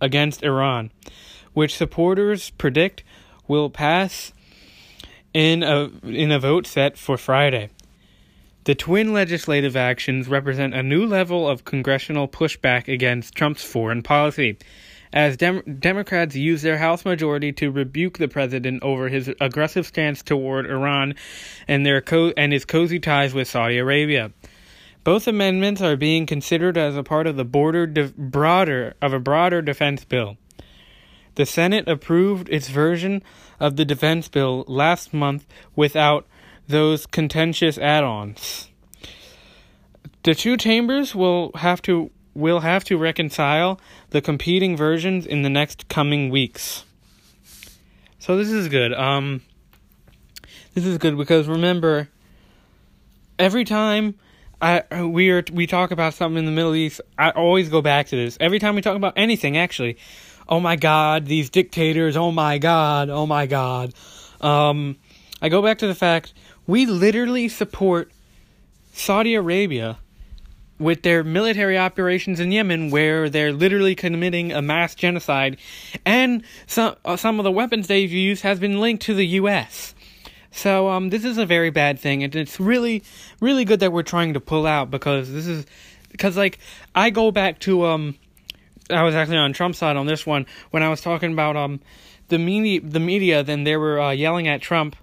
against 0.00 0.42
Iran, 0.42 0.90
which 1.52 1.76
supporters 1.76 2.48
predict 2.50 3.04
will 3.46 3.68
pass 3.68 4.32
in 5.34 5.62
a 5.62 5.90
in 6.02 6.32
a 6.32 6.40
vote 6.40 6.66
set 6.66 6.96
for 6.96 7.16
Friday. 7.16 7.68
The 8.64 8.74
twin 8.74 9.14
legislative 9.14 9.74
actions 9.74 10.28
represent 10.28 10.74
a 10.74 10.82
new 10.82 11.06
level 11.06 11.48
of 11.48 11.64
congressional 11.64 12.28
pushback 12.28 12.88
against 12.88 13.34
Trump's 13.34 13.64
foreign 13.64 14.02
policy, 14.02 14.58
as 15.14 15.38
Dem- 15.38 15.78
Democrats 15.78 16.36
use 16.36 16.60
their 16.60 16.76
House 16.76 17.06
majority 17.06 17.52
to 17.52 17.70
rebuke 17.70 18.18
the 18.18 18.28
president 18.28 18.82
over 18.82 19.08
his 19.08 19.32
aggressive 19.40 19.86
stance 19.86 20.22
toward 20.22 20.66
Iran 20.66 21.14
and 21.66 21.86
their 21.86 22.02
co- 22.02 22.34
and 22.36 22.52
his 22.52 22.66
cozy 22.66 23.00
ties 23.00 23.32
with 23.32 23.48
Saudi 23.48 23.78
Arabia. 23.78 24.30
Both 25.04 25.26
amendments 25.26 25.80
are 25.80 25.96
being 25.96 26.26
considered 26.26 26.76
as 26.76 26.96
a 26.96 27.02
part 27.02 27.26
of 27.26 27.36
the 27.36 27.46
border 27.46 27.86
de- 27.86 28.12
broader 28.14 28.94
of 29.00 29.14
a 29.14 29.18
broader 29.18 29.62
defense 29.62 30.04
bill. 30.04 30.36
The 31.36 31.46
Senate 31.46 31.88
approved 31.88 32.50
its 32.50 32.68
version 32.68 33.22
of 33.58 33.76
the 33.76 33.86
defense 33.86 34.28
bill 34.28 34.64
last 34.68 35.14
month 35.14 35.46
without 35.74 36.26
those 36.70 37.06
contentious 37.06 37.78
add-ons. 37.78 38.68
The 40.22 40.34
two 40.34 40.56
chambers 40.56 41.14
will 41.14 41.52
have 41.54 41.82
to 41.82 42.10
will 42.34 42.60
have 42.60 42.84
to 42.84 42.96
reconcile 42.96 43.80
the 44.10 44.20
competing 44.20 44.76
versions 44.76 45.26
in 45.26 45.42
the 45.42 45.50
next 45.50 45.88
coming 45.88 46.30
weeks. 46.30 46.84
So 48.18 48.36
this 48.36 48.50
is 48.50 48.68
good. 48.68 48.92
Um 48.92 49.42
this 50.74 50.84
is 50.84 50.98
good 50.98 51.16
because 51.16 51.48
remember 51.48 52.08
every 53.38 53.64
time 53.64 54.14
I 54.60 55.04
we 55.04 55.30
are 55.30 55.42
we 55.52 55.66
talk 55.66 55.90
about 55.90 56.14
something 56.14 56.38
in 56.38 56.44
the 56.44 56.52
Middle 56.52 56.74
East, 56.74 57.00
I 57.18 57.30
always 57.30 57.68
go 57.68 57.80
back 57.80 58.08
to 58.08 58.16
this. 58.16 58.36
Every 58.40 58.58
time 58.58 58.74
we 58.74 58.82
talk 58.82 58.96
about 58.96 59.14
anything 59.16 59.56
actually. 59.56 59.96
Oh 60.48 60.60
my 60.60 60.76
god, 60.76 61.26
these 61.26 61.48
dictators, 61.48 62.16
oh 62.16 62.30
my 62.30 62.58
god, 62.58 63.08
oh 63.08 63.26
my 63.26 63.46
god. 63.46 63.94
Um 64.40 64.96
I 65.42 65.48
go 65.48 65.62
back 65.62 65.78
to 65.78 65.86
the 65.86 65.94
fact 65.94 66.34
we 66.66 66.86
literally 66.86 67.48
support 67.48 68.10
Saudi 68.92 69.34
Arabia 69.34 69.98
with 70.78 71.02
their 71.02 71.22
military 71.22 71.76
operations 71.76 72.40
in 72.40 72.50
Yemen, 72.50 72.90
where 72.90 73.28
they're 73.28 73.52
literally 73.52 73.94
committing 73.94 74.50
a 74.52 74.62
mass 74.62 74.94
genocide, 74.94 75.58
and 76.06 76.42
some 76.66 76.96
uh, 77.04 77.16
some 77.16 77.38
of 77.38 77.44
the 77.44 77.52
weapons 77.52 77.86
they've 77.86 78.10
used 78.10 78.42
has 78.42 78.58
been 78.58 78.80
linked 78.80 79.02
to 79.04 79.14
the 79.14 79.26
U.S. 79.26 79.94
So 80.50 80.88
um, 80.88 81.10
this 81.10 81.24
is 81.24 81.38
a 81.38 81.46
very 81.46 81.70
bad 81.70 81.98
thing, 81.98 82.24
and 82.24 82.34
it's 82.34 82.58
really 82.58 83.02
really 83.40 83.64
good 83.64 83.80
that 83.80 83.92
we're 83.92 84.02
trying 84.02 84.34
to 84.34 84.40
pull 84.40 84.66
out 84.66 84.90
because 84.90 85.30
this 85.32 85.46
is 85.46 85.66
because 86.10 86.36
like 86.36 86.58
I 86.94 87.10
go 87.10 87.30
back 87.30 87.60
to 87.60 87.84
um 87.86 88.16
I 88.88 89.02
was 89.02 89.14
actually 89.14 89.36
on 89.36 89.52
Trump's 89.52 89.78
side 89.78 89.96
on 89.96 90.06
this 90.06 90.26
one 90.26 90.46
when 90.70 90.82
I 90.82 90.88
was 90.88 91.00
talking 91.00 91.32
about 91.32 91.56
um 91.56 91.80
the 92.28 92.38
media 92.38 92.80
the 92.80 93.00
media 93.00 93.42
then 93.42 93.64
they 93.64 93.76
were 93.76 94.00
uh, 94.00 94.10
yelling 94.10 94.48
at 94.48 94.60
Trump 94.60 94.96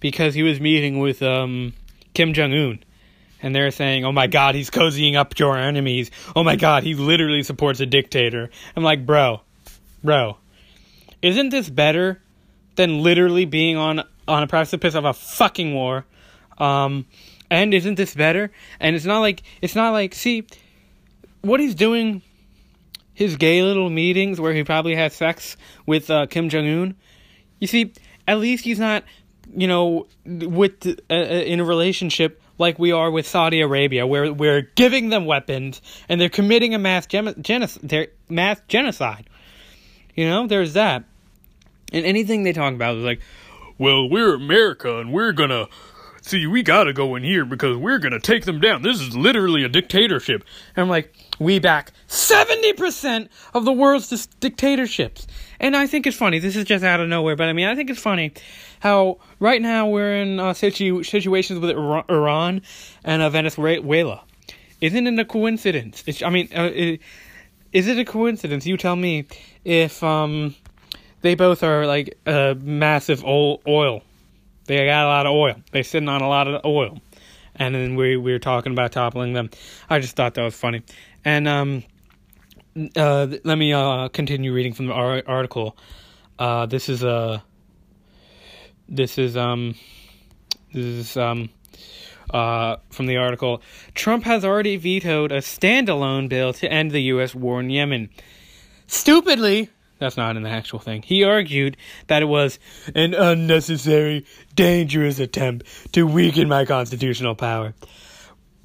because 0.00 0.34
he 0.34 0.42
was 0.42 0.60
meeting 0.60 0.98
with 0.98 1.22
um 1.22 1.72
Kim 2.14 2.32
Jong 2.32 2.52
Un 2.52 2.78
and 3.44 3.54
they're 3.54 3.70
saying, 3.70 4.04
"Oh 4.04 4.12
my 4.12 4.26
God, 4.26 4.54
he's 4.54 4.70
cozying 4.70 5.16
up 5.16 5.34
to 5.34 5.46
our 5.46 5.58
enemies. 5.58 6.10
Oh 6.34 6.42
my 6.42 6.56
God, 6.56 6.82
he 6.82 6.94
literally 6.94 7.42
supports 7.42 7.78
a 7.80 7.86
dictator." 7.86 8.50
I'm 8.74 8.82
like, 8.82 9.04
bro, 9.04 9.42
bro, 10.02 10.38
isn't 11.20 11.50
this 11.50 11.68
better 11.68 12.22
than 12.76 13.02
literally 13.02 13.44
being 13.44 13.76
on 13.76 14.02
on 14.26 14.42
a 14.42 14.46
precipice 14.46 14.94
of 14.94 15.04
a 15.04 15.12
fucking 15.12 15.74
war? 15.74 16.06
Um, 16.56 17.06
and 17.50 17.74
isn't 17.74 17.96
this 17.96 18.14
better? 18.14 18.50
And 18.80 18.96
it's 18.96 19.04
not 19.04 19.20
like 19.20 19.42
it's 19.60 19.74
not 19.74 19.90
like 19.90 20.14
see 20.14 20.46
what 21.42 21.60
he's 21.60 21.74
doing. 21.74 22.22
His 23.12 23.36
gay 23.36 23.62
little 23.62 23.90
meetings 23.90 24.40
where 24.40 24.52
he 24.52 24.64
probably 24.64 24.96
has 24.96 25.14
sex 25.14 25.56
with 25.86 26.10
uh, 26.10 26.26
Kim 26.26 26.48
Jong 26.48 26.66
Un. 26.66 26.96
You 27.60 27.68
see, 27.68 27.92
at 28.26 28.40
least 28.40 28.64
he's 28.64 28.80
not, 28.80 29.04
you 29.56 29.66
know, 29.66 30.06
with 30.24 30.86
uh, 31.10 31.14
in 31.14 31.60
a 31.60 31.64
relationship 31.64 32.40
like 32.58 32.78
we 32.78 32.92
are 32.92 33.10
with 33.10 33.26
Saudi 33.26 33.60
Arabia, 33.60 34.06
where 34.06 34.32
we're 34.32 34.62
giving 34.74 35.08
them 35.08 35.26
weapons 35.26 35.82
and 36.08 36.20
they're 36.20 36.28
committing 36.28 36.74
a 36.74 36.78
mass 36.78 37.06
gen- 37.06 37.34
genocide. 37.42 38.10
Mass 38.28 38.60
genocide. 38.68 39.28
You 40.14 40.28
know, 40.28 40.46
there's 40.46 40.74
that. 40.74 41.04
And 41.92 42.06
anything 42.06 42.44
they 42.44 42.52
talk 42.52 42.72
about 42.72 42.96
is 42.96 43.04
like, 43.04 43.20
well, 43.78 44.08
we're 44.08 44.34
America 44.34 44.98
and 44.98 45.12
we're 45.12 45.32
gonna 45.32 45.66
see. 46.22 46.46
We 46.46 46.62
gotta 46.62 46.92
go 46.92 47.16
in 47.16 47.24
here 47.24 47.44
because 47.44 47.76
we're 47.76 47.98
gonna 47.98 48.20
take 48.20 48.44
them 48.44 48.60
down. 48.60 48.82
This 48.82 49.00
is 49.00 49.16
literally 49.16 49.64
a 49.64 49.68
dictatorship. 49.68 50.44
And 50.76 50.82
I'm 50.82 50.88
like, 50.88 51.14
we 51.38 51.58
back 51.58 51.92
seventy 52.06 52.72
percent 52.72 53.30
of 53.52 53.64
the 53.64 53.72
world's 53.72 54.26
dictatorships. 54.26 55.26
And 55.58 55.76
I 55.76 55.86
think 55.86 56.06
it's 56.06 56.16
funny. 56.16 56.38
This 56.38 56.56
is 56.56 56.64
just 56.64 56.84
out 56.84 57.00
of 57.00 57.08
nowhere, 57.08 57.36
but 57.36 57.48
I 57.48 57.52
mean, 57.52 57.66
I 57.66 57.74
think 57.74 57.90
it's 57.90 58.00
funny 58.00 58.32
how 58.84 59.16
right 59.40 59.62
now 59.62 59.88
we're 59.88 60.14
in 60.14 60.38
uh, 60.38 60.52
situ- 60.52 61.02
situations 61.02 61.58
with 61.58 61.70
Iran 61.70 62.60
and 63.02 63.22
uh, 63.22 63.30
Venezuela. 63.30 64.22
Isn't 64.82 65.06
it 65.06 65.18
a 65.18 65.24
coincidence? 65.24 66.04
It's, 66.06 66.22
I 66.22 66.28
mean, 66.28 66.50
uh, 66.54 66.64
it, 66.64 67.00
is 67.72 67.88
it 67.88 67.98
a 67.98 68.04
coincidence? 68.04 68.66
You 68.66 68.76
tell 68.76 68.94
me 68.94 69.24
if 69.64 70.04
um, 70.04 70.54
they 71.22 71.34
both 71.34 71.62
are 71.62 71.86
like 71.86 72.18
uh, 72.26 72.56
massive 72.60 73.24
oil. 73.24 74.02
They 74.66 74.84
got 74.84 75.04
a 75.04 75.08
lot 75.08 75.24
of 75.24 75.32
oil. 75.32 75.54
They're 75.72 75.82
sitting 75.82 76.10
on 76.10 76.20
a 76.20 76.28
lot 76.28 76.46
of 76.46 76.62
oil. 76.66 77.00
And 77.56 77.74
then 77.74 77.94
we, 77.94 78.18
we 78.18 78.32
were 78.32 78.38
talking 78.38 78.72
about 78.72 78.92
toppling 78.92 79.32
them. 79.32 79.48
I 79.88 79.98
just 79.98 80.14
thought 80.14 80.34
that 80.34 80.42
was 80.42 80.54
funny. 80.54 80.82
And 81.24 81.48
um, 81.48 81.84
uh, 82.94 83.28
let 83.44 83.56
me 83.56 83.72
uh, 83.72 84.08
continue 84.08 84.52
reading 84.52 84.74
from 84.74 84.88
the 84.88 84.92
article. 84.92 85.74
Uh, 86.38 86.66
this 86.66 86.90
is 86.90 87.02
a. 87.02 87.42
This 88.88 89.18
is 89.18 89.36
um. 89.36 89.74
This 90.72 90.84
is 90.84 91.16
um. 91.16 91.50
Uh, 92.30 92.78
from 92.90 93.06
the 93.06 93.18
article, 93.18 93.62
Trump 93.94 94.24
has 94.24 94.44
already 94.44 94.76
vetoed 94.76 95.30
a 95.30 95.38
standalone 95.38 96.28
bill 96.28 96.52
to 96.54 96.70
end 96.72 96.90
the 96.90 97.02
U.S. 97.02 97.34
war 97.34 97.60
in 97.60 97.70
Yemen. 97.70 98.08
Stupidly, 98.86 99.68
that's 99.98 100.16
not 100.16 100.36
an 100.36 100.46
actual 100.46 100.78
thing. 100.78 101.02
He 101.02 101.22
argued 101.22 101.76
that 102.08 102.22
it 102.22 102.26
was 102.26 102.58
an 102.94 103.14
unnecessary, 103.14 104.26
dangerous 104.54 105.20
attempt 105.20 105.66
to 105.92 106.06
weaken 106.06 106.48
my 106.48 106.64
constitutional 106.64 107.34
power. 107.34 107.74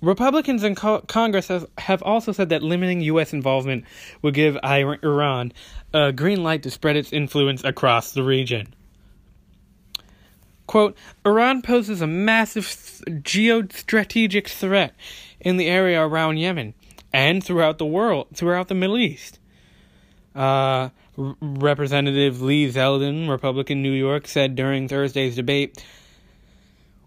Republicans 0.02 0.64
in 0.64 0.76
co- 0.76 1.02
Congress 1.02 1.50
has, 1.50 1.66
have 1.78 2.02
also 2.02 2.32
said 2.32 2.50
that 2.50 2.64
limiting 2.64 3.02
U.S. 3.02 3.34
involvement 3.34 3.84
would 4.22 4.34
give 4.34 4.58
Iran 4.64 5.52
a 5.94 6.12
green 6.12 6.44
light 6.44 6.64
to 6.64 6.72
spread 6.72 6.96
its 6.96 7.12
influence 7.12 7.64
across 7.64 8.14
the 8.14 8.24
region. 8.24 8.74
Quote, 10.70 10.96
Iran 11.26 11.64
poses 11.64 12.00
a 12.00 12.06
massive 12.06 12.66
geostrategic 12.68 14.48
threat 14.48 14.94
in 15.40 15.58
the 15.58 15.66
area 15.66 16.00
around 16.00 16.38
Yemen 16.38 16.76
and 17.12 17.44
throughout 17.44 17.80
the 17.80 17.88
world, 17.88 18.28
throughout 18.36 18.68
the 18.68 18.76
Middle 18.76 19.00
East. 19.00 19.40
Uh, 20.36 20.90
Representative 21.18 22.44
Lee 22.44 22.72
Zeldin, 22.72 23.28
Republican 23.28 23.82
New 23.82 23.94
York, 23.94 24.28
said 24.28 24.56
during 24.56 24.88
Thursday's 24.88 25.36
debate 25.36 25.84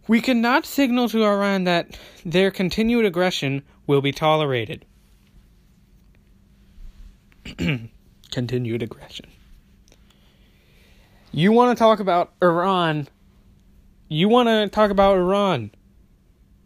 we 0.08 0.20
cannot 0.20 0.66
signal 0.66 1.08
to 1.10 1.22
Iran 1.24 1.62
that 1.62 1.96
their 2.24 2.50
continued 2.50 3.04
aggression 3.04 3.62
will 3.86 4.00
be 4.00 4.10
tolerated. 4.10 4.84
continued 8.32 8.82
aggression. 8.82 9.26
You 11.30 11.52
want 11.52 11.78
to 11.78 11.80
talk 11.80 12.00
about 12.00 12.32
Iran? 12.42 13.06
You 14.12 14.28
want 14.28 14.48
to 14.48 14.68
talk 14.68 14.90
about 14.90 15.16
Iran? 15.16 15.70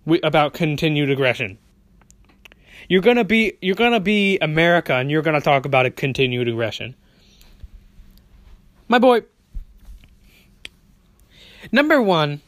We, 0.04 0.20
about 0.22 0.52
continued 0.52 1.10
aggression. 1.10 1.58
You're 2.88 3.02
gonna 3.02 3.22
be 3.22 3.56
you're 3.60 3.76
gonna 3.76 4.00
be 4.00 4.38
America, 4.38 4.94
and 4.94 5.10
you're 5.12 5.22
gonna 5.22 5.40
talk 5.40 5.64
about 5.64 5.86
a 5.86 5.90
continued 5.90 6.48
aggression. 6.48 6.96
My 8.88 8.98
boy. 8.98 9.22
Number 11.70 12.02
one, 12.02 12.40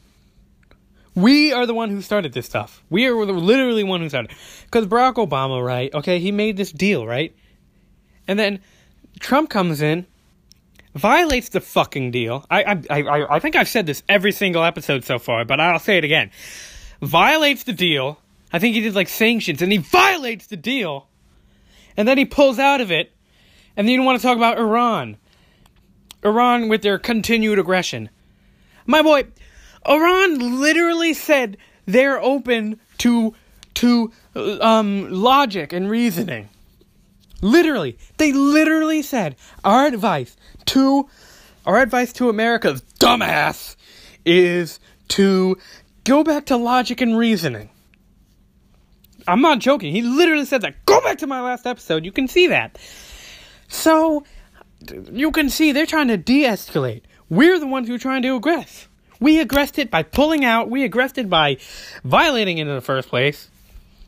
we 1.15 1.53
are 1.53 1.65
the 1.65 1.73
one 1.73 1.89
who 1.89 2.01
started 2.01 2.33
this 2.33 2.45
stuff. 2.45 2.83
We 2.89 3.07
are 3.07 3.15
literally 3.15 3.85
one 3.85 4.01
who 4.01 4.09
started. 4.09 4.31
Because 4.65 4.85
Barack 4.85 5.15
Obama, 5.15 5.65
right? 5.65 5.93
Okay, 5.93 6.19
he 6.19 6.33
made 6.33 6.57
this 6.57 6.73
deal, 6.73 7.07
right? 7.07 7.33
And 8.27 8.37
then 8.37 8.59
Trump 9.19 9.49
comes 9.49 9.81
in, 9.81 10.05
violates 10.99 11.49
the 11.49 11.61
fucking 11.61 12.11
deal. 12.11 12.45
I, 12.49 12.63
I, 12.63 13.01
I, 13.01 13.35
I 13.35 13.39
think 13.39 13.55
I've 13.55 13.67
said 13.67 13.85
this 13.85 14.03
every 14.07 14.31
single 14.31 14.63
episode 14.63 15.03
so 15.03 15.19
far, 15.19 15.45
but 15.45 15.59
I'll 15.59 15.79
say 15.79 15.97
it 15.97 16.03
again. 16.03 16.31
Violates 17.01 17.63
the 17.63 17.73
deal. 17.73 18.19
I 18.51 18.59
think 18.59 18.75
he 18.75 18.81
did 18.81 18.95
like 18.95 19.07
sanctions, 19.07 19.61
and 19.61 19.71
he 19.71 19.77
violates 19.77 20.47
the 20.47 20.57
deal, 20.57 21.07
and 21.95 22.07
then 22.07 22.17
he 22.17 22.25
pulls 22.25 22.59
out 22.59 22.81
of 22.81 22.91
it, 22.91 23.11
and 23.77 23.87
then 23.87 23.93
you 23.93 24.03
want 24.03 24.19
to 24.19 24.27
talk 24.27 24.37
about 24.37 24.57
Iran. 24.57 25.17
Iran 26.23 26.67
with 26.67 26.81
their 26.81 26.99
continued 26.99 27.59
aggression. 27.59 28.09
My 28.85 29.01
boy, 29.01 29.25
Iran 29.87 30.59
literally 30.59 31.13
said 31.13 31.57
they're 31.85 32.21
open 32.21 32.79
to 32.99 33.33
to 33.75 34.11
um, 34.35 35.09
logic 35.09 35.71
and 35.71 35.89
reasoning. 35.89 36.49
Literally, 37.41 37.97
they 38.17 38.33
literally 38.33 39.01
said 39.01 39.35
our 39.63 39.85
advice 39.85 40.35
to 40.69 41.07
our 41.65 41.81
advice 41.81 42.13
to 42.13 42.29
America's 42.29 42.81
dumbass 42.99 43.75
is 44.25 44.79
to 45.09 45.57
go 46.03 46.23
back 46.23 46.45
to 46.47 46.57
logic 46.57 47.01
and 47.01 47.17
reasoning. 47.17 47.69
I'm 49.27 49.41
not 49.41 49.59
joking. 49.59 49.93
He 49.93 50.01
literally 50.01 50.45
said 50.45 50.61
that. 50.61 50.85
Go 50.85 51.01
back 51.01 51.19
to 51.19 51.27
my 51.27 51.41
last 51.41 51.65
episode. 51.65 52.05
You 52.05 52.11
can 52.11 52.27
see 52.27 52.47
that. 52.47 52.79
So 53.67 54.23
you 55.11 55.31
can 55.31 55.49
see 55.49 55.71
they're 55.71 55.85
trying 55.85 56.07
to 56.07 56.17
de-escalate. 56.17 57.01
We're 57.29 57.59
the 57.59 57.67
ones 57.67 57.87
who 57.87 57.95
are 57.95 57.99
trying 57.99 58.21
to 58.23 58.39
aggress. 58.39 58.87
We 59.19 59.39
aggressed 59.39 59.77
it 59.77 59.91
by 59.91 60.03
pulling 60.03 60.45
out. 60.45 60.69
We 60.69 60.83
aggressed 60.83 61.17
it 61.17 61.29
by 61.29 61.57
violating 62.03 62.57
it 62.57 62.67
in 62.67 62.73
the 62.73 62.81
first 62.81 63.09
place. 63.09 63.49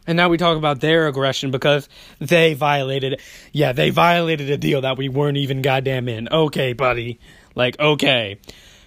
And 0.08 0.18
now 0.18 0.30
we 0.30 0.38
talk 0.38 0.58
about 0.58 0.80
their 0.80 1.08
aggression 1.08 1.52
because 1.52 1.88
they 2.20 2.54
violated. 2.54 3.22
Yeah, 3.52 3.72
they 3.72 3.92
violated 3.92 4.50
a 4.50 4.58
deal 4.58 4.82
that 4.82 4.98
we 4.98 5.10
weren't 5.10 5.38
even 5.38 5.62
goddamn 5.62 6.10
in. 6.10 6.28
Okay, 6.30 6.74
buddy. 6.74 7.20
Like, 7.56 7.80
okay. 7.80 8.40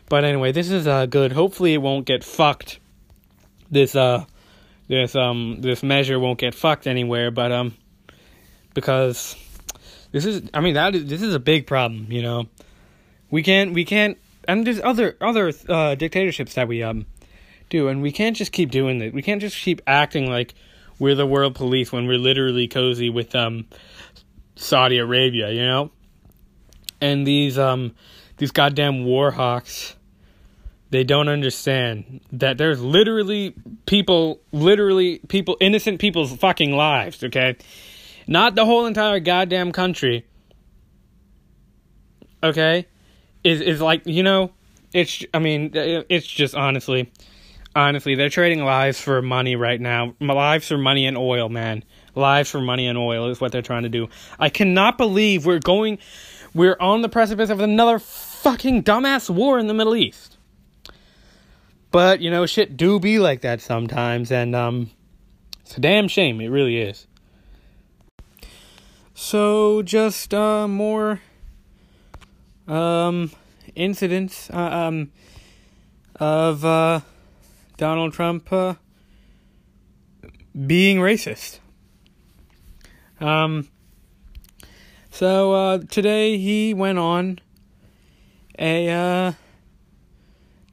But 0.08 0.24
anyway, 0.24 0.52
this 0.52 0.70
is 0.70 0.86
uh, 0.86 1.06
good. 1.06 1.32
Hopefully, 1.32 1.74
it 1.74 1.78
won't 1.82 2.06
get 2.06 2.24
fucked. 2.24 2.80
This 3.70 3.94
uh, 3.94 4.24
this 4.88 5.14
um, 5.14 5.60
this 5.60 5.82
measure 5.82 6.18
won't 6.18 6.38
get 6.38 6.54
fucked 6.54 6.86
anywhere. 6.86 7.30
But 7.30 7.52
um, 7.52 7.74
because 8.74 9.36
this 10.12 10.26
is, 10.26 10.42
I 10.52 10.60
mean, 10.60 10.74
that 10.74 10.94
is, 10.94 11.06
this 11.06 11.22
is 11.22 11.34
a 11.34 11.40
big 11.40 11.66
problem. 11.66 12.08
You 12.10 12.22
know, 12.22 12.46
we 13.30 13.42
can't 13.42 13.72
we 13.72 13.84
can't, 13.84 14.18
and 14.46 14.66
there's 14.66 14.80
other 14.80 15.16
other 15.20 15.52
uh, 15.68 15.94
dictatorships 15.94 16.54
that 16.54 16.68
we 16.68 16.82
um 16.82 17.06
do, 17.70 17.88
and 17.88 18.02
we 18.02 18.12
can't 18.12 18.36
just 18.36 18.52
keep 18.52 18.70
doing 18.70 19.00
it. 19.00 19.14
We 19.14 19.22
can't 19.22 19.40
just 19.40 19.56
keep 19.56 19.80
acting 19.86 20.28
like 20.28 20.54
we're 20.98 21.14
the 21.14 21.26
world 21.26 21.54
police 21.54 21.92
when 21.92 22.06
we're 22.06 22.18
literally 22.18 22.68
cozy 22.68 23.10
with 23.10 23.34
um 23.34 23.66
Saudi 24.56 24.98
Arabia, 24.98 25.50
you 25.50 25.64
know? 25.64 25.90
And 27.00 27.26
these 27.26 27.58
um 27.58 27.94
these 28.36 28.50
goddamn 28.50 29.04
war 29.04 29.30
hawks 29.30 29.96
they 30.94 31.02
don't 31.02 31.28
understand 31.28 32.20
that 32.30 32.56
there's 32.56 32.80
literally 32.80 33.52
people 33.84 34.40
literally 34.52 35.18
people 35.26 35.56
innocent 35.60 36.00
people's 36.00 36.32
fucking 36.36 36.70
lives, 36.70 37.24
okay? 37.24 37.56
Not 38.28 38.54
the 38.54 38.64
whole 38.64 38.86
entire 38.86 39.18
goddamn 39.18 39.72
country. 39.72 40.24
Okay? 42.44 42.86
Is 43.42 43.60
is 43.60 43.80
like, 43.80 44.06
you 44.06 44.22
know, 44.22 44.52
it's 44.92 45.24
I 45.34 45.40
mean, 45.40 45.72
it's 45.74 46.28
just 46.28 46.54
honestly 46.54 47.10
honestly, 47.76 48.14
they're 48.14 48.28
trading 48.28 48.64
lives 48.64 49.00
for 49.00 49.22
money 49.22 49.56
right 49.56 49.80
now. 49.80 50.14
Lives 50.20 50.68
for 50.68 50.78
money 50.78 51.06
and 51.06 51.16
oil, 51.16 51.48
man. 51.48 51.84
Lives 52.14 52.50
for 52.50 52.60
money 52.60 52.86
and 52.86 52.96
oil 52.96 53.28
is 53.30 53.40
what 53.40 53.52
they're 53.52 53.62
trying 53.62 53.82
to 53.82 53.88
do. 53.88 54.08
I 54.38 54.48
cannot 54.48 54.98
believe 54.98 55.46
we're 55.46 55.58
going, 55.58 55.98
we're 56.54 56.76
on 56.78 57.02
the 57.02 57.08
precipice 57.08 57.50
of 57.50 57.60
another 57.60 57.98
fucking 57.98 58.84
dumbass 58.84 59.28
war 59.28 59.58
in 59.58 59.66
the 59.66 59.74
Middle 59.74 59.96
East. 59.96 60.36
But, 61.90 62.20
you 62.20 62.30
know, 62.30 62.46
shit 62.46 62.76
do 62.76 62.98
be 62.98 63.18
like 63.18 63.42
that 63.42 63.60
sometimes, 63.60 64.32
and, 64.32 64.54
um, 64.54 64.90
it's 65.60 65.76
a 65.76 65.80
damn 65.80 66.08
shame. 66.08 66.40
It 66.40 66.48
really 66.48 66.78
is. 66.78 67.06
So, 69.14 69.82
just, 69.82 70.34
uh, 70.34 70.66
more, 70.66 71.20
um, 72.66 73.30
incidents, 73.76 74.50
uh, 74.50 74.56
um, 74.56 75.12
of, 76.16 76.64
uh, 76.64 77.00
Donald 77.76 78.12
Trump 78.12 78.52
uh, 78.52 78.74
being 80.66 80.98
racist. 80.98 81.58
Um, 83.20 83.68
so 85.10 85.52
uh, 85.52 85.78
today 85.88 86.38
he 86.38 86.74
went 86.74 86.98
on 86.98 87.40
a 88.58 88.88
uh, 88.90 89.32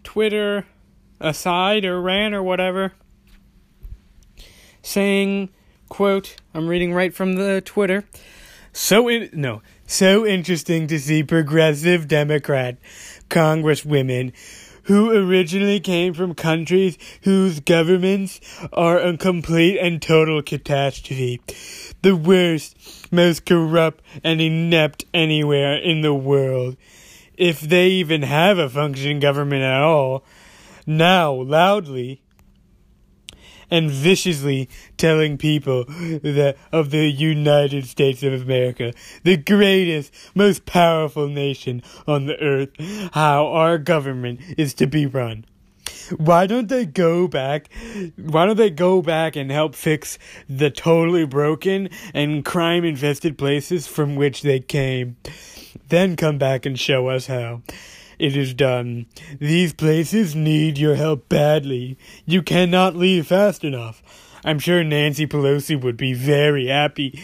Twitter 0.04 0.66
aside 1.20 1.86
or 1.86 2.02
rant 2.02 2.34
or 2.34 2.44
whatever, 2.44 2.94
saying, 4.82 5.50
"quote 5.90 6.36
I'm 6.54 6.68
reading 6.68 6.94
right 6.94 7.14
from 7.14 7.36
the 7.36 7.62
Twitter." 7.62 8.04
So 8.74 9.08
in, 9.08 9.30
no, 9.34 9.62
so 9.86 10.26
interesting 10.26 10.88
to 10.88 11.00
see 11.00 11.24
progressive 11.24 12.08
Democrat 12.08 12.78
Congresswomen 13.30 14.34
who 14.84 15.12
originally 15.12 15.80
came 15.80 16.14
from 16.14 16.34
countries 16.34 16.98
whose 17.24 17.60
governments 17.60 18.40
are 18.74 19.00
a 19.00 19.18
complete 19.18 19.78
and 19.80 20.02
total 20.02 20.42
catastrophe. 20.42 21.42
The 22.02 22.16
worst, 22.16 23.12
most 23.12 23.46
corrupt, 23.46 24.04
and 24.24 24.42
inept 24.42 25.06
anywhere 25.14 25.76
in 25.76 26.02
the 26.02 26.14
world. 26.14 26.78
If 27.38 27.62
they 27.62 27.88
even 27.90 28.24
have 28.24 28.58
a 28.58 28.70
functioning 28.70 29.20
government 29.20 29.64
at 29.64 29.82
all. 29.82 30.24
Now, 30.86 31.32
loudly 31.34 32.21
and 33.72 33.90
viciously 33.90 34.70
telling 34.98 35.38
people 35.38 35.86
that 35.86 36.58
of 36.72 36.92
the 36.92 37.10
United 37.10 37.88
States 37.88 38.22
of 38.22 38.34
America, 38.34 38.94
the 39.24 39.38
greatest, 39.38 40.14
most 40.36 40.66
powerful 40.66 41.28
nation 41.28 41.82
on 42.06 42.26
the 42.26 42.38
earth, 42.40 42.70
how 43.14 43.48
our 43.48 43.78
government 43.78 44.42
is 44.58 44.74
to 44.76 44.86
be 44.86 45.06
run. 45.06 45.46
Why 46.18 46.46
don't 46.46 46.68
they 46.68 46.86
go 46.86 47.28
back? 47.28 47.70
Why 48.18 48.46
don't 48.46 48.58
they 48.58 48.70
go 48.70 49.02
back 49.02 49.36
and 49.36 49.50
help 49.50 49.76
fix 49.76 50.18
the 50.50 50.70
totally 50.70 51.26
broken 51.26 51.90
and 52.14 52.44
crime 52.44 52.84
infested 52.84 53.38
places 53.38 53.88
from 53.88 54.16
which 54.16 54.42
they 54.42 54.60
came? 54.60 55.16
Then 55.88 56.16
come 56.16 56.38
back 56.38 56.66
and 56.66 56.80
show 56.80 57.08
us 57.08 57.28
how 57.28 57.62
it 58.22 58.38
is 58.38 58.54
done. 58.54 59.08
These 59.40 59.74
places 59.74 60.36
need 60.36 60.78
your 60.78 60.94
help 60.94 61.28
badly. 61.28 61.98
You 62.28 62.44
cannot 62.44 62.96
leave 62.96 63.26
fast 63.26 63.64
enough. 63.64 64.04
I'm 64.46 64.60
sure 64.60 64.84
Nancy 64.84 65.26
Pelosi 65.26 65.82
would 65.82 65.98
be 65.98 66.14
very 66.14 66.68
happy 66.68 67.20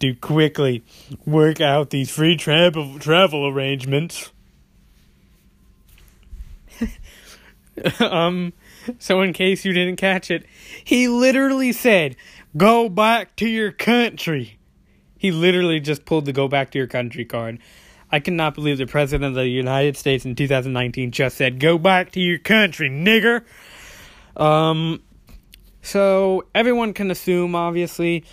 to 0.00 0.14
quickly 0.14 0.82
work 1.26 1.60
out 1.60 1.90
these 1.90 2.10
free 2.10 2.34
travel 2.34 2.98
travel 2.98 3.46
arrangements. 3.46 4.32
um 8.00 8.54
so 8.98 9.20
in 9.20 9.34
case 9.34 9.66
you 9.66 9.74
didn't 9.74 9.96
catch 9.96 10.30
it, 10.30 10.46
he 10.82 11.08
literally 11.08 11.72
said, 11.72 12.16
"Go 12.56 12.88
back 12.88 13.36
to 13.36 13.46
your 13.46 13.70
country." 13.70 14.58
He 15.18 15.30
literally 15.30 15.78
just 15.78 16.06
pulled 16.06 16.24
the 16.24 16.32
"Go 16.32 16.48
back 16.48 16.70
to 16.70 16.78
your 16.78 16.86
country" 16.86 17.26
card. 17.26 17.58
I 18.10 18.20
cannot 18.20 18.54
believe 18.54 18.78
the 18.78 18.86
President 18.86 19.28
of 19.30 19.34
the 19.34 19.46
United 19.46 19.96
States 19.96 20.24
in 20.24 20.34
2019 20.34 21.10
just 21.10 21.36
said, 21.36 21.60
Go 21.60 21.78
back 21.78 22.12
to 22.12 22.20
your 22.20 22.38
country, 22.38 22.88
nigger! 22.88 23.44
Um, 24.36 25.02
so 25.82 26.46
everyone 26.54 26.94
can 26.94 27.10
assume, 27.10 27.54
obviously. 27.54 28.24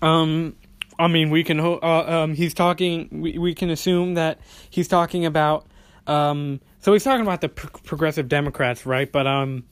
Um, 0.00 0.56
I 0.98 1.08
mean, 1.08 1.30
we 1.30 1.42
can, 1.42 1.58
uh, 1.58 1.78
um, 1.80 2.34
he's 2.34 2.54
talking, 2.54 3.08
we, 3.10 3.38
we 3.38 3.54
can 3.54 3.70
assume 3.70 4.14
that 4.14 4.40
he's 4.70 4.88
talking 4.88 5.26
about, 5.26 5.66
um, 6.06 6.60
so 6.80 6.92
he's 6.92 7.04
talking 7.04 7.22
about 7.22 7.40
the 7.40 7.48
pro- 7.48 7.80
progressive 7.80 8.28
Democrats, 8.28 8.86
right? 8.86 9.10
But, 9.10 9.26
um, 9.26 9.64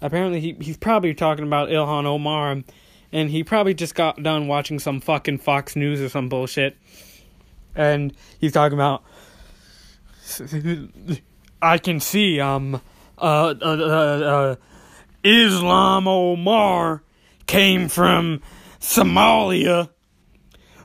apparently 0.00 0.40
he, 0.40 0.56
he's 0.60 0.76
probably 0.76 1.14
talking 1.14 1.44
about 1.44 1.68
Ilhan 1.68 2.04
Omar, 2.04 2.62
and 3.12 3.30
he 3.30 3.42
probably 3.42 3.74
just 3.74 3.94
got 3.94 4.22
done 4.22 4.46
watching 4.46 4.78
some 4.78 5.00
fucking 5.00 5.38
Fox 5.38 5.74
News 5.74 6.00
or 6.00 6.08
some 6.08 6.28
bullshit 6.28 6.76
and 7.76 8.12
he's 8.40 8.52
talking 8.52 8.76
about 8.76 9.04
I 11.62 11.78
can 11.78 12.00
see 12.00 12.40
um 12.40 12.80
uh, 13.18 13.54
uh, 13.62 13.64
uh, 13.64 13.66
uh, 13.66 14.56
Ilhan 15.24 16.06
Omar 16.06 17.02
came 17.46 17.88
from 17.88 18.42
Somalia. 18.78 19.88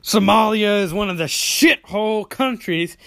Somalia 0.01 0.81
is 0.81 0.93
one 0.93 1.09
of 1.09 1.17
the 1.17 1.25
shithole 1.25 2.27
countries. 2.27 2.97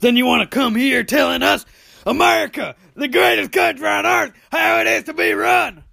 Then 0.00 0.16
you 0.16 0.24
want 0.24 0.50
to 0.50 0.54
come 0.54 0.74
here 0.74 1.04
telling 1.04 1.42
us 1.42 1.66
America, 2.06 2.74
the 2.94 3.08
greatest 3.08 3.52
country 3.52 3.86
on 3.86 4.06
earth, 4.06 4.32
how 4.50 4.80
it 4.80 4.86
is 4.86 5.04
to 5.04 5.14
be 5.14 5.32
run. 5.32 5.84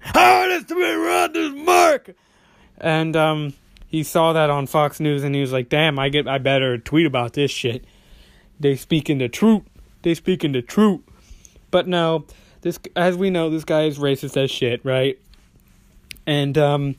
How 0.00 0.44
it 0.44 0.50
is 0.50 0.64
to 0.66 0.74
be 0.74 0.80
run 0.82 1.36
is 1.36 1.52
America. 1.52 2.14
And 2.78 3.16
um 3.16 3.54
he 3.94 4.02
saw 4.02 4.32
that 4.32 4.50
on 4.50 4.66
Fox 4.66 4.98
News 4.98 5.22
and 5.22 5.36
he 5.36 5.40
was 5.40 5.52
like, 5.52 5.68
"Damn, 5.68 6.00
I 6.00 6.08
get 6.08 6.26
I 6.26 6.38
better 6.38 6.78
tweet 6.78 7.06
about 7.06 7.34
this 7.34 7.52
shit." 7.52 7.84
They 8.58 8.74
speaking 8.74 9.18
the 9.18 9.28
truth. 9.28 9.62
They 10.02 10.14
speaking 10.14 10.50
the 10.50 10.62
truth. 10.62 11.00
But 11.70 11.86
no, 11.86 12.26
this 12.62 12.80
as 12.96 13.16
we 13.16 13.30
know, 13.30 13.50
this 13.50 13.62
guy 13.62 13.84
is 13.84 13.98
racist 13.98 14.36
as 14.36 14.50
shit, 14.50 14.84
right? 14.84 15.16
And 16.26 16.58
um, 16.58 16.96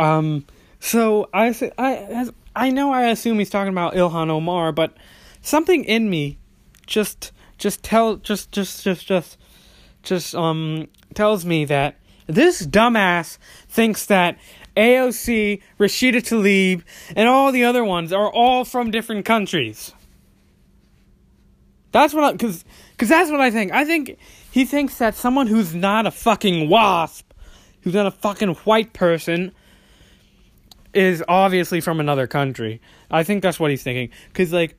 um, 0.00 0.44
so 0.80 1.28
I 1.32 1.54
I 1.78 2.28
I 2.56 2.70
know 2.70 2.92
I 2.92 3.10
assume 3.10 3.38
he's 3.38 3.50
talking 3.50 3.72
about 3.72 3.94
Ilhan 3.94 4.28
Omar, 4.28 4.72
but 4.72 4.96
something 5.40 5.84
in 5.84 6.10
me 6.10 6.38
just 6.84 7.30
just 7.58 7.84
tell 7.84 8.16
just 8.16 8.50
just 8.50 8.82
just 8.82 9.06
just 9.06 9.38
just 10.02 10.34
um 10.34 10.88
tells 11.14 11.44
me 11.44 11.64
that 11.66 11.94
this 12.26 12.66
dumbass 12.66 13.38
thinks 13.68 14.06
that 14.06 14.36
AOC, 14.78 15.60
Rashida 15.78 16.22
Tlaib, 16.22 16.82
and 17.16 17.28
all 17.28 17.50
the 17.50 17.64
other 17.64 17.84
ones 17.84 18.12
are 18.12 18.30
all 18.30 18.64
from 18.64 18.90
different 18.92 19.24
countries. 19.24 19.92
That's 21.90 22.14
what 22.14 22.24
I, 22.24 22.36
cause, 22.36 22.64
cause 22.96 23.08
that's 23.08 23.30
what 23.30 23.40
I 23.40 23.50
think. 23.50 23.72
I 23.72 23.84
think 23.84 24.18
he 24.52 24.64
thinks 24.64 24.98
that 24.98 25.16
someone 25.16 25.48
who's 25.48 25.74
not 25.74 26.06
a 26.06 26.10
fucking 26.12 26.68
wasp, 26.68 27.32
who's 27.82 27.94
not 27.94 28.06
a 28.06 28.12
fucking 28.12 28.54
white 28.54 28.92
person, 28.92 29.52
is 30.94 31.24
obviously 31.26 31.80
from 31.80 31.98
another 31.98 32.26
country. 32.26 32.80
I 33.10 33.24
think 33.24 33.42
that's 33.42 33.58
what 33.58 33.70
he's 33.70 33.82
thinking. 33.82 34.10
Cause 34.32 34.52
like, 34.52 34.78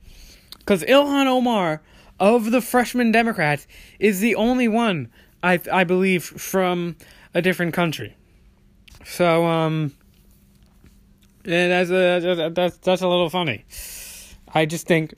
cause 0.65 0.81
Ilhan 0.83 1.25
Omar 1.25 1.81
of 2.19 2.51
the 2.51 2.61
freshman 2.61 3.11
Democrats 3.11 3.67
is 3.99 4.21
the 4.21 4.35
only 4.35 4.67
one 4.67 5.11
I 5.43 5.59
I 5.71 5.83
believe 5.83 6.23
from 6.23 6.95
a 7.33 7.41
different 7.41 7.73
country. 7.73 8.15
So 9.09 9.45
um, 9.45 9.91
yeah, 11.43 11.83
that's 11.83 11.89
a 11.89 12.51
that's 12.53 12.77
that's 12.77 13.01
a 13.01 13.07
little 13.07 13.29
funny. 13.29 13.65
I 14.53 14.65
just 14.65 14.87
think 14.87 15.15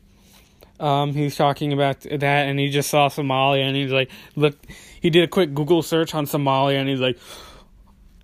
um 0.80 1.14
he's 1.14 1.36
talking 1.36 1.74
about 1.74 2.02
that, 2.02 2.48
and 2.48 2.58
he 2.58 2.70
just 2.70 2.90
saw 2.90 3.10
Somalia, 3.10 3.64
and 3.64 3.76
he's 3.76 3.92
like, 3.92 4.10
look, 4.36 4.58
he 5.00 5.10
did 5.10 5.24
a 5.24 5.28
quick 5.28 5.54
Google 5.54 5.82
search 5.82 6.16
on 6.16 6.26
Somalia, 6.26 6.76
and 6.76 6.88
he's 6.88 7.02
like, 7.02 7.20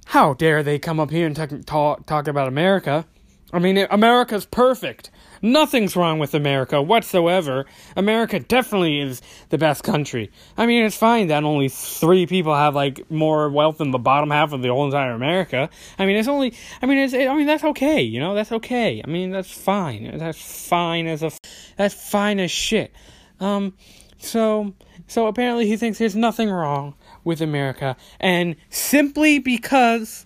how 0.06 0.34
dare 0.34 0.64
they 0.64 0.80
come 0.80 1.00
up 1.00 1.12
here 1.12 1.28
and 1.28 1.36
talk 1.36 1.52
talk, 1.66 2.06
talk 2.06 2.28
about 2.28 2.48
America? 2.48 3.06
I 3.52 3.60
mean, 3.60 3.78
America's 3.90 4.46
perfect. 4.46 5.12
Nothing's 5.42 5.96
wrong 5.96 6.20
with 6.20 6.34
America 6.34 6.82
whatsoever. 6.82 7.66
America 7.96 8.40
definitely 8.40 9.00
is 9.00 9.22
the 9.50 9.58
best 9.58 9.84
country. 9.84 10.32
I 10.58 10.66
mean, 10.66 10.84
it's 10.86 10.98
fine 10.98 11.28
that 11.28 11.44
only 11.44 11.70
three 11.70 12.26
people 12.26 12.56
have 12.56 12.76
like 12.76 13.10
more 13.10 13.50
wealth 13.50 13.78
than 13.78 13.92
the 13.92 14.00
bottom 14.00 14.30
half 14.32 14.54
of 14.54 14.62
the 14.62 14.70
whole 14.70 14.86
entire 14.86 15.14
America. 15.14 15.70
I 15.98 16.06
mean, 16.06 16.16
it's 16.18 16.28
only. 16.28 16.54
I 16.82 16.86
mean, 16.86 16.98
it's. 16.98 17.14
I 17.14 17.36
mean, 17.36 17.48
that's 17.48 17.64
okay. 17.64 18.02
You 18.02 18.20
know, 18.20 18.36
that's 18.36 18.52
okay. 18.52 19.02
I 19.04 19.10
mean, 19.10 19.32
that's 19.32 19.52
fine. 19.52 20.18
That's 20.18 20.68
fine 20.68 21.08
as 21.08 21.24
a. 21.24 21.32
That's 21.76 21.94
fine 21.94 22.40
as 22.40 22.52
shit. 22.52 22.94
Um, 23.40 23.74
so 24.18 24.74
so 25.08 25.28
apparently 25.28 25.68
he 25.68 25.78
thinks 25.78 26.00
there's 26.00 26.16
nothing 26.16 26.50
wrong 26.50 26.96
with 27.24 27.42
America, 27.42 27.96
and 28.20 28.56
simply 28.70 29.40
because 29.40 30.26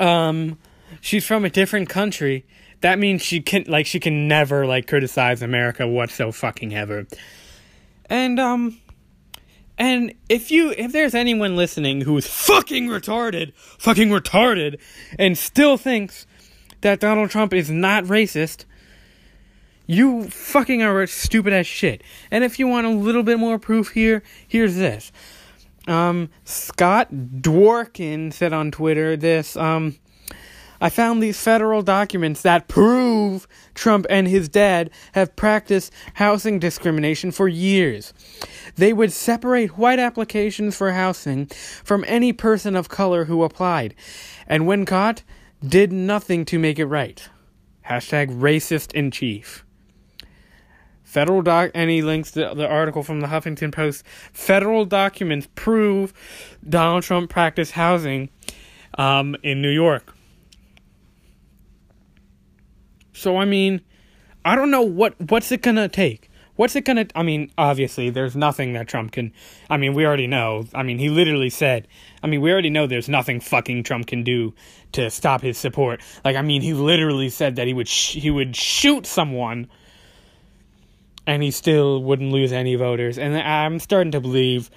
um 0.00 0.58
she's 1.00 1.26
from 1.26 1.44
a 1.44 1.50
different 1.50 1.88
country 1.88 2.46
that 2.80 2.98
means 2.98 3.22
she 3.22 3.40
can 3.40 3.64
like 3.66 3.86
she 3.86 4.00
can 4.00 4.28
never 4.28 4.66
like 4.66 4.86
criticize 4.86 5.42
America 5.42 5.86
whatso 5.86 6.32
fucking 6.32 6.74
ever. 6.74 7.06
And 8.06 8.38
um 8.38 8.78
and 9.76 10.14
if 10.28 10.50
you 10.50 10.70
if 10.76 10.92
there's 10.92 11.14
anyone 11.14 11.56
listening 11.56 12.02
who's 12.02 12.26
fucking 12.26 12.88
retarded, 12.88 13.54
fucking 13.54 14.08
retarded 14.08 14.80
and 15.18 15.36
still 15.36 15.76
thinks 15.76 16.26
that 16.80 17.00
Donald 17.00 17.30
Trump 17.30 17.52
is 17.52 17.70
not 17.70 18.04
racist, 18.04 18.64
you 19.86 20.28
fucking 20.28 20.82
are 20.82 21.06
stupid 21.06 21.52
as 21.52 21.66
shit. 21.66 22.02
And 22.30 22.44
if 22.44 22.58
you 22.58 22.68
want 22.68 22.86
a 22.86 22.90
little 22.90 23.22
bit 23.22 23.38
more 23.38 23.58
proof 23.58 23.90
here, 23.90 24.22
here's 24.46 24.76
this. 24.76 25.10
Um 25.88 26.30
Scott 26.44 27.12
Dworkin 27.12 28.32
said 28.32 28.52
on 28.52 28.70
Twitter 28.70 29.16
this 29.16 29.56
um 29.56 29.96
I 30.80 30.90
found 30.90 31.22
these 31.22 31.40
federal 31.40 31.82
documents 31.82 32.42
that 32.42 32.68
prove 32.68 33.48
Trump 33.74 34.06
and 34.08 34.28
his 34.28 34.48
dad 34.48 34.90
have 35.12 35.34
practiced 35.34 35.92
housing 36.14 36.58
discrimination 36.58 37.32
for 37.32 37.48
years. 37.48 38.12
They 38.76 38.92
would 38.92 39.12
separate 39.12 39.76
white 39.76 39.98
applications 39.98 40.76
for 40.76 40.92
housing 40.92 41.46
from 41.46 42.04
any 42.06 42.32
person 42.32 42.76
of 42.76 42.88
color 42.88 43.24
who 43.24 43.42
applied, 43.42 43.94
and 44.46 44.66
when 44.66 44.84
caught, 44.86 45.22
did 45.66 45.92
nothing 45.92 46.44
to 46.46 46.58
make 46.58 46.78
it 46.78 46.86
right. 46.86 47.28
Hashtag 47.88 48.38
racist 48.38 48.92
in 48.92 49.10
chief. 49.10 49.64
Federal 51.02 51.40
doc, 51.40 51.70
he 51.74 52.02
links 52.02 52.32
the, 52.32 52.52
the 52.54 52.68
article 52.68 53.02
from 53.02 53.20
the 53.20 53.28
Huffington 53.28 53.72
Post. 53.72 54.04
Federal 54.34 54.84
documents 54.84 55.48
prove 55.54 56.12
Donald 56.68 57.02
Trump 57.02 57.30
practiced 57.30 57.72
housing 57.72 58.28
um, 58.98 59.34
in 59.42 59.62
New 59.62 59.70
York. 59.70 60.14
So 63.18 63.36
I 63.36 63.44
mean, 63.44 63.80
I 64.44 64.54
don't 64.56 64.70
know 64.70 64.82
what 64.82 65.14
what's 65.30 65.50
it 65.52 65.62
gonna 65.62 65.88
take. 65.88 66.30
What's 66.54 66.74
it 66.74 66.84
gonna? 66.84 67.06
I 67.14 67.22
mean, 67.22 67.52
obviously, 67.58 68.10
there's 68.10 68.34
nothing 68.34 68.72
that 68.72 68.88
Trump 68.88 69.12
can. 69.12 69.32
I 69.70 69.76
mean, 69.76 69.94
we 69.94 70.06
already 70.06 70.26
know. 70.26 70.64
I 70.74 70.82
mean, 70.82 70.98
he 70.98 71.08
literally 71.08 71.50
said. 71.50 71.86
I 72.22 72.26
mean, 72.26 72.40
we 72.40 72.50
already 72.50 72.70
know 72.70 72.86
there's 72.86 73.08
nothing 73.08 73.40
fucking 73.40 73.84
Trump 73.84 74.06
can 74.08 74.24
do 74.24 74.54
to 74.92 75.10
stop 75.10 75.42
his 75.42 75.56
support. 75.56 76.00
Like, 76.24 76.34
I 76.34 76.42
mean, 76.42 76.62
he 76.62 76.72
literally 76.72 77.28
said 77.28 77.56
that 77.56 77.66
he 77.66 77.74
would 77.74 77.88
sh- 77.88 78.14
he 78.14 78.30
would 78.30 78.56
shoot 78.56 79.06
someone, 79.06 79.68
and 81.26 81.42
he 81.42 81.50
still 81.50 82.02
wouldn't 82.02 82.32
lose 82.32 82.52
any 82.52 82.74
voters. 82.74 83.18
And 83.18 83.36
I'm 83.36 83.78
starting 83.78 84.12
to 84.12 84.20
believe. 84.20 84.70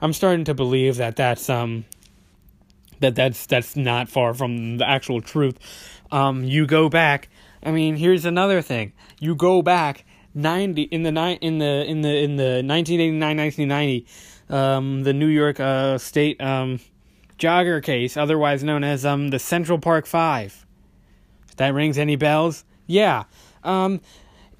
I'm 0.00 0.12
starting 0.12 0.44
to 0.44 0.54
believe 0.54 0.96
that 0.96 1.16
that's 1.16 1.48
um. 1.48 1.84
That 3.00 3.14
that's 3.14 3.46
that's 3.46 3.76
not 3.76 4.08
far 4.08 4.32
from 4.32 4.78
the 4.78 4.88
actual 4.88 5.20
truth. 5.20 5.58
Um, 6.12 6.44
you 6.44 6.66
go 6.66 6.88
back 6.88 7.28
I 7.62 7.70
mean, 7.72 7.96
here's 7.96 8.24
another 8.24 8.62
thing. 8.62 8.92
You 9.20 9.34
go 9.34 9.62
back 9.62 10.04
90 10.34 10.82
in 10.82 11.02
the 11.02 11.38
in 11.40 11.58
the 11.58 11.84
in 11.84 12.02
the 12.02 12.16
in 12.16 12.36
the 12.36 12.62
1989 12.62 13.36
1990 13.36 14.06
um, 14.48 15.02
the 15.02 15.12
New 15.12 15.26
York 15.26 15.58
uh, 15.60 15.98
state 15.98 16.40
um, 16.40 16.80
jogger 17.38 17.82
case, 17.82 18.16
otherwise 18.16 18.62
known 18.62 18.84
as 18.84 19.04
um, 19.04 19.28
the 19.28 19.38
Central 19.38 19.78
Park 19.78 20.06
5. 20.06 20.66
If 21.48 21.56
that 21.56 21.74
rings 21.74 21.98
any 21.98 22.16
bells? 22.16 22.64
Yeah. 22.86 23.24
Um, 23.64 24.00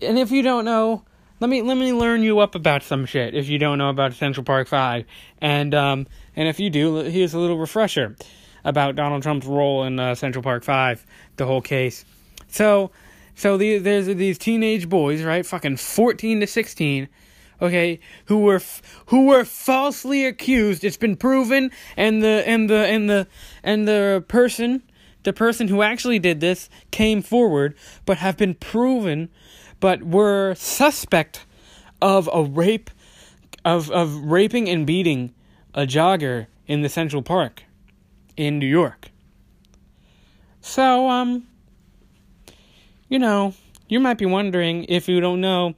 and 0.01 0.19
if 0.19 0.31
you 0.31 0.43
don't 0.43 0.65
know, 0.65 1.05
let 1.41 1.51
me 1.51 1.63
let 1.63 1.77
me 1.77 1.93
learn 1.93 2.23
you 2.23 2.39
up 2.39 2.55
about 2.55 2.83
some 2.83 3.05
shit 3.05 3.35
if 3.35 3.49
you 3.49 3.59
don't 3.59 3.79
know 3.79 3.91
about 3.91 4.15
Central 4.15 4.45
Park 4.45 4.69
5. 4.69 5.05
And 5.41 5.75
um 5.75 6.07
and 6.35 6.49
if 6.49 6.59
you 6.59 6.71
do, 6.71 6.97
here's 6.97 7.35
a 7.35 7.39
little 7.39 7.59
refresher 7.59 8.17
about 8.65 8.97
Donald 8.97 9.23
Trump's 9.23 9.47
role 9.47 9.85
in 9.85 10.01
uh, 10.01 10.15
Central 10.15 10.43
Park 10.43 10.65
5, 10.65 11.07
the 11.37 11.47
whole 11.47 11.61
case. 11.61 12.05
So, 12.57 12.91
so 13.35 13.59
the, 13.59 13.77
there's 13.77 14.07
these 14.07 14.39
teenage 14.39 14.89
boys, 14.89 15.23
right? 15.23 15.45
Fucking 15.45 15.77
14 15.77 16.41
to 16.41 16.47
16, 16.47 17.07
okay, 17.61 18.01
who 18.25 18.39
were 18.39 18.63
who 19.09 19.27
were 19.27 19.45
falsely 19.45 20.25
accused. 20.25 20.83
It's 20.83 20.97
been 20.97 21.17
proven, 21.17 21.71
and 21.99 22.23
the 22.23 22.43
and 22.49 22.71
the 22.71 22.87
and 22.87 23.11
the 23.11 23.27
and 23.63 23.87
the 23.87 24.25
person, 24.27 24.83
the 25.25 25.35
person 25.35 25.69
who 25.69 25.83
actually 25.83 26.19
did 26.19 26.41
this, 26.41 26.71
came 26.91 27.21
forward, 27.21 27.75
but 28.07 28.17
have 28.17 28.39
been 28.39 28.55
proven, 28.55 29.29
but 29.79 30.03
were 30.03 30.55
suspect 30.55 31.45
of 32.01 32.27
a 32.33 32.43
rape, 32.43 32.89
of 33.67 33.91
of 33.91 34.17
raping 34.17 34.67
and 34.67 34.87
beating 34.87 35.35
a 35.75 35.83
jogger 35.83 36.47
in 36.67 36.81
the 36.81 36.89
Central 36.89 37.21
Park, 37.21 37.65
in 38.35 38.59
New 38.59 38.65
York. 38.67 39.11
So 40.63 41.11
um 41.11 41.49
you 43.09 43.19
know, 43.19 43.55
you 43.89 44.01
might 44.01 44.19
be 44.19 44.27
wondering 44.27 44.85
if 44.85 45.09
you 45.09 45.21
don't 45.21 45.41
know 45.41 45.75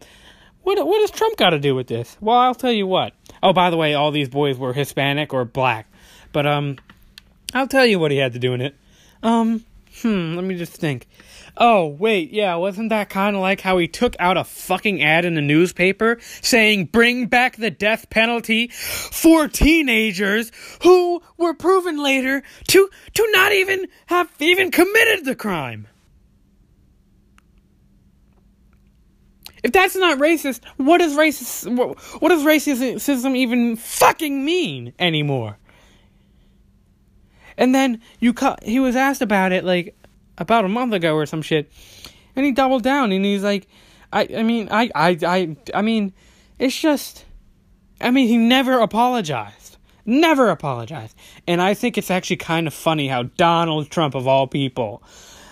what 0.63 0.87
what 0.87 1.01
does 1.01 1.11
Trump 1.11 1.37
got 1.37 1.51
to 1.51 1.59
do 1.59 1.75
with 1.75 1.87
this? 1.87 2.17
Well, 2.21 2.37
I'll 2.37 2.55
tell 2.55 2.73
you 2.73 2.87
what. 2.87 3.15
Oh, 3.43 3.53
by 3.53 3.71
the 3.71 3.77
way, 3.77 3.95
all 3.95 4.11
these 4.11 4.29
boys 4.29 4.59
were 4.59 4.73
Hispanic 4.73 5.33
or 5.33 5.45
black. 5.45 5.91
But 6.33 6.47
um 6.47 6.77
I'll 7.55 7.69
tell 7.69 7.87
you 7.87 7.99
what 7.99 8.11
he 8.11 8.19
had 8.19 8.35
to 8.35 8.39
do 8.39 8.53
in 8.53 8.61
it. 8.61 8.75
Um 9.23 9.65
hmm, 10.03 10.35
let 10.35 10.45
me 10.45 10.57
just 10.57 10.73
think. 10.73 11.07
Oh, 11.61 11.87
wait, 11.87 12.31
yeah, 12.31 12.55
wasn't 12.55 12.91
that 12.91 13.11
kind 13.11 13.35
of 13.35 13.43
like 13.43 13.61
how 13.61 13.79
he 13.79 13.89
took 13.89 14.15
out 14.21 14.37
a 14.37 14.45
fucking 14.45 15.03
ad 15.03 15.25
in 15.25 15.35
the 15.35 15.41
newspaper 15.41 16.19
saying 16.21 16.85
bring 16.85 17.27
back 17.27 17.57
the 17.57 17.71
death 17.71 18.11
penalty 18.11 18.69
for 18.69 19.49
teenagers 19.49 20.53
who 20.83 21.21
were 21.37 21.55
proven 21.55 22.01
later 22.01 22.43
to 22.69 22.89
to 23.15 23.29
not 23.33 23.53
even 23.53 23.89
have 24.07 24.31
even 24.39 24.71
committed 24.71 25.25
the 25.25 25.35
crime? 25.35 25.89
If 29.63 29.73
that's 29.73 29.97
not 29.97 30.19
racist, 30.19 30.61
what 30.77 30.99
does 30.99 31.15
racist 31.15 31.75
what, 31.75 31.99
what 32.21 32.29
does 32.29 32.45
racism 32.45 33.37
even 33.37 33.77
fucking 33.77 34.45
mean 34.45 34.93
anymore? 34.99 35.59
And 37.57 37.75
then 37.75 38.01
you 38.21 38.33
cu- 38.33 38.55
he 38.63 38.79
was 38.79 38.95
asked 38.95 39.21
about 39.21 39.53
it 39.53 39.65
like 39.65 39.97
about 40.39 40.65
a 40.65 40.69
month 40.69 40.93
ago 40.93 41.15
or 41.15 41.27
some 41.27 41.43
shit, 41.43 41.71
and 42.37 42.47
he 42.47 42.53
doubled 42.53 42.85
down 42.85 43.11
and 43.11 43.25
he's 43.25 43.43
like, 43.43 43.67
I 44.13 44.29
I 44.37 44.43
mean 44.45 44.69
I 44.71 44.91
I 44.95 45.19
I 45.27 45.57
I 45.75 45.83
mean, 45.83 46.13
it's 46.59 46.79
just, 46.79 47.25
I 48.01 48.13
mean 48.13 48.29
he 48.29 48.37
never 48.37 48.79
apologized, 48.79 49.77
never 50.07 50.51
apologized, 50.51 51.17
and 51.49 51.61
I 51.61 51.75
think 51.75 51.99
it's 51.99 52.13
actually 52.13 52.37
kind 52.37 52.69
of 52.69 52.75
funny 52.75 53.09
how 53.09 53.25
Donald 53.25 53.91
Trump 53.91 54.15
of 54.15 54.29
all 54.29 54.47
people. 54.47 55.03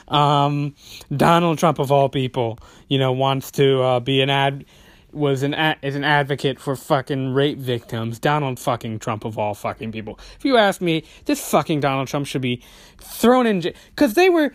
Um, 0.08 0.74
Donald 1.14 1.58
Trump 1.58 1.78
of 1.78 1.90
all 1.90 2.08
people, 2.08 2.58
you 2.88 2.98
know, 2.98 3.12
wants 3.12 3.50
to 3.52 3.82
uh, 3.82 4.00
be 4.00 4.20
an 4.20 4.30
ad 4.30 4.64
was 5.12 5.42
an 5.42 5.54
ad, 5.54 5.78
is 5.82 5.94
an 5.96 6.04
advocate 6.04 6.60
for 6.60 6.76
fucking 6.76 7.32
rape 7.32 7.58
victims. 7.58 8.18
Donald 8.18 8.60
fucking 8.60 8.98
Trump 8.98 9.24
of 9.24 9.38
all 9.38 9.54
fucking 9.54 9.90
people. 9.90 10.18
If 10.38 10.44
you 10.44 10.56
ask 10.56 10.80
me, 10.80 11.04
this 11.24 11.50
fucking 11.50 11.80
Donald 11.80 12.08
Trump 12.08 12.26
should 12.26 12.42
be 12.42 12.62
thrown 12.98 13.46
in 13.46 13.62
jail 13.62 13.72
because 13.90 14.14
they 14.14 14.28
were. 14.28 14.54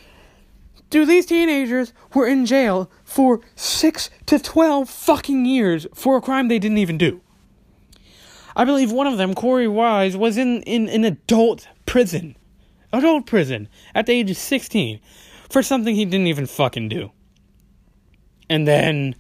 Dude, 0.90 1.08
these 1.08 1.26
teenagers 1.26 1.94
were 2.14 2.28
in 2.28 2.46
jail 2.46 2.92
for 3.06 3.40
six 3.56 4.10
to 4.26 4.38
twelve 4.38 4.90
fucking 4.90 5.46
years 5.46 5.88
for 5.94 6.18
a 6.18 6.22
crime 6.22 6.48
they 6.48 6.60
didn't 6.60 6.80
even 6.80 6.98
do. 6.98 7.22
I 8.56 8.66
believe 8.66 8.92
one 8.92 9.08
of 9.08 9.18
them, 9.18 9.34
Korey 9.34 9.72
Wise, 9.72 10.18
was 10.18 10.38
in 10.38 10.62
in 10.64 10.90
an 10.90 11.06
adult 11.06 11.68
prison, 11.86 12.36
adult 12.92 13.26
prison 13.26 13.70
at 13.96 14.06
the 14.06 14.14
age 14.14 14.30
of 14.30 14.38
sixteen, 14.38 15.00
for 15.52 15.64
something 15.64 15.96
he 15.96 16.06
didn't 16.06 16.28
even 16.28 16.46
fucking 16.46 16.90
do. 16.90 17.12
And 18.50 18.68
then 18.68 19.16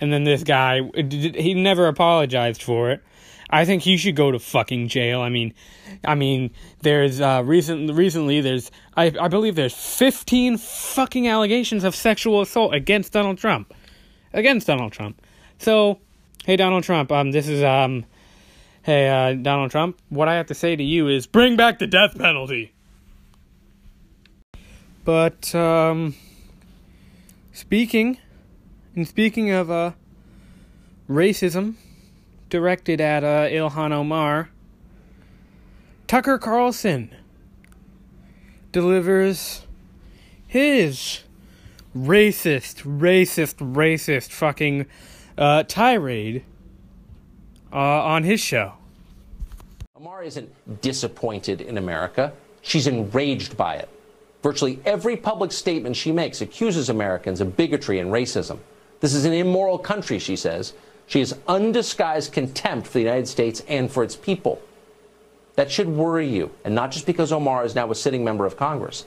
and 0.00 0.12
then 0.12 0.24
this 0.24 0.44
guy 0.44 0.80
he 1.10 1.54
never 1.54 1.86
apologized 1.86 2.62
for 2.62 2.90
it. 2.90 3.02
I 3.48 3.64
think 3.64 3.82
he 3.82 3.96
should 3.96 4.16
go 4.16 4.32
to 4.32 4.40
fucking 4.40 4.88
jail. 4.88 5.20
I 5.20 5.28
mean, 5.28 5.54
I 6.04 6.16
mean, 6.16 6.50
there's 6.82 7.20
uh, 7.20 7.42
recent 7.44 7.92
recently 7.92 8.40
there's 8.40 8.70
I 8.96 9.12
I 9.20 9.28
believe 9.28 9.54
there's 9.54 9.74
15 9.74 10.58
fucking 10.58 11.28
allegations 11.28 11.84
of 11.84 11.94
sexual 11.94 12.40
assault 12.40 12.74
against 12.74 13.12
Donald 13.12 13.38
Trump, 13.38 13.72
against 14.32 14.66
Donald 14.66 14.92
Trump. 14.92 15.22
So, 15.58 16.00
hey 16.44 16.56
Donald 16.56 16.84
Trump, 16.84 17.12
um, 17.12 17.30
this 17.30 17.48
is 17.48 17.62
um, 17.62 18.04
hey 18.82 19.08
uh, 19.08 19.34
Donald 19.34 19.70
Trump, 19.70 20.00
what 20.08 20.28
I 20.28 20.34
have 20.34 20.46
to 20.46 20.54
say 20.54 20.74
to 20.74 20.82
you 20.82 21.08
is 21.08 21.26
bring 21.26 21.56
back 21.56 21.78
the 21.78 21.86
death 21.86 22.18
penalty. 22.18 22.72
But 25.06 25.54
um, 25.54 26.16
speaking 27.52 28.18
and 28.96 29.06
speaking 29.06 29.52
of 29.52 29.70
uh, 29.70 29.92
racism 31.08 31.74
directed 32.50 33.00
at 33.00 33.22
uh, 33.22 33.46
Ilhan 33.46 33.92
Omar, 33.92 34.50
Tucker 36.08 36.38
Carlson 36.38 37.14
delivers 38.72 39.64
his 40.44 41.20
racist, 41.96 42.82
racist, 42.82 43.58
racist 43.74 44.32
fucking 44.32 44.86
uh, 45.38 45.62
tirade 45.62 46.44
uh, 47.72 47.76
on 47.76 48.24
his 48.24 48.40
show. 48.40 48.72
Omar 49.94 50.24
isn't 50.24 50.80
disappointed 50.80 51.60
in 51.60 51.78
America. 51.78 52.32
She's 52.60 52.88
enraged 52.88 53.56
by 53.56 53.76
it. 53.76 53.88
Virtually 54.46 54.78
every 54.84 55.16
public 55.16 55.50
statement 55.50 55.96
she 55.96 56.12
makes 56.12 56.40
accuses 56.40 56.88
Americans 56.88 57.40
of 57.40 57.56
bigotry 57.56 57.98
and 57.98 58.12
racism. 58.12 58.60
This 59.00 59.12
is 59.12 59.24
an 59.24 59.32
immoral 59.32 59.76
country, 59.76 60.20
she 60.20 60.36
says. 60.36 60.72
She 61.08 61.18
has 61.18 61.36
undisguised 61.48 62.32
contempt 62.32 62.86
for 62.86 62.92
the 62.92 63.00
United 63.00 63.26
States 63.26 63.64
and 63.66 63.90
for 63.90 64.04
its 64.04 64.14
people. 64.14 64.62
That 65.56 65.68
should 65.68 65.88
worry 65.88 66.28
you, 66.28 66.52
and 66.64 66.76
not 66.76 66.92
just 66.92 67.06
because 67.06 67.32
Omar 67.32 67.64
is 67.64 67.74
now 67.74 67.90
a 67.90 67.94
sitting 67.96 68.22
member 68.22 68.46
of 68.46 68.56
Congress. 68.56 69.04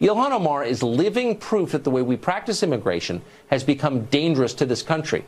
Ilhan 0.00 0.30
Omar 0.30 0.62
is 0.62 0.84
living 0.84 1.36
proof 1.36 1.72
that 1.72 1.82
the 1.82 1.90
way 1.90 2.02
we 2.02 2.16
practice 2.16 2.62
immigration 2.62 3.22
has 3.48 3.64
become 3.64 4.04
dangerous 4.04 4.54
to 4.54 4.66
this 4.66 4.84
country. 4.84 5.24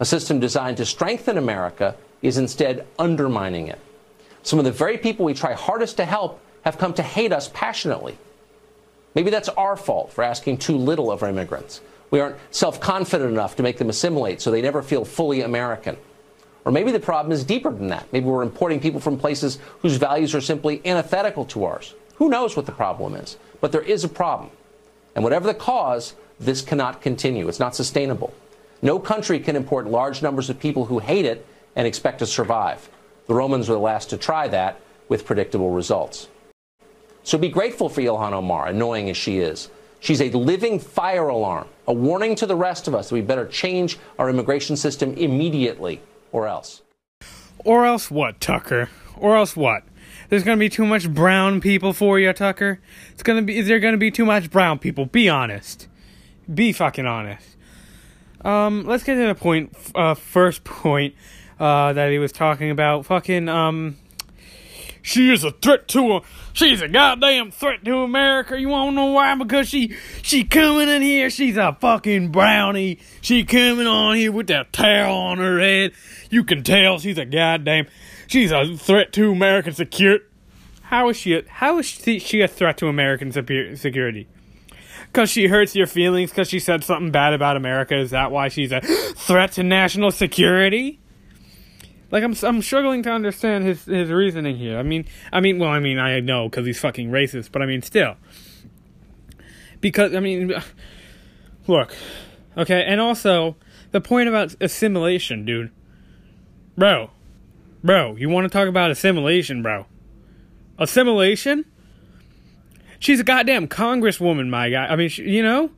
A 0.00 0.04
system 0.04 0.40
designed 0.40 0.78
to 0.78 0.84
strengthen 0.84 1.38
America 1.38 1.94
is 2.20 2.36
instead 2.36 2.84
undermining 2.98 3.68
it. 3.68 3.78
Some 4.42 4.58
of 4.58 4.64
the 4.64 4.72
very 4.72 4.98
people 4.98 5.24
we 5.24 5.34
try 5.34 5.52
hardest 5.52 5.98
to 5.98 6.04
help 6.04 6.40
have 6.62 6.78
come 6.78 6.94
to 6.94 7.02
hate 7.04 7.32
us 7.32 7.48
passionately. 7.54 8.18
Maybe 9.14 9.30
that's 9.30 9.48
our 9.50 9.76
fault 9.76 10.12
for 10.12 10.24
asking 10.24 10.58
too 10.58 10.76
little 10.76 11.10
of 11.10 11.22
our 11.22 11.28
immigrants. 11.28 11.80
We 12.10 12.20
aren't 12.20 12.36
self 12.50 12.80
confident 12.80 13.30
enough 13.30 13.56
to 13.56 13.62
make 13.62 13.78
them 13.78 13.88
assimilate 13.88 14.40
so 14.40 14.50
they 14.50 14.62
never 14.62 14.82
feel 14.82 15.04
fully 15.04 15.42
American. 15.42 15.96
Or 16.64 16.72
maybe 16.72 16.92
the 16.92 17.00
problem 17.00 17.32
is 17.32 17.42
deeper 17.42 17.70
than 17.72 17.88
that. 17.88 18.06
Maybe 18.12 18.26
we're 18.26 18.42
importing 18.42 18.80
people 18.80 19.00
from 19.00 19.18
places 19.18 19.58
whose 19.80 19.96
values 19.96 20.34
are 20.34 20.40
simply 20.40 20.80
antithetical 20.84 21.44
to 21.46 21.64
ours. 21.64 21.94
Who 22.16 22.28
knows 22.28 22.56
what 22.56 22.66
the 22.66 22.72
problem 22.72 23.14
is? 23.14 23.36
But 23.60 23.72
there 23.72 23.82
is 23.82 24.04
a 24.04 24.08
problem. 24.08 24.50
And 25.14 25.24
whatever 25.24 25.46
the 25.46 25.54
cause, 25.54 26.14
this 26.38 26.62
cannot 26.62 27.02
continue. 27.02 27.48
It's 27.48 27.58
not 27.58 27.74
sustainable. 27.74 28.32
No 28.80 28.98
country 28.98 29.40
can 29.40 29.56
import 29.56 29.86
large 29.86 30.22
numbers 30.22 30.50
of 30.50 30.60
people 30.60 30.86
who 30.86 30.98
hate 30.98 31.24
it 31.24 31.46
and 31.74 31.86
expect 31.86 32.20
to 32.20 32.26
survive. 32.26 32.88
The 33.26 33.34
Romans 33.34 33.68
were 33.68 33.74
the 33.74 33.80
last 33.80 34.10
to 34.10 34.16
try 34.16 34.48
that 34.48 34.80
with 35.08 35.24
predictable 35.24 35.70
results. 35.70 36.28
So 37.24 37.38
be 37.38 37.48
grateful 37.48 37.88
for 37.88 38.00
Ilhan 38.00 38.32
Omar, 38.32 38.66
annoying 38.66 39.08
as 39.08 39.16
she 39.16 39.38
is. 39.38 39.70
She's 40.00 40.20
a 40.20 40.30
living 40.30 40.80
fire 40.80 41.28
alarm, 41.28 41.68
a 41.86 41.92
warning 41.92 42.34
to 42.36 42.46
the 42.46 42.56
rest 42.56 42.88
of 42.88 42.94
us 42.94 43.08
that 43.08 43.14
we 43.14 43.20
better 43.20 43.46
change 43.46 43.98
our 44.18 44.28
immigration 44.28 44.76
system 44.76 45.14
immediately 45.14 46.00
or 46.32 46.48
else. 46.48 46.82
Or 47.64 47.86
else 47.86 48.10
what, 48.10 48.40
Tucker? 48.40 48.88
Or 49.16 49.36
else 49.36 49.54
what? 49.54 49.84
There's 50.28 50.42
gonna 50.42 50.56
be 50.56 50.68
too 50.68 50.86
much 50.86 51.12
brown 51.12 51.60
people 51.60 51.92
for 51.92 52.18
you, 52.18 52.32
Tucker. 52.32 52.80
It's 53.12 53.22
gonna 53.22 53.42
be. 53.42 53.58
Is 53.58 53.68
there 53.68 53.78
gonna 53.78 53.98
be 53.98 54.10
too 54.10 54.24
much 54.24 54.50
brown 54.50 54.78
people? 54.78 55.06
Be 55.06 55.28
honest. 55.28 55.88
Be 56.52 56.72
fucking 56.72 57.06
honest. 57.06 57.56
Um, 58.44 58.84
let's 58.84 59.04
get 59.04 59.14
to 59.16 59.26
the 59.26 59.34
point. 59.34 59.76
Uh, 59.94 60.14
first 60.14 60.64
point. 60.64 61.14
Uh, 61.60 61.92
that 61.92 62.10
he 62.10 62.18
was 62.18 62.32
talking 62.32 62.70
about. 62.70 63.06
Fucking 63.06 63.48
um. 63.48 63.98
She 65.02 65.32
is 65.32 65.42
a 65.42 65.50
threat 65.50 65.88
to. 65.88 66.12
Her. 66.12 66.20
She's 66.52 66.80
a 66.80 66.88
goddamn 66.88 67.50
threat 67.50 67.84
to 67.84 67.98
America. 67.98 68.58
You 68.58 68.68
wanna 68.68 68.92
know 68.92 69.06
why? 69.06 69.34
Because 69.34 69.68
she 69.68 69.96
she 70.22 70.44
coming 70.44 70.88
in 70.88 71.02
here. 71.02 71.28
She's 71.28 71.56
a 71.56 71.76
fucking 71.80 72.30
brownie. 72.30 73.00
She 73.20 73.44
coming 73.44 73.86
on 73.86 74.16
here 74.16 74.32
with 74.32 74.46
that 74.46 74.72
towel 74.72 75.18
on 75.18 75.38
her 75.38 75.58
head. 75.58 75.92
You 76.30 76.44
can 76.44 76.62
tell 76.62 77.00
she's 77.00 77.18
a 77.18 77.24
goddamn. 77.24 77.88
She's 78.28 78.52
a 78.52 78.76
threat 78.76 79.12
to 79.14 79.32
American 79.32 79.72
security. 79.74 80.24
How 80.82 81.08
is 81.08 81.16
she? 81.16 81.34
A, 81.34 81.42
how 81.48 81.78
is 81.78 81.86
she, 81.86 82.18
she 82.18 82.40
a 82.40 82.48
threat 82.48 82.78
to 82.78 82.86
American 82.86 83.32
security? 83.32 84.28
Because 85.06 85.30
she 85.30 85.48
hurts 85.48 85.74
your 85.74 85.86
feelings 85.86 86.30
because 86.30 86.48
she 86.48 86.58
said 86.58 86.84
something 86.84 87.10
bad 87.10 87.34
about 87.34 87.56
America. 87.56 87.98
Is 87.98 88.10
that 88.10 88.30
why 88.30 88.48
she's 88.48 88.72
a 88.72 88.80
threat 89.16 89.52
to 89.52 89.62
national 89.62 90.10
security? 90.10 91.01
Like 92.12 92.22
I'm, 92.22 92.34
I'm 92.42 92.60
struggling 92.60 93.02
to 93.04 93.10
understand 93.10 93.64
his 93.64 93.86
his 93.86 94.10
reasoning 94.10 94.58
here. 94.58 94.78
I 94.78 94.82
mean, 94.82 95.06
I 95.32 95.40
mean, 95.40 95.58
well, 95.58 95.70
I 95.70 95.80
mean, 95.80 95.98
I 95.98 96.20
know 96.20 96.48
because 96.48 96.66
he's 96.66 96.78
fucking 96.78 97.10
racist, 97.10 97.50
but 97.50 97.62
I 97.62 97.66
mean, 97.66 97.80
still, 97.80 98.16
because 99.80 100.14
I 100.14 100.20
mean, 100.20 100.52
look, 101.66 101.96
okay, 102.56 102.84
and 102.86 103.00
also 103.00 103.56
the 103.92 104.00
point 104.02 104.28
about 104.28 104.54
assimilation, 104.60 105.46
dude, 105.46 105.70
bro, 106.76 107.10
bro, 107.82 108.14
you 108.16 108.28
want 108.28 108.44
to 108.44 108.50
talk 108.50 108.68
about 108.68 108.90
assimilation, 108.90 109.62
bro? 109.62 109.86
Assimilation? 110.78 111.64
She's 112.98 113.20
a 113.20 113.24
goddamn 113.24 113.68
congresswoman, 113.68 114.50
my 114.50 114.68
guy. 114.68 114.84
I 114.86 114.96
mean, 114.96 115.08
she, 115.08 115.22
you 115.22 115.42
know, 115.42 115.70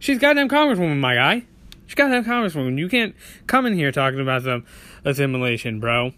she's 0.00 0.18
goddamn 0.18 0.48
congresswoman, 0.48 0.98
my 0.98 1.14
guy. 1.14 1.46
She's 1.88 1.94
a 1.94 1.96
goddamn 1.96 2.24
congresswoman. 2.24 2.78
You 2.78 2.88
can't 2.88 3.16
come 3.46 3.64
in 3.64 3.72
here 3.72 3.90
talking 3.90 4.20
about 4.20 4.42
some 4.42 4.64
assimilation, 5.06 5.80
bro. 5.80 6.12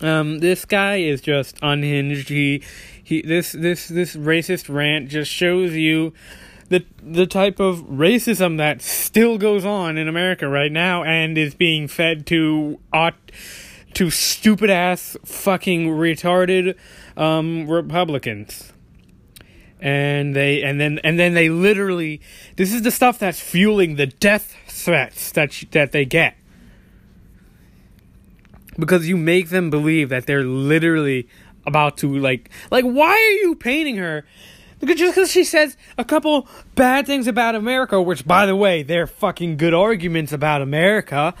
Um, 0.00 0.40
this 0.40 0.64
guy 0.64 0.96
is 0.96 1.20
just 1.20 1.56
unhinged. 1.62 2.28
He, 2.28 2.60
he, 3.02 3.22
this, 3.22 3.52
this, 3.52 3.86
this 3.86 4.16
racist 4.16 4.68
rant 4.68 5.10
just 5.10 5.30
shows 5.30 5.74
you 5.74 6.12
the 6.70 6.84
the 7.02 7.26
type 7.26 7.60
of 7.60 7.80
racism 7.82 8.56
that 8.56 8.82
still 8.82 9.38
goes 9.38 9.64
on 9.64 9.96
in 9.96 10.08
America 10.08 10.48
right 10.48 10.72
now 10.72 11.04
and 11.04 11.38
is 11.38 11.54
being 11.54 11.86
fed 11.86 12.26
to 12.26 12.80
aut- 12.92 13.30
to 13.92 14.10
stupid 14.10 14.70
ass 14.70 15.16
fucking 15.24 15.86
retarded 15.86 16.74
um, 17.16 17.68
Republicans. 17.68 18.72
And 19.80 20.34
they 20.34 20.62
and 20.62 20.80
then 20.80 20.98
and 21.04 21.18
then 21.18 21.34
they 21.34 21.50
literally 21.50 22.20
this 22.56 22.72
is 22.72 22.82
the 22.82 22.90
stuff 22.90 23.18
that's 23.18 23.38
fueling 23.38 23.96
the 23.96 24.06
death 24.06 24.56
threats 24.74 25.32
that 25.32 25.52
sh- 25.52 25.66
that 25.70 25.92
they 25.92 26.04
get 26.04 26.36
because 28.78 29.08
you 29.08 29.16
make 29.16 29.50
them 29.50 29.70
believe 29.70 30.08
that 30.08 30.26
they're 30.26 30.44
literally 30.44 31.28
about 31.66 31.96
to 31.96 32.14
like 32.18 32.50
like 32.70 32.84
why 32.84 33.12
are 33.12 33.38
you 33.42 33.54
painting 33.54 33.96
her 33.96 34.24
because 34.80 34.96
just 34.96 35.14
because 35.14 35.30
she 35.30 35.44
says 35.44 35.76
a 35.96 36.04
couple 36.04 36.46
bad 36.74 37.06
things 37.06 37.26
about 37.26 37.54
America, 37.54 38.00
which 38.02 38.26
by 38.26 38.44
the 38.44 38.56
way, 38.56 38.82
they're 38.82 39.06
fucking 39.06 39.56
good 39.56 39.72
arguments 39.72 40.32
about 40.32 40.60
America. 40.60 41.34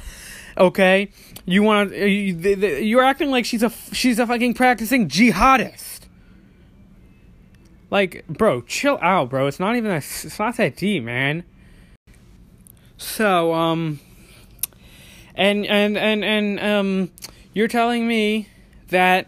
Okay, 0.56 1.10
you 1.44 1.62
want 1.62 1.92
uh, 1.92 1.96
you, 1.96 2.34
you're 2.36 3.02
acting 3.02 3.30
like 3.30 3.44
she's 3.44 3.62
a 3.62 3.70
she's 3.92 4.18
a 4.18 4.26
fucking 4.26 4.54
practicing 4.54 5.08
jihadist. 5.08 6.00
Like, 7.90 8.26
bro, 8.28 8.62
chill 8.62 8.98
out, 9.02 9.30
bro. 9.30 9.46
It's 9.46 9.60
not 9.60 9.76
even 9.76 9.90
that. 9.90 9.98
It's 9.98 10.38
not 10.38 10.56
that 10.56 10.76
deep, 10.76 11.04
man. 11.04 11.44
So, 12.96 13.52
um, 13.52 14.00
and 15.34 15.66
and 15.66 15.98
and 15.98 16.24
and 16.24 16.60
um, 16.60 17.10
you're 17.52 17.68
telling 17.68 18.06
me 18.06 18.48
that 18.88 19.26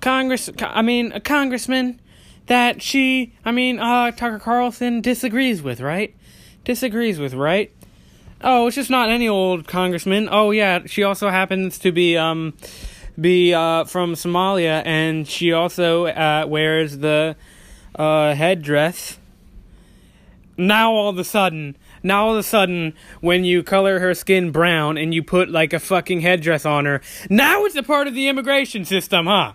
Congress, 0.00 0.50
I 0.60 0.82
mean, 0.82 1.12
a 1.12 1.20
congressman 1.20 2.00
that 2.46 2.80
she, 2.82 3.34
I 3.44 3.52
mean, 3.52 3.78
uh, 3.78 4.10
Tucker 4.12 4.38
Carlson 4.38 5.00
disagrees 5.00 5.62
with, 5.62 5.80
right? 5.80 6.14
Disagrees 6.64 7.18
with, 7.18 7.34
right? 7.34 7.70
Oh, 8.40 8.68
it's 8.68 8.76
just 8.76 8.90
not 8.90 9.10
any 9.10 9.28
old 9.28 9.66
congressman. 9.66 10.28
Oh 10.30 10.52
yeah, 10.52 10.80
she 10.86 11.02
also 11.02 11.28
happens 11.28 11.78
to 11.80 11.90
be 11.90 12.16
um 12.16 12.54
be 13.20 13.52
uh 13.52 13.84
from 13.84 14.14
Somalia 14.14 14.82
and 14.86 15.26
she 15.26 15.52
also 15.52 16.06
uh 16.06 16.46
wears 16.46 16.98
the 16.98 17.34
uh 17.96 18.34
headdress. 18.34 19.18
Now 20.56 20.92
all 20.92 21.08
of 21.08 21.18
a 21.18 21.24
sudden, 21.24 21.76
now 22.08 22.26
all 22.26 22.32
of 22.32 22.38
a 22.38 22.42
sudden 22.42 22.94
when 23.20 23.44
you 23.44 23.62
color 23.62 24.00
her 24.00 24.14
skin 24.14 24.50
brown 24.50 24.98
and 24.98 25.14
you 25.14 25.22
put 25.22 25.48
like 25.48 25.72
a 25.72 25.78
fucking 25.78 26.20
headdress 26.20 26.66
on 26.66 26.84
her, 26.86 27.00
now 27.30 27.64
it's 27.64 27.76
a 27.76 27.82
part 27.82 28.08
of 28.08 28.14
the 28.14 28.28
immigration 28.28 28.84
system, 28.84 29.26
huh? 29.26 29.52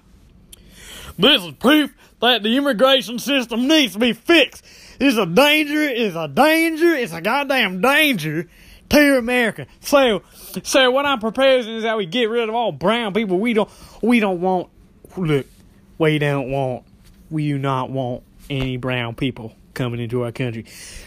This 1.18 1.44
is 1.44 1.52
proof 1.54 1.94
that 2.22 2.42
the 2.42 2.56
immigration 2.56 3.20
system 3.20 3.68
needs 3.68 3.94
to 3.94 4.00
be 4.00 4.14
fixed. 4.14 4.64
It's 5.00 5.18
a 5.18 5.26
danger, 5.26 5.82
it's 5.82 6.16
a 6.16 6.28
danger, 6.28 6.94
it's 6.94 7.12
a 7.12 7.22
goddamn 7.22 7.82
danger 7.82 8.48
to 8.90 9.18
America. 9.18 9.68
So, 9.82 10.22
so 10.64 10.92
what 10.92 11.06
I'm 11.06 11.20
proposing 11.20 11.76
is 11.76 11.84
that 11.84 11.98
we 11.98 12.06
get 12.06 12.30
rid 12.30 12.48
of 12.48 12.56
all 12.56 12.72
brown 12.72 13.14
people. 13.14 13.40
We 13.40 13.54
don't, 13.54 13.70
we 14.02 14.20
don't 14.20 14.40
want, 14.40 14.70
look, 15.18 15.48
we 15.98 16.20
don't 16.20 16.50
want, 16.52 16.86
we 17.30 17.48
do 17.50 17.58
not 17.58 17.90
want 17.90 18.24
any 18.50 18.78
brown 18.78 19.16
people 19.16 19.56
coming 19.74 20.00
into 20.00 20.24
our 20.24 20.32
country, 20.32 20.66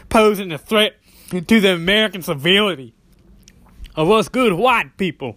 posing 0.09 0.53
a 0.53 0.59
threat 0.59 0.97
to 1.31 1.61
the 1.61 1.73
American 1.75 2.23
civility 2.23 2.95
of 3.95 4.11
us 4.11 4.29
good 4.29 4.53
white 4.53 4.97
people. 4.97 5.37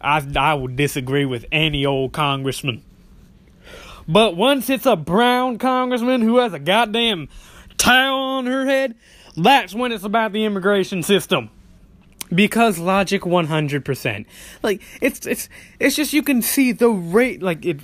I, 0.00 0.26
I 0.36 0.54
would 0.54 0.76
disagree 0.76 1.24
with 1.24 1.46
any 1.50 1.84
old 1.84 2.12
congressman. 2.12 2.82
But 4.06 4.36
once 4.36 4.68
it's 4.68 4.86
a 4.86 4.96
brown 4.96 5.58
congressman 5.58 6.20
who 6.20 6.38
has 6.38 6.52
a 6.52 6.58
goddamn 6.58 7.28
towel 7.78 8.20
on 8.20 8.46
her 8.46 8.66
head, 8.66 8.94
that's 9.36 9.74
when 9.74 9.92
it's 9.92 10.04
about 10.04 10.32
the 10.32 10.44
immigration 10.44 11.02
system. 11.02 11.50
Because 12.34 12.78
logic 12.78 13.22
100%. 13.22 14.26
Like 14.62 14.82
it's 15.00 15.26
it's 15.26 15.48
it's 15.78 15.96
just 15.96 16.12
you 16.12 16.22
can 16.22 16.42
see 16.42 16.72
the 16.72 16.88
rate 16.88 17.42
like 17.42 17.64
it 17.64 17.78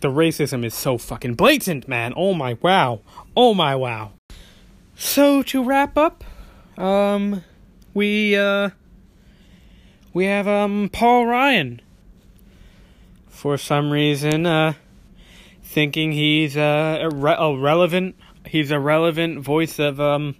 the 0.00 0.08
racism 0.08 0.64
is 0.64 0.74
so 0.74 0.98
fucking 0.98 1.34
blatant, 1.34 1.88
man. 1.88 2.12
Oh 2.16 2.34
my 2.34 2.58
wow. 2.60 3.00
Oh 3.36 3.54
my 3.54 3.74
wow. 3.74 4.12
So 5.04 5.42
to 5.42 5.64
wrap 5.64 5.98
up, 5.98 6.22
um 6.78 7.42
we 7.92 8.36
uh 8.36 8.70
we 10.14 10.26
have 10.26 10.46
um 10.46 10.90
Paul 10.92 11.26
Ryan. 11.26 11.82
For 13.28 13.58
some 13.58 13.90
reason, 13.90 14.46
uh 14.46 14.74
thinking 15.64 16.12
he's 16.12 16.56
uh, 16.56 17.10
a, 17.10 17.26
a 17.26 17.58
relevant 17.58 18.14
he's 18.46 18.70
a 18.70 18.78
relevant 18.78 19.40
voice 19.40 19.80
of 19.80 20.00
um 20.00 20.36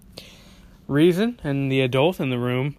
reason 0.86 1.40
and 1.43 1.70
the 1.70 1.80
adult 1.80 2.20
in 2.20 2.30
the 2.30 2.39
room. 2.39 2.76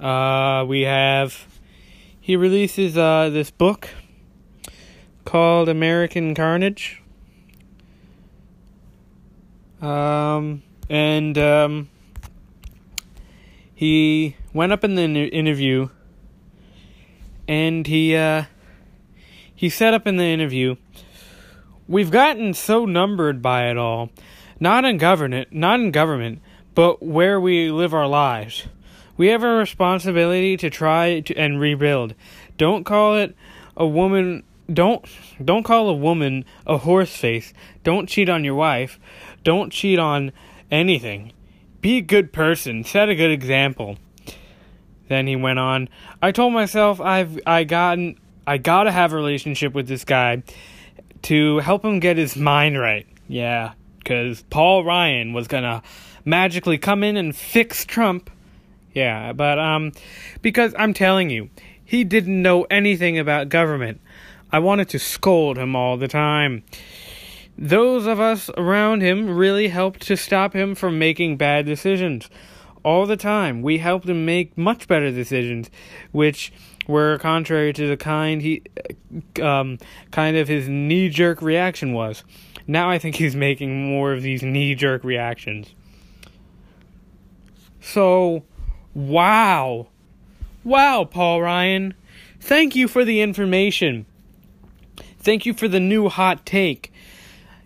Uh 0.00 0.64
we 0.66 0.80
have 0.80 1.46
he 2.18 2.36
releases 2.36 2.96
uh 2.96 3.28
this 3.28 3.50
book 3.50 3.90
called 5.26 5.68
American 5.68 6.34
Carnage. 6.34 7.02
Um 9.80 10.62
and 10.90 11.36
um 11.38 11.88
he 13.74 14.36
went 14.52 14.72
up 14.72 14.82
in 14.84 14.94
the 14.94 15.04
interview 15.04 15.88
and 17.46 17.86
he 17.86 18.16
uh 18.16 18.44
he 19.54 19.68
said 19.68 19.94
up 19.94 20.06
in 20.06 20.16
the 20.16 20.24
interview 20.24 20.76
we've 21.86 22.10
gotten 22.10 22.54
so 22.54 22.84
numbered 22.84 23.40
by 23.40 23.70
it 23.70 23.76
all 23.76 24.10
not 24.58 24.84
in 24.84 24.98
government 24.98 25.52
not 25.52 25.78
in 25.78 25.90
government 25.90 26.40
but 26.78 27.02
where 27.02 27.40
we 27.40 27.72
live 27.72 27.92
our 27.92 28.06
lives. 28.06 28.68
We 29.16 29.26
have 29.30 29.42
a 29.42 29.48
responsibility 29.48 30.56
to 30.58 30.70
try 30.70 31.18
to, 31.18 31.34
and 31.34 31.58
rebuild. 31.58 32.14
Don't 32.56 32.84
call 32.84 33.16
it 33.16 33.34
a 33.76 33.84
woman 33.84 34.44
don't 34.72 35.04
don't 35.44 35.64
call 35.64 35.88
a 35.88 35.92
woman 35.92 36.44
a 36.68 36.78
horse 36.78 37.16
face. 37.16 37.52
Don't 37.82 38.08
cheat 38.08 38.28
on 38.28 38.44
your 38.44 38.54
wife 38.54 39.00
don't 39.44 39.72
cheat 39.72 39.98
on 39.98 40.32
anything 40.70 41.32
be 41.80 41.98
a 41.98 42.02
good 42.02 42.32
person. 42.32 42.84
Set 42.84 43.08
a 43.08 43.14
good 43.14 43.30
example. 43.30 43.98
Then 45.08 45.26
he 45.26 45.36
went 45.36 45.58
on. 45.58 45.88
I 46.20 46.32
told 46.32 46.52
myself 46.52 47.00
I've 47.00 47.40
I 47.46 47.64
gotten 47.64 48.18
I 48.46 48.58
gotta 48.58 48.92
have 48.92 49.12
a 49.12 49.16
relationship 49.16 49.74
with 49.74 49.88
this 49.88 50.04
guy 50.04 50.42
to 51.22 51.58
help 51.58 51.84
him 51.84 52.00
get 52.00 52.16
his 52.16 52.36
mind 52.36 52.78
right. 52.78 53.06
Yeah, 53.28 53.72
because 53.98 54.42
Paul 54.50 54.84
Ryan 54.84 55.32
was 55.32 55.48
gonna 55.48 55.82
magically 56.24 56.78
come 56.78 57.02
in 57.02 57.16
and 57.16 57.34
fix 57.34 57.84
Trump. 57.84 58.30
Yeah, 58.92 59.32
but 59.32 59.58
um, 59.58 59.92
because 60.42 60.74
I'm 60.78 60.92
telling 60.92 61.30
you, 61.30 61.50
he 61.84 62.04
didn't 62.04 62.42
know 62.42 62.64
anything 62.64 63.18
about 63.18 63.48
government. 63.48 64.00
I 64.50 64.58
wanted 64.58 64.88
to 64.90 64.98
scold 64.98 65.58
him 65.58 65.76
all 65.76 65.96
the 65.96 66.08
time 66.08 66.64
those 67.58 68.06
of 68.06 68.20
us 68.20 68.48
around 68.56 69.02
him 69.02 69.36
really 69.36 69.68
helped 69.68 70.02
to 70.02 70.16
stop 70.16 70.54
him 70.54 70.76
from 70.76 70.98
making 70.98 71.36
bad 71.36 71.66
decisions. 71.66 72.30
All 72.84 73.04
the 73.04 73.16
time, 73.16 73.62
we 73.62 73.78
helped 73.78 74.08
him 74.08 74.24
make 74.24 74.56
much 74.56 74.86
better 74.86 75.10
decisions, 75.10 75.68
which 76.12 76.52
were 76.86 77.18
contrary 77.18 77.72
to 77.72 77.88
the 77.88 77.96
kind 77.96 78.40
he, 78.40 78.62
um, 79.42 79.78
kind 80.12 80.36
of 80.36 80.46
his 80.46 80.68
knee 80.68 81.08
jerk 81.08 81.42
reaction 81.42 81.92
was. 81.92 82.22
Now 82.68 82.88
I 82.88 82.98
think 82.98 83.16
he's 83.16 83.34
making 83.34 83.88
more 83.88 84.12
of 84.12 84.22
these 84.22 84.42
knee 84.42 84.76
jerk 84.76 85.02
reactions. 85.02 85.74
So, 87.80 88.44
wow. 88.94 89.88
Wow, 90.62 91.04
Paul 91.04 91.42
Ryan. 91.42 91.94
Thank 92.40 92.76
you 92.76 92.86
for 92.86 93.04
the 93.04 93.20
information. 93.20 94.06
Thank 95.18 95.44
you 95.44 95.52
for 95.54 95.66
the 95.66 95.80
new 95.80 96.08
hot 96.08 96.46
take 96.46 96.92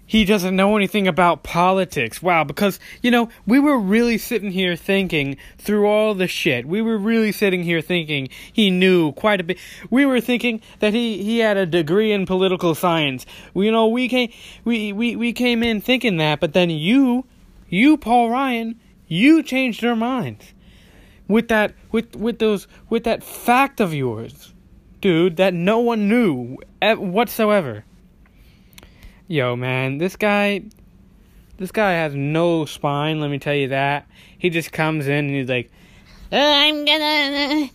he 0.06 0.24
doesn't 0.24 0.54
know 0.54 0.76
anything 0.76 1.08
about 1.08 1.42
politics. 1.42 2.22
Wow, 2.22 2.44
because, 2.44 2.78
you 3.02 3.10
know, 3.10 3.28
we 3.46 3.58
were 3.58 3.78
really 3.78 4.18
sitting 4.18 4.50
here 4.50 4.76
thinking 4.76 5.36
through 5.58 5.86
all 5.86 6.14
the 6.14 6.26
shit. 6.26 6.66
We 6.66 6.82
were 6.82 6.98
really 6.98 7.32
sitting 7.32 7.62
here 7.62 7.80
thinking 7.80 8.28
he 8.52 8.70
knew 8.70 9.12
quite 9.12 9.40
a 9.40 9.44
bit. 9.44 9.58
We 9.90 10.04
were 10.04 10.20
thinking 10.20 10.60
that 10.80 10.92
he, 10.92 11.22
he 11.22 11.38
had 11.38 11.56
a 11.56 11.66
degree 11.66 12.12
in 12.12 12.26
political 12.26 12.74
science. 12.74 13.24
You 13.54 13.72
know, 13.72 13.88
we 13.88 14.08
came, 14.08 14.32
we, 14.64 14.92
we, 14.92 15.16
we 15.16 15.32
came 15.32 15.62
in 15.62 15.80
thinking 15.80 16.18
that, 16.18 16.40
but 16.40 16.52
then 16.52 16.68
you, 16.68 17.24
you, 17.68 17.96
Paul 17.96 18.30
Ryan, 18.30 18.78
you 19.06 19.42
changed 19.42 19.84
our 19.84 19.96
minds. 19.96 20.52
With 21.28 21.48
that, 21.48 21.74
with, 21.90 22.14
with 22.16 22.38
those, 22.38 22.66
with 22.90 23.04
that 23.04 23.22
fact 23.24 23.80
of 23.80 23.94
yours, 23.94 24.52
dude, 25.00 25.36
that 25.36 25.54
no 25.54 25.78
one 25.78 26.08
knew 26.08 26.58
whatsoever. 26.82 27.84
Yo, 29.32 29.56
man, 29.56 29.96
this 29.96 30.14
guy, 30.14 30.60
this 31.56 31.72
guy 31.72 31.92
has 31.92 32.14
no 32.14 32.66
spine. 32.66 33.18
Let 33.18 33.30
me 33.30 33.38
tell 33.38 33.54
you 33.54 33.68
that. 33.68 34.06
He 34.36 34.50
just 34.50 34.72
comes 34.72 35.06
in 35.06 35.24
and 35.24 35.34
he's 35.34 35.48
like, 35.48 35.70
uh, 36.30 36.36
"I'm 36.36 36.84
gonna, 36.84 37.70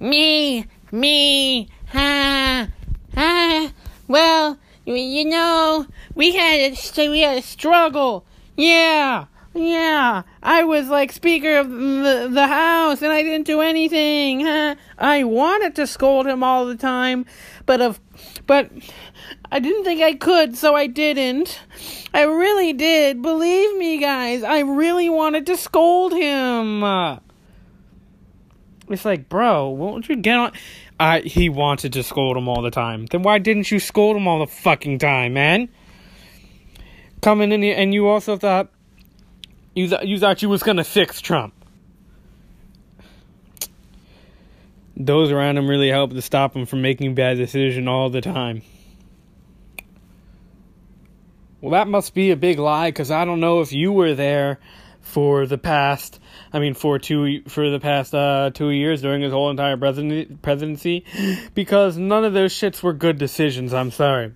me, 0.00 0.66
me, 0.90 1.68
ha, 1.92 2.66
ha. 3.14 3.72
Well, 4.08 4.58
you 4.84 5.24
know, 5.26 5.86
we 6.16 6.34
had 6.34 6.72
a, 6.72 7.08
we 7.08 7.20
had 7.20 7.38
a 7.38 7.42
struggle. 7.42 8.26
Yeah, 8.56 9.26
yeah. 9.54 10.22
I 10.42 10.64
was 10.64 10.88
like 10.88 11.12
Speaker 11.12 11.58
of 11.58 11.70
the, 11.70 12.28
the 12.32 12.48
House, 12.48 13.00
and 13.00 13.12
I 13.12 13.22
didn't 13.22 13.46
do 13.46 13.60
anything. 13.60 14.44
Huh? 14.44 14.74
I 14.98 15.22
wanted 15.22 15.76
to 15.76 15.86
scold 15.86 16.26
him 16.26 16.42
all 16.42 16.66
the 16.66 16.74
time, 16.74 17.26
but 17.64 17.80
of, 17.80 18.00
but." 18.48 18.72
I 19.50 19.60
didn't 19.60 19.84
think 19.84 20.02
I 20.02 20.14
could, 20.14 20.56
so 20.56 20.74
I 20.74 20.86
didn't. 20.86 21.60
I 22.12 22.22
really 22.22 22.72
did. 22.72 23.22
Believe 23.22 23.76
me, 23.76 23.98
guys. 23.98 24.42
I 24.42 24.60
really 24.60 25.08
wanted 25.08 25.46
to 25.46 25.56
scold 25.56 26.12
him. 26.12 26.82
It's 28.88 29.04
like, 29.04 29.28
bro, 29.28 29.68
won't 29.68 30.08
you 30.08 30.16
get 30.16 30.36
on? 30.36 30.52
Uh, 30.98 31.20
he 31.20 31.48
wanted 31.48 31.92
to 31.92 32.02
scold 32.02 32.36
him 32.36 32.48
all 32.48 32.62
the 32.62 32.70
time. 32.70 33.06
Then 33.06 33.22
why 33.22 33.38
didn't 33.38 33.70
you 33.70 33.78
scold 33.78 34.16
him 34.16 34.26
all 34.26 34.38
the 34.38 34.46
fucking 34.46 34.98
time, 34.98 35.34
man? 35.34 35.68
Coming 37.20 37.52
in 37.52 37.62
here, 37.62 37.74
and 37.76 37.92
you 37.92 38.06
also 38.06 38.36
thought 38.36 38.70
you 39.74 39.88
th- 39.88 40.04
you 40.04 40.18
thought 40.18 40.42
you 40.42 40.48
was 40.48 40.62
gonna 40.62 40.84
fix 40.84 41.20
Trump. 41.20 41.52
Those 44.96 45.30
around 45.30 45.58
him 45.58 45.68
really 45.68 45.90
helped 45.90 46.14
to 46.14 46.22
stop 46.22 46.56
him 46.56 46.64
from 46.64 46.80
making 46.80 47.14
bad 47.14 47.36
decisions 47.36 47.86
all 47.86 48.08
the 48.08 48.20
time. 48.20 48.62
Well, 51.60 51.72
that 51.72 51.88
must 51.88 52.14
be 52.14 52.30
a 52.30 52.36
big 52.36 52.58
lie 52.58 52.88
because 52.88 53.10
I 53.10 53.24
don't 53.24 53.40
know 53.40 53.60
if 53.60 53.72
you 53.72 53.92
were 53.92 54.14
there 54.14 54.58
for 55.00 55.46
the 55.46 55.58
past. 55.58 56.20
I 56.52 56.58
mean, 56.58 56.74
for 56.74 56.98
two 56.98 57.42
for 57.48 57.70
the 57.70 57.80
past 57.80 58.14
uh, 58.14 58.50
two 58.52 58.70
years 58.70 59.02
during 59.02 59.22
his 59.22 59.32
whole 59.32 59.50
entire 59.50 59.76
presidency, 59.76 61.04
because 61.54 61.96
none 61.96 62.24
of 62.24 62.34
those 62.34 62.52
shits 62.52 62.82
were 62.82 62.92
good 62.92 63.18
decisions. 63.18 63.72
I'm 63.72 63.90
sorry. 63.90 64.32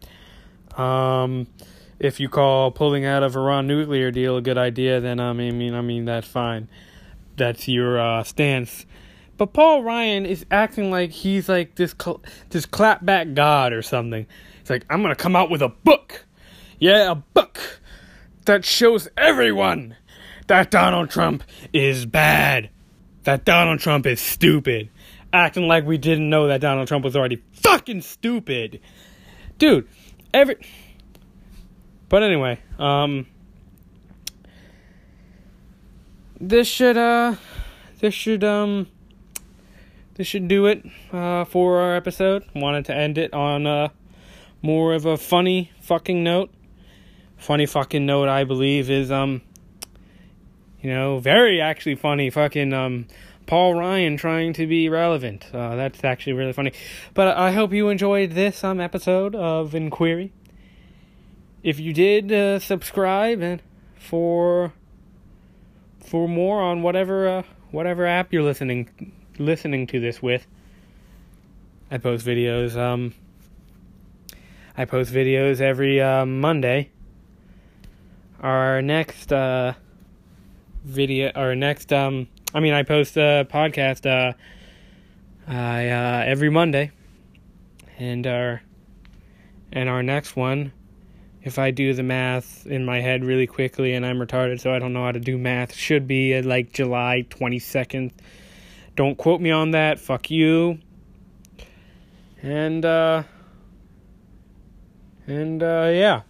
Um, 0.76 1.46
if 1.98 2.18
you 2.20 2.28
call 2.28 2.70
pulling 2.70 3.04
out 3.04 3.22
of 3.22 3.36
Iran 3.36 3.66
nuclear 3.66 4.10
deal 4.10 4.36
a 4.36 4.42
good 4.42 4.58
idea, 4.58 5.00
then 5.00 5.20
I 5.20 5.32
mean, 5.32 5.74
I 5.74 5.82
mean 5.82 6.06
that's 6.06 6.26
fine. 6.26 6.68
That's 7.36 7.68
your 7.68 8.00
uh, 8.00 8.22
stance. 8.22 8.86
But 9.36 9.52
Paul 9.52 9.82
Ryan 9.82 10.26
is 10.26 10.44
acting 10.50 10.90
like 10.90 11.10
he's 11.10 11.48
like 11.48 11.74
this 11.74 11.94
cl- 12.00 12.22
this 12.50 12.66
clapback 12.66 13.34
god 13.34 13.72
or 13.72 13.82
something. 13.82 14.26
He's 14.60 14.70
like, 14.70 14.84
I'm 14.88 15.02
gonna 15.02 15.14
come 15.14 15.34
out 15.34 15.50
with 15.50 15.62
a 15.62 15.68
book, 15.68 16.26
yeah, 16.80 17.12
a 17.12 17.14
book 17.14 17.80
that 18.46 18.64
shows 18.64 19.06
everyone 19.16 19.96
that 20.46 20.70
Donald 20.70 21.10
Trump 21.10 21.44
is 21.72 22.06
bad, 22.06 22.70
that 23.24 23.44
Donald 23.44 23.80
Trump 23.80 24.06
is 24.06 24.18
stupid, 24.20 24.88
acting 25.32 25.68
like 25.68 25.84
we 25.84 25.98
didn't 25.98 26.28
know 26.28 26.48
that 26.48 26.62
Donald 26.62 26.88
Trump 26.88 27.04
was 27.04 27.14
already 27.14 27.42
fucking 27.52 28.00
stupid, 28.00 28.80
dude. 29.58 29.86
Every 30.32 30.56
but 32.08 32.22
anyway, 32.22 32.58
um 32.78 33.26
this 36.40 36.66
should 36.66 36.96
uh 36.96 37.36
this 38.00 38.14
should 38.14 38.42
um 38.42 38.86
this 40.14 40.26
should 40.26 40.48
do 40.48 40.66
it 40.66 40.84
uh 41.12 41.44
for 41.44 41.78
our 41.80 41.94
episode. 41.94 42.44
Wanted 42.54 42.86
to 42.86 42.94
end 42.94 43.18
it 43.18 43.34
on 43.34 43.66
uh 43.66 43.88
more 44.62 44.94
of 44.94 45.04
a 45.04 45.18
funny 45.18 45.70
fucking 45.80 46.24
note. 46.24 46.50
Funny 47.40 47.66
fucking 47.66 48.04
note 48.04 48.28
I 48.28 48.44
believe 48.44 48.90
is 48.90 49.10
um 49.10 49.40
you 50.82 50.90
know, 50.90 51.18
very 51.18 51.60
actually 51.60 51.94
funny 51.94 52.30
fucking 52.30 52.72
um 52.72 53.06
Paul 53.46 53.74
Ryan 53.74 54.16
trying 54.16 54.52
to 54.52 54.66
be 54.66 54.88
relevant. 54.88 55.46
Uh, 55.52 55.74
that's 55.74 56.04
actually 56.04 56.34
really 56.34 56.52
funny. 56.52 56.72
But 57.14 57.36
I 57.36 57.50
hope 57.52 57.72
you 57.72 57.88
enjoyed 57.88 58.32
this 58.32 58.62
um 58.62 58.78
episode 58.78 59.34
of 59.34 59.74
Inquiry 59.74 60.32
if 61.62 61.80
you 61.80 61.92
did 61.92 62.30
uh, 62.30 62.58
subscribe 62.58 63.40
and 63.40 63.62
for 63.96 64.72
for 65.98 66.28
more 66.28 66.60
on 66.60 66.82
whatever 66.82 67.28
uh, 67.28 67.42
whatever 67.70 68.06
app 68.06 68.32
you're 68.32 68.42
listening 68.42 69.12
listening 69.38 69.86
to 69.86 69.98
this 70.00 70.22
with 70.22 70.46
I 71.90 71.98
post 71.98 72.26
videos 72.26 72.76
um 72.76 73.14
I 74.76 74.84
post 74.84 75.12
videos 75.12 75.60
every 75.60 76.00
uh, 76.00 76.24
Monday 76.24 76.90
our 78.40 78.82
next 78.82 79.32
uh 79.32 79.74
video 80.84 81.30
our 81.34 81.54
next 81.54 81.92
um 81.92 82.26
I 82.54 82.60
mean 82.60 82.72
I 82.72 82.82
post 82.82 83.16
a 83.16 83.46
podcast 83.50 84.06
uh 84.06 84.32
I 85.46 85.88
uh 85.88 86.24
every 86.26 86.50
Monday 86.50 86.90
and 87.98 88.26
our 88.26 88.62
and 89.72 89.88
our 89.88 90.02
next 90.02 90.36
one 90.36 90.72
if 91.42 91.58
I 91.58 91.70
do 91.70 91.94
the 91.94 92.02
math 92.02 92.66
in 92.66 92.84
my 92.84 93.00
head 93.00 93.24
really 93.24 93.46
quickly 93.46 93.94
and 93.94 94.04
I'm 94.04 94.18
retarded, 94.18 94.60
so 94.60 94.72
I 94.72 94.78
don't 94.78 94.92
know 94.92 95.04
how 95.04 95.12
to 95.12 95.20
do 95.20 95.38
math, 95.38 95.74
should 95.74 96.06
be 96.06 96.34
at 96.34 96.44
like 96.44 96.72
July 96.72 97.26
22nd. 97.30 98.12
Don't 98.96 99.16
quote 99.16 99.40
me 99.40 99.50
on 99.50 99.70
that. 99.70 99.98
Fuck 99.98 100.30
you. 100.30 100.78
And, 102.42 102.84
uh, 102.84 103.22
and, 105.26 105.62
uh, 105.62 105.90
yeah. 105.92 106.22